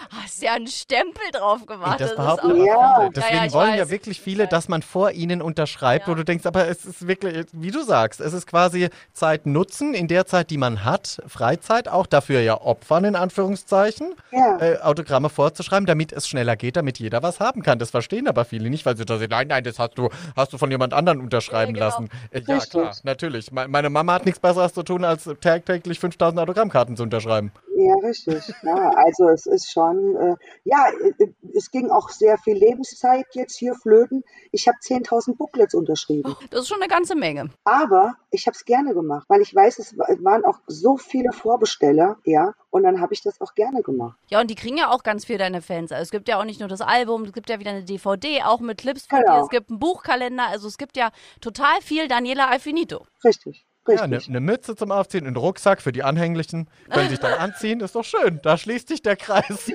Hast 0.09 0.41
ja 0.41 0.53
einen 0.53 0.67
Stempel 0.67 1.23
drauf 1.31 1.65
gemacht. 1.67 2.01
Das, 2.01 2.15
das 2.15 2.17
behaupten 2.17 2.65
ja. 2.65 3.09
Deswegen 3.15 3.35
ja, 3.35 3.45
ja, 3.45 3.53
wollen 3.53 3.71
weiß. 3.71 3.79
ja 3.79 3.89
wirklich 3.89 4.19
viele, 4.19 4.47
dass 4.47 4.67
man 4.67 4.81
vor 4.81 5.11
ihnen 5.11 5.41
unterschreibt, 5.41 6.07
ja. 6.07 6.11
wo 6.11 6.15
du 6.15 6.25
denkst, 6.25 6.45
aber 6.47 6.67
es 6.67 6.83
ist 6.83 7.07
wirklich, 7.07 7.45
wie 7.51 7.71
du 7.71 7.83
sagst, 7.83 8.19
es 8.21 8.33
ist 8.33 8.47
quasi 8.47 8.89
Zeit 9.13 9.45
nutzen 9.45 9.93
in 9.93 10.07
der 10.07 10.25
Zeit, 10.25 10.49
die 10.49 10.57
man 10.57 10.83
hat, 10.83 11.21
Freizeit 11.27 11.87
auch 11.87 12.07
dafür 12.07 12.41
ja 12.41 12.59
opfern, 12.59 13.05
in 13.05 13.15
Anführungszeichen, 13.15 14.15
äh, 14.31 14.77
Autogramme 14.79 15.29
vorzuschreiben, 15.29 15.85
damit 15.85 16.06
es 16.11 16.27
schneller 16.27 16.55
geht, 16.55 16.75
damit 16.75 16.99
jeder 16.99 17.23
was 17.23 17.39
haben 17.39 17.63
kann. 17.63 17.79
Das 17.79 17.91
verstehen 17.91 18.27
aber 18.27 18.45
viele 18.45 18.69
nicht, 18.69 18.85
weil 18.85 18.97
sie 18.97 19.05
da 19.05 19.17
sagen, 19.17 19.31
nein, 19.31 19.47
nein, 19.47 19.63
das 19.63 19.79
hast 19.79 19.97
du, 19.97 20.09
hast 20.35 20.53
du 20.53 20.57
von 20.57 20.71
jemand 20.71 20.93
anderen 20.93 21.21
unterschreiben 21.21 21.73
genau. 21.73 21.87
lassen. 21.87 22.09
Äh, 22.31 22.41
ja, 22.47 22.59
klar, 22.59 22.95
natürlich. 23.03 23.51
Meine 23.51 23.89
Mama 23.89 24.13
hat 24.13 24.25
nichts 24.25 24.39
Besseres 24.39 24.73
zu 24.73 24.83
tun, 24.83 25.03
als 25.03 25.29
täglich 25.41 25.99
5000 25.99 26.39
Autogrammkarten 26.39 26.95
zu 26.95 27.03
unterschreiben. 27.03 27.51
Ja, 27.79 27.93
richtig. 28.01 28.43
Ja, 28.63 28.89
also 28.89 29.29
es 29.29 29.45
ist 29.45 29.71
schon, 29.71 30.15
äh, 30.15 30.35
ja, 30.63 30.87
äh, 31.19 31.27
es 31.53 31.69
ging 31.69 31.91
auch 31.91 32.09
sehr 32.09 32.39
viel 32.39 32.55
Lebenszeit 32.55 33.27
jetzt 33.33 33.55
hier 33.55 33.75
flöten. 33.75 34.23
Ich 34.51 34.67
habe 34.67 34.79
10.000 34.81 35.37
Booklets 35.37 35.75
unterschrieben. 35.75 36.35
Das 36.49 36.61
ist 36.61 36.69
schon 36.69 36.81
eine 36.81 36.89
ganze 36.89 37.13
Menge. 37.15 37.51
Aber 37.65 38.15
ich 38.31 38.47
habe 38.47 38.55
es 38.55 38.65
gerne 38.65 38.95
gemacht, 38.95 39.25
weil 39.29 39.41
ich 39.41 39.53
weiß, 39.53 39.77
es 39.77 39.95
waren 39.95 40.43
auch 40.43 40.59
so 40.65 40.97
viele 40.97 41.31
Vorbesteller, 41.31 42.17
ja, 42.25 42.55
und 42.71 42.81
dann 42.81 42.99
habe 42.99 43.13
ich 43.13 43.21
das 43.21 43.39
auch 43.41 43.53
gerne 43.53 43.83
gemacht. 43.83 44.17
Ja, 44.29 44.41
und 44.41 44.49
die 44.49 44.55
kriegen 44.55 44.77
ja 44.77 44.89
auch 44.89 45.03
ganz 45.03 45.25
viel 45.25 45.37
deine 45.37 45.61
Fans. 45.61 45.91
Also 45.91 46.01
es 46.01 46.11
gibt 46.11 46.27
ja 46.27 46.39
auch 46.39 46.45
nicht 46.45 46.59
nur 46.59 46.69
das 46.69 46.81
Album, 46.81 47.25
es 47.25 47.33
gibt 47.33 47.47
ja 47.49 47.59
wieder 47.59 47.71
eine 47.71 47.83
DVD, 47.83 48.41
auch 48.43 48.59
mit 48.59 48.79
Clips 48.79 49.05
von 49.05 49.19
genau. 49.19 49.35
dir, 49.37 49.43
es 49.43 49.49
gibt 49.49 49.69
einen 49.69 49.77
Buchkalender, 49.77 50.47
also 50.47 50.67
es 50.67 50.79
gibt 50.79 50.97
ja 50.97 51.11
total 51.41 51.79
viel 51.81 52.07
Daniela 52.07 52.47
Alfinito. 52.47 53.05
Richtig. 53.23 53.66
Ja, 53.87 54.01
eine, 54.01 54.19
eine, 54.27 54.39
Mütze 54.39 54.75
zum 54.75 54.91
Aufziehen, 54.91 55.25
einen 55.25 55.35
Rucksack 55.35 55.81
für 55.81 55.91
die 55.91 56.03
Anhänglichen. 56.03 56.69
Können 56.89 57.09
sich 57.09 57.19
dann 57.19 57.33
anziehen, 57.33 57.79
ist 57.79 57.95
doch 57.95 58.03
schön. 58.03 58.39
Da 58.43 58.57
schließt 58.57 58.87
sich 58.87 59.01
der 59.01 59.15
Kreis. 59.15 59.45
es 59.49 59.67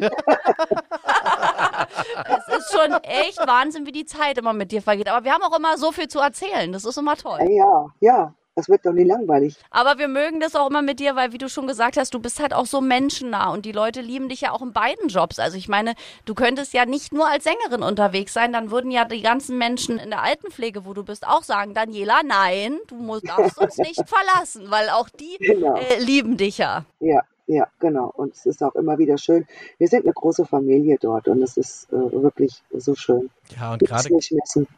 ist 2.56 2.72
schon 2.72 2.92
echt 3.02 3.38
Wahnsinn, 3.38 3.86
wie 3.86 3.92
die 3.92 4.04
Zeit 4.04 4.38
immer 4.38 4.52
mit 4.52 4.72
dir 4.72 4.82
vergeht. 4.82 5.08
Aber 5.08 5.24
wir 5.24 5.32
haben 5.32 5.42
auch 5.42 5.56
immer 5.56 5.78
so 5.78 5.92
viel 5.92 6.08
zu 6.08 6.18
erzählen. 6.20 6.72
Das 6.72 6.84
ist 6.84 6.96
immer 6.98 7.16
toll. 7.16 7.40
Ja, 7.50 7.86
ja. 8.00 8.34
Das 8.54 8.68
wird 8.68 8.84
doch 8.84 8.92
nie 8.92 9.04
langweilig. 9.04 9.56
Aber 9.70 9.98
wir 9.98 10.08
mögen 10.08 10.38
das 10.38 10.54
auch 10.54 10.68
immer 10.68 10.82
mit 10.82 11.00
dir, 11.00 11.16
weil, 11.16 11.32
wie 11.32 11.38
du 11.38 11.48
schon 11.48 11.66
gesagt 11.66 11.96
hast, 11.96 12.12
du 12.12 12.18
bist 12.18 12.38
halt 12.38 12.52
auch 12.52 12.66
so 12.66 12.82
menschennah 12.82 13.50
und 13.50 13.64
die 13.64 13.72
Leute 13.72 14.02
lieben 14.02 14.28
dich 14.28 14.42
ja 14.42 14.52
auch 14.52 14.60
in 14.60 14.74
beiden 14.74 15.08
Jobs. 15.08 15.38
Also 15.38 15.56
ich 15.56 15.68
meine, 15.68 15.94
du 16.26 16.34
könntest 16.34 16.74
ja 16.74 16.84
nicht 16.84 17.14
nur 17.14 17.26
als 17.26 17.44
Sängerin 17.44 17.82
unterwegs 17.82 18.34
sein, 18.34 18.52
dann 18.52 18.70
würden 18.70 18.90
ja 18.90 19.06
die 19.06 19.22
ganzen 19.22 19.56
Menschen 19.56 19.98
in 19.98 20.10
der 20.10 20.22
Altenpflege, 20.22 20.84
wo 20.84 20.92
du 20.92 21.02
bist, 21.02 21.26
auch 21.26 21.44
sagen, 21.44 21.72
Daniela, 21.72 22.20
nein, 22.26 22.78
du 22.88 22.96
musst, 22.96 23.26
darfst 23.26 23.58
uns 23.58 23.78
nicht 23.78 24.02
verlassen, 24.06 24.70
weil 24.70 24.90
auch 24.90 25.08
die 25.08 25.38
genau. 25.38 25.76
äh, 25.76 25.98
lieben 25.98 26.36
dich 26.36 26.58
ja. 26.58 26.84
Ja, 27.00 27.22
Ja, 27.52 27.66
genau. 27.80 28.10
Und 28.16 28.32
es 28.34 28.46
ist 28.46 28.62
auch 28.62 28.74
immer 28.76 28.96
wieder 28.96 29.18
schön. 29.18 29.46
Wir 29.76 29.86
sind 29.86 30.04
eine 30.04 30.14
große 30.14 30.46
Familie 30.46 30.96
dort 30.98 31.28
und 31.28 31.42
es 31.42 31.58
ist 31.58 31.92
äh, 31.92 32.22
wirklich 32.22 32.62
so 32.72 32.94
schön. 32.94 33.28
Ja, 33.54 33.74
und 33.74 33.80
gerade 33.80 34.08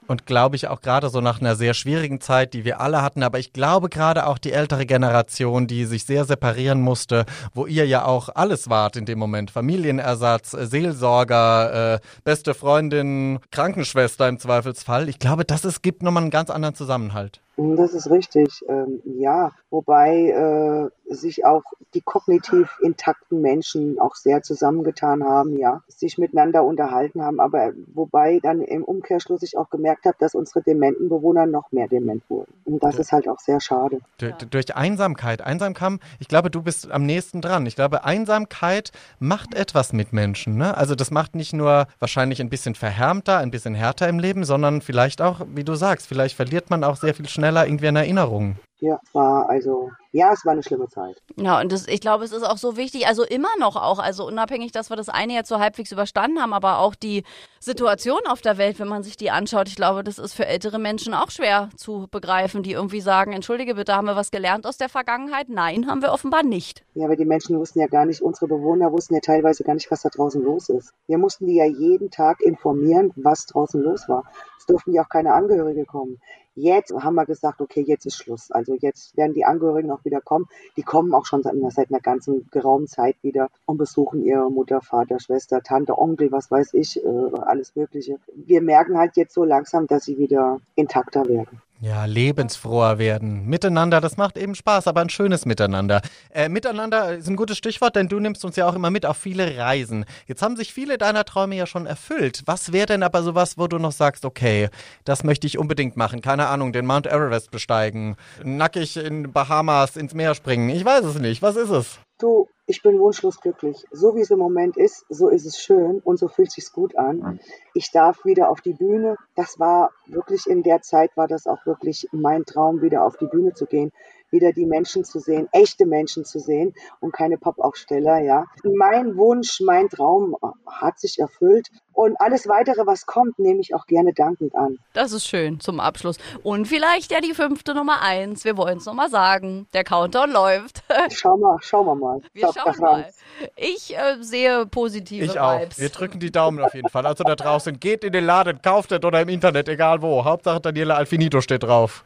und 0.08 0.26
glaube 0.26 0.56
ich 0.56 0.66
auch 0.66 0.80
gerade 0.80 1.08
so 1.08 1.20
nach 1.20 1.40
einer 1.40 1.54
sehr 1.54 1.72
schwierigen 1.74 2.20
Zeit, 2.20 2.52
die 2.52 2.64
wir 2.64 2.80
alle 2.80 3.00
hatten, 3.00 3.22
aber 3.22 3.38
ich 3.38 3.52
glaube 3.52 3.88
gerade 3.88 4.26
auch 4.26 4.38
die 4.38 4.50
ältere 4.50 4.86
Generation, 4.86 5.68
die 5.68 5.84
sich 5.84 6.04
sehr 6.04 6.24
separieren 6.24 6.80
musste, 6.80 7.26
wo 7.54 7.66
ihr 7.66 7.86
ja 7.86 8.04
auch 8.06 8.28
alles 8.34 8.68
wart 8.68 8.96
in 8.96 9.04
dem 9.04 9.20
Moment, 9.20 9.52
Familienersatz, 9.52 10.54
äh, 10.54 10.66
Seelsorger, 10.66 11.94
äh, 11.94 12.00
beste 12.24 12.54
Freundin, 12.54 13.38
Krankenschwester 13.52 14.28
im 14.28 14.40
Zweifelsfall. 14.40 15.08
Ich 15.08 15.20
glaube, 15.20 15.44
das 15.44 15.64
ist, 15.64 15.80
gibt 15.80 16.02
nochmal 16.02 16.24
einen 16.24 16.32
ganz 16.32 16.50
anderen 16.50 16.74
Zusammenhalt. 16.74 17.40
Das 17.56 17.94
ist 17.94 18.10
richtig, 18.10 18.64
ähm, 18.68 19.00
ja. 19.04 19.52
Wobei 19.70 20.30
äh, 20.30 21.14
sich 21.14 21.44
auch 21.44 21.62
die 21.94 22.00
kognitiv 22.00 22.68
intakten 22.82 23.40
Menschen 23.40 23.98
auch 24.00 24.16
sehr 24.16 24.42
zusammengetan 24.42 25.22
haben, 25.24 25.56
ja, 25.58 25.82
sich 25.88 26.18
miteinander 26.18 26.64
unterhalten 26.64 27.22
haben, 27.22 27.40
aber 27.40 27.72
wobei 27.92 28.40
dann 28.42 28.60
im 28.60 28.82
Umkehrschluss 28.82 29.42
ich 29.42 29.56
auch 29.56 29.70
gemerkt 29.70 30.06
habe, 30.06 30.16
dass 30.18 30.34
unsere 30.34 30.62
dementen 30.62 31.08
Bewohner 31.08 31.46
noch 31.46 31.70
mehr 31.70 31.86
dement 31.86 32.22
wurden. 32.28 32.52
Und 32.64 32.82
das 32.82 32.94
ja. 32.94 33.00
ist 33.00 33.12
halt 33.12 33.28
auch 33.28 33.38
sehr 33.38 33.60
schade. 33.60 34.00
Durch, 34.18 34.34
durch 34.50 34.76
Einsamkeit. 34.76 35.42
Einsamkeit, 35.42 36.00
ich 36.18 36.28
glaube, 36.28 36.50
du 36.50 36.62
bist 36.62 36.90
am 36.90 37.04
nächsten 37.04 37.40
dran. 37.40 37.66
Ich 37.66 37.76
glaube, 37.76 38.04
Einsamkeit 38.04 38.90
macht 39.18 39.54
etwas 39.54 39.92
mit 39.92 40.12
Menschen. 40.12 40.56
Ne? 40.56 40.76
Also 40.76 40.94
das 40.94 41.10
macht 41.10 41.34
nicht 41.34 41.52
nur 41.52 41.86
wahrscheinlich 41.98 42.40
ein 42.40 42.48
bisschen 42.48 42.74
verhärmter, 42.74 43.38
ein 43.38 43.50
bisschen 43.50 43.74
härter 43.74 44.08
im 44.08 44.18
Leben, 44.18 44.44
sondern 44.44 44.80
vielleicht 44.80 45.20
auch, 45.20 45.42
wie 45.54 45.64
du 45.64 45.74
sagst, 45.74 46.06
vielleicht 46.06 46.36
verliert 46.36 46.70
man 46.70 46.82
auch 46.82 46.96
sehr 46.96 47.14
viel 47.14 47.28
schneller 47.28 47.43
schneller 47.44 47.66
irgendwie 47.66 47.86
in 47.86 47.96
Erinnerung. 47.96 48.56
Ja, 48.80 48.98
war 49.12 49.50
also, 49.50 49.90
ja, 50.14 50.32
es 50.32 50.44
war 50.44 50.52
eine 50.52 50.62
schlimme 50.62 50.88
Zeit. 50.88 51.20
Ja, 51.34 51.60
und 51.60 51.72
das, 51.72 51.88
ich 51.88 52.00
glaube, 52.00 52.22
es 52.22 52.30
ist 52.30 52.44
auch 52.44 52.56
so 52.56 52.76
wichtig, 52.76 53.08
also 53.08 53.24
immer 53.24 53.48
noch 53.58 53.74
auch, 53.74 53.98
also 53.98 54.24
unabhängig, 54.24 54.70
dass 54.70 54.88
wir 54.88 54.96
das 54.96 55.08
eine 55.08 55.32
jetzt 55.32 55.48
so 55.48 55.58
halbwegs 55.58 55.90
überstanden 55.90 56.40
haben, 56.40 56.52
aber 56.52 56.78
auch 56.78 56.94
die 56.94 57.24
Situation 57.58 58.20
auf 58.28 58.40
der 58.40 58.56
Welt, 58.56 58.78
wenn 58.78 58.86
man 58.86 59.02
sich 59.02 59.16
die 59.16 59.32
anschaut, 59.32 59.66
ich 59.66 59.74
glaube, 59.74 60.04
das 60.04 60.20
ist 60.20 60.34
für 60.34 60.46
ältere 60.46 60.78
Menschen 60.78 61.14
auch 61.14 61.32
schwer 61.32 61.68
zu 61.76 62.06
begreifen, 62.12 62.62
die 62.62 62.70
irgendwie 62.70 63.00
sagen, 63.00 63.32
entschuldige 63.32 63.74
bitte, 63.74 63.96
haben 63.96 64.06
wir 64.06 64.14
was 64.14 64.30
gelernt 64.30 64.68
aus 64.68 64.76
der 64.76 64.88
Vergangenheit? 64.88 65.48
Nein, 65.48 65.88
haben 65.88 66.00
wir 66.00 66.12
offenbar 66.12 66.44
nicht. 66.44 66.84
Ja, 66.94 67.06
aber 67.06 67.16
die 67.16 67.24
Menschen 67.24 67.58
wussten 67.58 67.80
ja 67.80 67.88
gar 67.88 68.04
nicht, 68.04 68.22
unsere 68.22 68.46
Bewohner 68.46 68.92
wussten 68.92 69.14
ja 69.14 69.20
teilweise 69.20 69.64
gar 69.64 69.74
nicht, 69.74 69.90
was 69.90 70.02
da 70.02 70.10
draußen 70.10 70.40
los 70.40 70.68
ist. 70.68 70.92
Wir 71.08 71.18
mussten 71.18 71.48
die 71.48 71.56
ja 71.56 71.64
jeden 71.64 72.12
Tag 72.12 72.40
informieren, 72.40 73.10
was 73.16 73.46
draußen 73.46 73.82
los 73.82 74.08
war. 74.08 74.30
Es 74.60 74.66
durften 74.66 74.92
ja 74.92 75.02
auch 75.02 75.08
keine 75.08 75.34
Angehörige 75.34 75.84
kommen. 75.84 76.20
Jetzt 76.56 76.92
haben 76.92 77.16
wir 77.16 77.26
gesagt, 77.26 77.60
okay, 77.60 77.82
jetzt 77.84 78.06
ist 78.06 78.16
Schluss. 78.16 78.52
Also 78.52 78.76
jetzt 78.80 79.16
werden 79.16 79.34
die 79.34 79.44
Angehörigen 79.44 79.90
auch 79.90 80.03
wieder 80.04 80.20
kommen. 80.20 80.46
Die 80.76 80.82
kommen 80.82 81.14
auch 81.14 81.26
schon 81.26 81.42
seit, 81.42 81.54
seit 81.70 81.90
einer 81.90 82.00
ganzen 82.00 82.48
geraumen 82.50 82.86
Zeit 82.86 83.16
wieder 83.22 83.48
und 83.66 83.78
besuchen 83.78 84.24
ihre 84.24 84.50
Mutter, 84.50 84.80
Vater, 84.80 85.20
Schwester, 85.20 85.62
Tante, 85.62 85.98
Onkel, 85.98 86.32
was 86.32 86.50
weiß 86.50 86.74
ich, 86.74 87.02
äh, 87.04 87.08
alles 87.42 87.76
Mögliche. 87.76 88.18
Wir 88.34 88.62
merken 88.62 88.98
halt 88.98 89.16
jetzt 89.16 89.34
so 89.34 89.44
langsam, 89.44 89.86
dass 89.86 90.04
sie 90.04 90.18
wieder 90.18 90.60
intakter 90.74 91.26
werden. 91.28 91.60
Ja, 91.84 92.06
lebensfroher 92.06 92.98
werden. 92.98 93.44
Miteinander, 93.44 94.00
das 94.00 94.16
macht 94.16 94.38
eben 94.38 94.54
Spaß, 94.54 94.88
aber 94.88 95.02
ein 95.02 95.10
schönes 95.10 95.44
Miteinander. 95.44 96.00
Äh, 96.30 96.48
miteinander 96.48 97.14
ist 97.16 97.28
ein 97.28 97.36
gutes 97.36 97.58
Stichwort, 97.58 97.94
denn 97.94 98.08
du 98.08 98.18
nimmst 98.18 98.42
uns 98.46 98.56
ja 98.56 98.66
auch 98.66 98.74
immer 98.74 98.88
mit 98.90 99.04
auf 99.04 99.18
viele 99.18 99.58
Reisen. 99.58 100.06
Jetzt 100.26 100.40
haben 100.40 100.56
sich 100.56 100.72
viele 100.72 100.96
deiner 100.96 101.26
Träume 101.26 101.56
ja 101.56 101.66
schon 101.66 101.84
erfüllt. 101.84 102.40
Was 102.46 102.72
wäre 102.72 102.86
denn 102.86 103.02
aber 103.02 103.22
sowas, 103.22 103.58
wo 103.58 103.66
du 103.66 103.78
noch 103.78 103.92
sagst, 103.92 104.24
okay, 104.24 104.70
das 105.04 105.24
möchte 105.24 105.46
ich 105.46 105.58
unbedingt 105.58 105.94
machen? 105.94 106.22
Keine 106.22 106.46
Ahnung, 106.46 106.72
den 106.72 106.86
Mount 106.86 107.06
Everest 107.06 107.50
besteigen, 107.50 108.16
nackig 108.42 108.96
in 108.96 109.30
Bahamas 109.30 109.98
ins 109.98 110.14
Meer 110.14 110.34
springen. 110.34 110.70
Ich 110.70 110.86
weiß 110.86 111.04
es 111.04 111.18
nicht. 111.18 111.42
Was 111.42 111.56
ist 111.56 111.68
es? 111.68 111.98
Du, 112.18 112.48
ich 112.66 112.80
bin 112.82 113.00
wunschlos 113.00 113.40
glücklich. 113.40 113.84
So 113.90 114.14
wie 114.14 114.20
es 114.20 114.30
im 114.30 114.38
Moment 114.38 114.76
ist, 114.76 115.04
so 115.08 115.28
ist 115.28 115.44
es 115.46 115.58
schön 115.58 116.00
und 116.04 116.16
so 116.16 116.28
fühlt 116.28 116.52
sich's 116.52 116.72
gut 116.72 116.96
an. 116.96 117.40
Ich 117.74 117.90
darf 117.90 118.24
wieder 118.24 118.50
auf 118.50 118.60
die 118.60 118.72
Bühne. 118.72 119.16
Das 119.34 119.58
war 119.58 119.90
wirklich 120.06 120.46
in 120.46 120.62
der 120.62 120.80
Zeit 120.80 121.16
war 121.16 121.26
das 121.26 121.46
auch 121.46 121.66
wirklich 121.66 122.08
mein 122.12 122.44
Traum, 122.44 122.82
wieder 122.82 123.04
auf 123.04 123.16
die 123.16 123.26
Bühne 123.26 123.52
zu 123.52 123.66
gehen, 123.66 123.90
wieder 124.34 124.52
die 124.52 124.66
Menschen 124.66 125.04
zu 125.04 125.18
sehen, 125.18 125.48
echte 125.52 125.86
Menschen 125.86 126.26
zu 126.26 126.38
sehen 126.38 126.74
und 127.00 127.12
keine 127.12 127.38
Pop-Aufsteller, 127.38 128.18
ja. 128.18 128.44
Mein 128.64 129.16
Wunsch, 129.16 129.60
mein 129.60 129.88
Traum 129.88 130.36
hat 130.66 130.98
sich 130.98 131.18
erfüllt 131.18 131.68
und 131.94 132.20
alles 132.20 132.48
weitere, 132.48 132.86
was 132.86 133.06
kommt, 133.06 133.38
nehme 133.38 133.60
ich 133.60 133.74
auch 133.74 133.86
gerne 133.86 134.12
dankend 134.12 134.54
an. 134.56 134.78
Das 134.92 135.12
ist 135.12 135.26
schön 135.26 135.60
zum 135.60 135.78
Abschluss. 135.78 136.18
Und 136.42 136.66
vielleicht 136.66 137.12
ja 137.12 137.20
die 137.20 137.34
fünfte 137.34 137.72
Nummer 137.72 138.02
eins. 138.02 138.44
Wir 138.44 138.56
wollen 138.56 138.78
es 138.78 138.86
nochmal 138.86 139.08
sagen. 139.08 139.68
Der 139.72 139.84
Countdown 139.84 140.32
läuft. 140.32 140.82
Schau 141.10 141.36
mal, 141.36 141.56
schauen 141.60 141.86
wir 141.86 141.94
mal. 141.94 142.20
Wir 142.32 142.50
schauen 142.52 142.78
mal. 142.80 143.10
Ich 143.54 143.96
äh, 143.96 144.16
sehe 144.20 144.66
positive 144.66 145.24
ich 145.24 145.38
auch. 145.38 145.60
Wir 145.76 145.88
drücken 145.88 146.18
die 146.18 146.32
Daumen 146.32 146.60
auf 146.60 146.74
jeden 146.74 146.88
Fall. 146.88 147.06
Also 147.06 147.22
da 147.22 147.36
draußen, 147.36 147.78
geht 147.78 148.02
in 148.02 148.12
den 148.12 148.24
Laden, 148.24 148.60
kauft 148.60 148.90
es 148.90 149.04
oder 149.04 149.22
im 149.22 149.28
Internet, 149.28 149.68
egal 149.68 150.02
wo. 150.02 150.24
Hauptsache 150.24 150.60
Daniela 150.60 150.96
Alfinito 150.96 151.40
steht 151.40 151.62
drauf. 151.62 152.04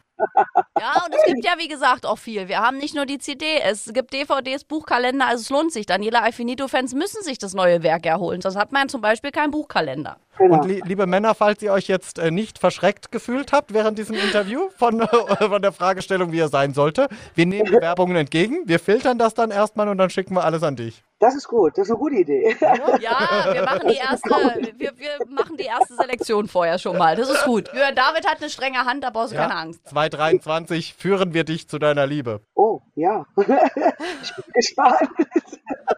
Ja, 0.79 1.03
und 1.05 1.13
es 1.13 1.23
gibt 1.25 1.43
ja, 1.43 1.53
wie 1.57 1.67
gesagt, 1.67 2.05
auch 2.05 2.17
viel. 2.17 2.47
Wir 2.47 2.59
haben 2.59 2.77
nicht 2.77 2.95
nur 2.95 3.05
die 3.05 3.17
CD, 3.19 3.59
es 3.61 3.91
gibt 3.93 4.13
DVDs, 4.13 4.63
Buchkalender, 4.63 5.27
also 5.27 5.41
es 5.41 5.49
lohnt 5.49 5.73
sich. 5.73 5.85
Daniela 5.85 6.21
Alfinito-Fans 6.21 6.93
müssen 6.93 7.23
sich 7.23 7.37
das 7.37 7.53
neue 7.53 7.83
Werk 7.83 8.05
erholen. 8.05 8.41
Sonst 8.41 8.55
hat 8.55 8.71
man 8.71 8.89
zum 8.89 9.01
Beispiel 9.01 9.31
keinen 9.31 9.51
Buchkalender. 9.51 10.17
Genau. 10.39 10.55
Und 10.55 10.65
li 10.65 10.81
liebe 10.85 11.05
Männer, 11.05 11.35
falls 11.35 11.61
ihr 11.61 11.73
euch 11.73 11.87
jetzt 11.87 12.17
äh, 12.17 12.31
nicht 12.31 12.59
verschreckt 12.59 13.11
gefühlt 13.11 13.51
habt 13.51 13.73
während 13.73 13.99
diesem 13.99 14.15
Interview 14.15 14.69
von, 14.77 15.01
äh, 15.01 15.07
von 15.49 15.61
der 15.61 15.73
Fragestellung, 15.73 16.31
wie 16.31 16.39
er 16.39 16.47
sein 16.47 16.73
sollte, 16.73 17.09
wir 17.35 17.45
nehmen 17.45 17.71
Werbungen 17.81 18.15
entgegen, 18.15 18.63
wir 18.65 18.79
filtern 18.79 19.17
das 19.17 19.33
dann 19.33 19.51
erstmal 19.51 19.89
und 19.89 19.97
dann 19.97 20.09
schicken 20.09 20.33
wir 20.35 20.45
alles 20.45 20.63
an 20.63 20.77
dich. 20.77 21.03
Das 21.19 21.35
ist 21.35 21.49
gut, 21.49 21.77
das 21.77 21.87
ist 21.87 21.91
eine 21.91 21.99
gute 21.99 22.15
Idee. 22.15 22.55
Ja, 23.01 23.53
wir 23.53 23.63
machen 23.63 23.89
die 23.89 23.95
erste, 23.95 24.29
wir, 24.77 24.91
wir 24.97 25.11
machen 25.27 25.57
die 25.57 25.65
erste 25.65 25.95
Selektion 25.95 26.47
vorher 26.47 26.79
schon 26.79 26.97
mal. 26.97 27.15
Das 27.17 27.29
ist 27.29 27.43
gut. 27.43 27.69
Jörn 27.73 27.95
David 27.95 28.25
hat 28.25 28.39
eine 28.39 28.49
strenge 28.49 28.85
Hand, 28.85 29.03
da 29.03 29.09
brauchst 29.09 29.31
du 29.31 29.35
ja. 29.35 29.41
keine 29.41 29.55
Angst. 29.55 29.87
2023 29.89 30.93
führen 30.93 31.33
wir 31.33 31.43
dich 31.43 31.67
zu 31.67 31.77
deiner 31.77 32.07
Liebe. 32.07 32.41
Oh, 32.55 32.79
ja. 32.95 33.25
ich 33.37 34.35
bin 34.35 34.53
gespannt. 34.53 35.09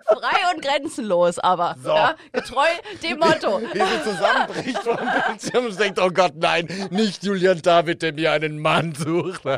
Frei 0.08 0.54
und 0.54 0.62
grenzenlos, 0.62 1.40
aber. 1.40 1.76
So. 1.84 1.90
Ja, 1.90 2.16
getreu 2.32 2.68
dem 3.04 3.20
Motto. 3.20 3.62
Wie 3.74 3.80
sie 3.80 4.04
zusammenbricht 4.04 4.78
vom 4.80 4.98
Bildschirm 4.98 5.66
und 5.66 5.80
denkt, 5.80 6.00
oh 6.00 6.10
Gott, 6.10 6.34
nein, 6.36 6.68
nicht 6.90 7.24
Julian 7.24 7.62
David, 7.62 8.02
der 8.02 8.14
mir 8.14 8.32
einen 8.32 8.60
Mann 8.60 8.94
sucht. 8.96 9.46
das 9.46 9.58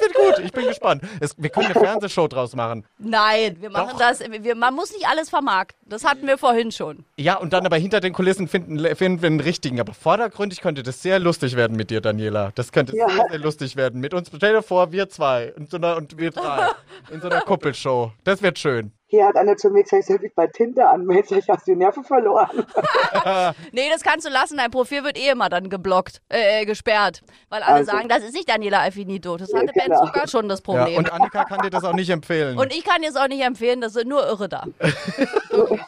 wird 0.00 0.14
gut, 0.14 0.44
ich 0.44 0.52
bin 0.52 0.66
gespannt. 0.66 1.02
Es, 1.20 1.34
wir 1.36 1.50
können 1.50 1.66
eine 1.66 1.74
Fernsehshow 1.74 2.28
draus 2.28 2.54
machen. 2.54 2.84
Nein, 2.98 3.56
wir 3.60 3.70
machen 3.70 3.90
Doch. 3.92 3.98
das. 3.98 4.20
Wir, 4.20 4.54
man 4.54 4.74
muss 4.74 4.92
nicht 4.92 5.06
alles 5.06 5.30
vermarkten. 5.30 5.78
Das 5.88 6.04
hatten 6.04 6.26
wir 6.26 6.38
vorhin 6.38 6.72
schon. 6.72 7.04
Ja, 7.16 7.36
und 7.36 7.52
dann 7.52 7.66
aber 7.66 7.76
hinter 7.76 8.00
den 8.00 8.12
Kulissen 8.12 8.48
finden, 8.48 8.78
finden 8.96 9.22
wir 9.22 9.26
einen 9.26 9.40
richtigen. 9.40 9.80
Aber 9.80 9.94
vordergründig 9.94 10.60
könnte 10.60 10.82
das 10.82 11.02
sehr 11.02 11.18
lustig 11.18 11.56
werden 11.56 11.76
mit 11.76 11.90
dir, 11.90 12.00
Daniela. 12.00 12.52
Das 12.54 12.72
könnte 12.72 12.96
ja. 12.96 13.08
sehr, 13.08 13.26
sehr 13.30 13.38
lustig 13.38 13.76
werden. 13.76 14.00
Mit 14.00 14.14
uns, 14.14 14.30
stell 14.34 14.54
dir 14.54 14.62
vor, 14.62 14.92
wir 14.92 15.08
zwei 15.08 15.52
und, 15.54 15.70
so 15.70 15.76
einer, 15.76 15.96
und 15.96 16.18
wir 16.18 16.30
drei 16.30 16.68
in 17.10 17.20
so 17.20 17.28
einer 17.28 17.40
Kuppelshow. 17.46 18.11
Das 18.24 18.42
wird 18.42 18.58
schön. 18.58 18.92
Hier 19.12 19.26
hat 19.26 19.36
einer 19.36 19.58
zu 19.58 19.68
mir 19.68 19.82
gesagt, 19.82 20.06
soll 20.06 20.24
ich 20.24 20.34
bei 20.34 20.46
Tinder 20.46 20.88
anmelden? 20.90 21.36
Ich 21.36 21.46
hast 21.50 21.66
die 21.66 21.76
Nerven 21.76 22.02
verloren. 22.02 22.48
nee, 23.72 23.90
das 23.92 24.00
kannst 24.02 24.26
du 24.26 24.30
lassen. 24.30 24.56
Dein 24.56 24.70
Profil 24.70 25.04
wird 25.04 25.18
eh 25.18 25.28
immer 25.28 25.50
dann 25.50 25.68
geblockt, 25.68 26.22
äh, 26.30 26.62
äh, 26.62 26.64
gesperrt. 26.64 27.20
Weil 27.50 27.62
alle 27.62 27.74
also. 27.80 27.92
sagen, 27.92 28.08
das 28.08 28.24
ist 28.24 28.32
nicht 28.32 28.48
Daniela 28.48 28.78
Alfinito. 28.78 29.36
Das 29.36 29.52
hatte 29.52 29.66
ja, 29.74 29.84
genau. 29.84 29.98
Ben 30.00 30.06
sogar 30.06 30.28
schon 30.28 30.48
das 30.48 30.62
Problem. 30.62 30.94
Ja, 30.94 30.98
und 30.98 31.12
Annika 31.12 31.44
kann 31.44 31.60
dir 31.60 31.68
das 31.68 31.84
auch 31.84 31.92
nicht 31.92 32.08
empfehlen. 32.08 32.56
Und 32.56 32.72
ich 32.72 32.84
kann 32.84 33.02
dir 33.02 33.10
es 33.10 33.16
auch 33.16 33.28
nicht 33.28 33.42
empfehlen, 33.42 33.82
das 33.82 33.92
sind 33.92 34.08
nur 34.08 34.26
Irre 34.26 34.48
da. 34.48 34.64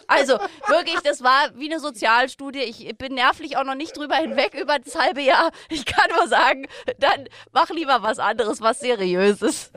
also, 0.06 0.34
wirklich, 0.68 1.00
das 1.02 1.22
war 1.22 1.48
wie 1.54 1.72
eine 1.72 1.80
Sozialstudie. 1.80 2.60
Ich 2.60 2.94
bin 2.98 3.14
nervlich 3.14 3.56
auch 3.56 3.64
noch 3.64 3.74
nicht 3.74 3.96
drüber 3.96 4.16
hinweg 4.16 4.52
über 4.52 4.78
das 4.78 5.00
halbe 5.00 5.22
Jahr. 5.22 5.50
Ich 5.70 5.86
kann 5.86 6.10
nur 6.14 6.28
sagen, 6.28 6.66
dann 6.98 7.26
mach 7.52 7.70
lieber 7.70 8.02
was 8.02 8.18
anderes, 8.18 8.60
was 8.60 8.80
Seriöses 8.80 9.72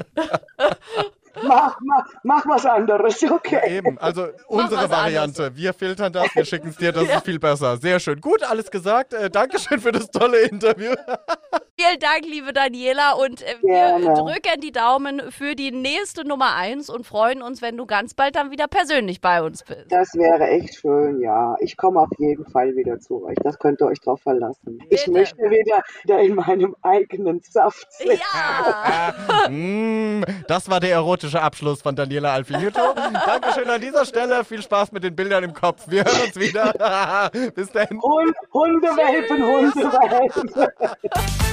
mach, 1.44 1.78
mach, 1.82 2.06
mach 2.24 2.46
was 2.48 2.66
anderes, 2.66 3.24
okay. 3.24 3.62
Ja, 3.64 3.72
eben, 3.72 3.98
also 3.98 4.28
unsere 4.48 4.90
Variante. 4.90 5.46
Anderes. 5.46 5.58
Wir 5.58 5.74
filtern 5.74 6.14
das, 6.14 6.28
wir 6.34 6.46
schicken 6.46 6.70
es 6.70 6.78
dir, 6.78 6.92
das 6.92 7.04
ja. 7.08 7.18
ist 7.18 7.26
viel 7.26 7.40
besser. 7.40 7.78
Sehr 7.78 8.00
schön. 8.00 8.22
Gut, 8.22 8.44
alles 8.44 8.72
gesagt. 8.72 9.14
Äh, 9.14 9.30
Dankeschön 9.30 9.80
für 9.80 9.92
das 9.92 10.10
tolle 10.10 10.42
Interview. 10.42 10.94
Vielen 11.80 12.00
Dank, 12.00 12.26
liebe 12.26 12.54
Daniela. 12.54 13.12
Und 13.12 13.44
äh, 13.44 13.54
wir 13.62 13.70
Gerne. 13.70 14.14
drücken 14.16 14.62
die 14.64 14.72
Daumen 14.72 15.22
für 15.30 15.54
die 15.54 15.72
nächste 15.72 16.28
Nummer 16.28 16.56
1 16.56 16.90
und 16.90 17.06
freuen 17.06 17.44
uns, 17.44 17.62
wenn 17.62 17.78
du 17.78 17.86
ganz 17.86 18.16
bald 18.16 18.36
dann 18.36 18.50
wieder 18.50 18.68
persönlich 18.68 19.22
bei 19.22 19.44
uns 19.44 19.64
bist. 19.64 19.86
Das 19.90 20.16
wäre 20.16 20.48
echt 20.48 20.74
schön, 20.74 21.22
ja. 21.22 21.56
Ich 21.60 21.78
komme 21.78 22.00
auf 22.00 22.10
jeden 22.18 22.50
Fall 22.50 22.76
wieder 22.76 23.00
zu 23.00 23.24
euch. 23.24 23.36
Das 23.44 23.60
könnt 23.60 23.80
ihr 23.80 23.86
euch 23.86 24.00
drauf 24.00 24.20
verlassen. 24.22 24.80
Bitte. 24.80 24.88
Ich 24.90 25.06
möchte 25.06 25.38
wieder, 25.38 25.84
wieder 26.02 26.20
in 26.20 26.34
meinem 26.34 26.76
eigenen 26.82 27.42
Saft 27.44 27.86
sitzen. 27.94 28.22
Ja! 28.34 29.48
mm, 29.50 30.24
das 30.48 30.68
war 30.72 30.80
der 30.80 30.94
erotische 30.94 31.40
Abschluss 31.40 31.84
von 31.84 31.96
Daniela 31.96 32.34
Alfinito. 32.34 32.82
Dankeschön 32.96 33.70
an 33.70 33.82
dieser 33.82 34.04
Stelle. 34.04 34.44
Viel 34.46 34.64
Spaß 34.64 34.94
mit 34.94 35.04
den 35.04 35.16
Bildern 35.16 35.44
im 35.44 35.54
Kopf. 35.54 35.84
Wir 35.88 36.06
hören 36.06 36.22
uns 36.26 36.36
wieder. 36.38 37.30
Bis 37.54 37.72
dahin. 37.72 38.02
Hund, 38.02 38.36
Hundewelpen, 38.52 39.46
Hundewelpen. 39.46 40.56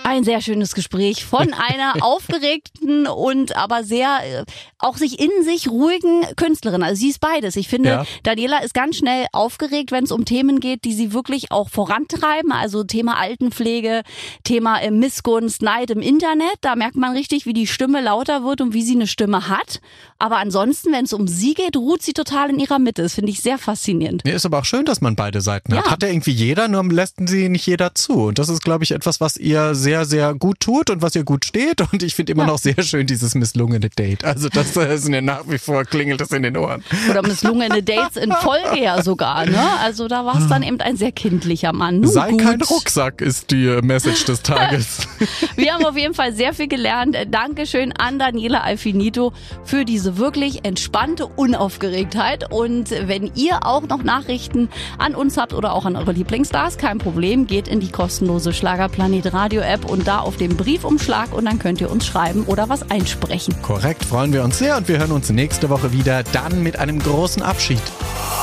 Ein 0.07 0.23
sehr 0.23 0.39
schönes 0.41 0.73
Gespräch 0.73 1.25
von 1.25 1.53
einer 1.67 1.95
aufgeregten 2.01 3.07
und 3.07 3.57
aber 3.57 3.83
sehr 3.83 4.19
äh, 4.23 4.45
auch 4.79 4.95
sich 4.95 5.19
in 5.19 5.43
sich 5.43 5.69
ruhigen 5.69 6.23
Künstlerin. 6.37 6.81
Also 6.81 6.99
sie 7.01 7.09
ist 7.09 7.19
beides. 7.19 7.57
Ich 7.57 7.67
finde, 7.67 7.89
Ja. 7.89 8.05
Daniela 8.23 8.59
ist 8.59 8.73
ganz 8.73 8.95
schnell 8.95 9.25
aufgeregt, 9.33 9.91
wenn 9.91 10.05
es 10.05 10.11
um 10.11 10.23
Themen 10.23 10.61
geht, 10.61 10.85
die 10.85 10.93
sie 10.93 11.11
wirklich 11.11 11.51
auch 11.51 11.69
vorantreiben. 11.69 12.51
Also 12.53 12.83
Thema 12.85 13.17
Altenpflege, 13.17 14.03
Thema 14.45 14.79
äh, 14.79 14.91
Missgunst, 14.91 15.61
Neid 15.61 15.91
im 15.91 15.99
Internet. 16.01 16.55
Da 16.61 16.75
merkt 16.77 16.95
man 16.95 17.11
richtig, 17.11 17.45
wie 17.45 17.53
die 17.53 17.67
Stimme 17.67 18.01
lauter 18.01 18.45
wird 18.45 18.61
und 18.61 18.73
wie 18.73 18.83
sie 18.83 18.95
eine 18.95 19.07
Stimme 19.07 19.49
hat. 19.49 19.81
Aber 20.19 20.37
ansonsten, 20.37 20.93
wenn 20.93 21.03
es 21.05 21.11
um 21.13 21.27
sie 21.27 21.53
geht, 21.53 21.75
ruht 21.75 22.01
sie 22.01 22.13
total 22.13 22.49
in 22.49 22.59
ihrer 22.59 22.79
Mitte. 22.79 23.01
Das 23.03 23.13
finde 23.15 23.31
ich 23.31 23.41
sehr 23.41 23.57
faszinierend. 23.57 24.21
Nee, 24.25 24.31
ist 24.31 24.45
aber 24.45 24.59
auch 24.59 24.65
schön, 24.65 24.85
dass 24.85 25.01
man 25.01 25.15
beide 25.17 25.41
Seiten 25.41 25.75
hat. 25.75 25.85
Ja. 25.85 25.91
Hat 25.91 26.01
ja 26.03 26.09
irgendwie 26.09 26.31
jeder, 26.31 26.67
nur 26.69 26.83
lässt 26.85 27.15
sie 27.27 27.49
nicht 27.49 27.65
jeder 27.67 27.93
zu. 27.93 28.13
Und 28.27 28.39
das 28.39 28.47
ist, 28.49 28.63
glaube 28.63 28.83
ich, 28.83 28.91
etwas, 28.91 29.19
was 29.19 29.37
ihr 29.37 29.75
sehr, 29.75 29.96
sehr 30.05 30.33
gut 30.33 30.59
tut 30.59 30.89
und 30.89 31.01
was 31.01 31.15
ihr 31.15 31.23
gut 31.23 31.45
steht. 31.45 31.81
Und 31.91 32.03
ich 32.03 32.15
finde 32.15 32.33
immer 32.33 32.43
Ja. 32.43 32.49
noch 32.49 32.57
sehr 32.59 32.81
schön 32.83 33.07
dieses 33.07 33.35
misslungene 33.35 33.89
Date. 33.89 34.23
Also 34.25 34.49
das 34.49 34.75
ist 34.75 35.09
mir 35.09 35.21
nach 35.21 35.43
wie 35.47 35.57
vor 35.57 35.83
klingelt 35.85 36.21
das 36.21 36.31
in 36.31 36.43
den 36.43 36.57
Ohren. 36.57 36.83
Oder 37.09 37.21
misslungene 37.25 37.81
Dates 37.83 38.17
in 38.17 38.31
Folge 38.41 38.81
ja 38.83 39.01
sogar. 39.01 39.45
Ne? 39.45 39.59
Also 39.81 40.07
da 40.07 40.25
war 40.25 40.37
es 40.39 40.47
dann 40.47 40.63
eben 40.63 40.79
ein 40.81 40.97
sehr 40.97 41.11
kindlicher 41.11 41.73
Mann. 41.73 42.01
Nun 42.01 42.11
Sei 42.11 42.31
gut. 42.31 42.41
kein 42.41 42.61
Rucksack 42.61 43.21
ist 43.21 43.51
die 43.51 43.79
Message 43.81 44.25
des 44.25 44.41
Tages. 44.41 45.07
Wir 45.55 45.73
haben 45.73 45.85
auf 45.85 45.97
jeden 45.97 46.13
Fall 46.13 46.33
sehr 46.33 46.53
viel 46.53 46.67
gelernt. 46.67 47.15
Dankeschön 47.29 47.91
an 47.93 48.19
Daniela 48.19 48.61
Alfinito 48.61 49.33
für 49.63 49.85
diese 49.85 50.17
wirklich 50.17 50.65
entspannte 50.65 51.25
Unaufgeregtheit. 51.27 52.51
Und 52.51 52.89
wenn 52.91 53.31
ihr 53.35 53.65
auch 53.65 53.83
noch 53.83 54.03
Nachrichten 54.03 54.69
an 54.97 55.15
uns 55.15 55.37
habt 55.37 55.53
oder 55.53 55.73
auch 55.73 55.85
an 55.85 55.95
eure 55.95 56.11
Lieblingsstars, 56.11 56.77
kein 56.77 56.97
Problem, 56.97 57.47
geht 57.47 57.67
in 57.67 57.79
die 57.79 57.89
kostenlose 57.91 58.53
Schlagerplanet 58.53 59.33
Radio 59.33 59.61
App 59.61 59.85
und 59.89 60.07
da 60.07 60.19
auf 60.19 60.37
den 60.37 60.55
Briefumschlag 60.55 61.33
und 61.33 61.45
dann 61.45 61.59
könnt 61.59 61.81
ihr 61.81 61.89
uns 61.89 62.05
schreiben 62.05 62.43
oder 62.45 62.69
was 62.69 62.89
einsprechen. 62.89 63.55
Korrekt, 63.61 64.05
freuen 64.05 64.33
wir 64.33 64.43
uns 64.43 64.59
sehr 64.59 64.77
und 64.77 64.87
wir 64.87 64.99
hören 64.99 65.11
uns 65.11 65.29
nächste 65.29 65.69
Woche 65.69 65.91
wieder, 65.91 66.23
dann 66.23 66.63
mit 66.63 66.79
einem 66.79 66.99
großen 66.99 67.41
Abschied. 67.41 67.81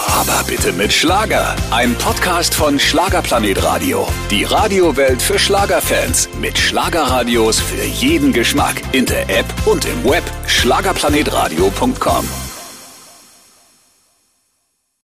Aber 0.08 0.44
bitte 0.46 0.72
mit 0.72 0.92
Schlager. 0.92 1.56
Ein 1.70 1.94
Podcast 1.96 2.54
von 2.54 2.78
Schlagerplanet 2.78 3.62
Radio. 3.64 4.06
Die 4.30 4.44
Radiowelt 4.44 5.20
für 5.20 5.38
Schlagerfans. 5.38 6.28
Mit 6.40 6.56
Schlagerradios 6.56 7.58
für 7.58 7.84
jeden 7.84 8.32
Geschmack. 8.32 8.80
In 8.92 9.06
der 9.06 9.28
App 9.28 9.46
und 9.66 9.84
im 9.86 10.04
Web. 10.04 10.22
Schlagerplanetradio.com. 10.46 12.43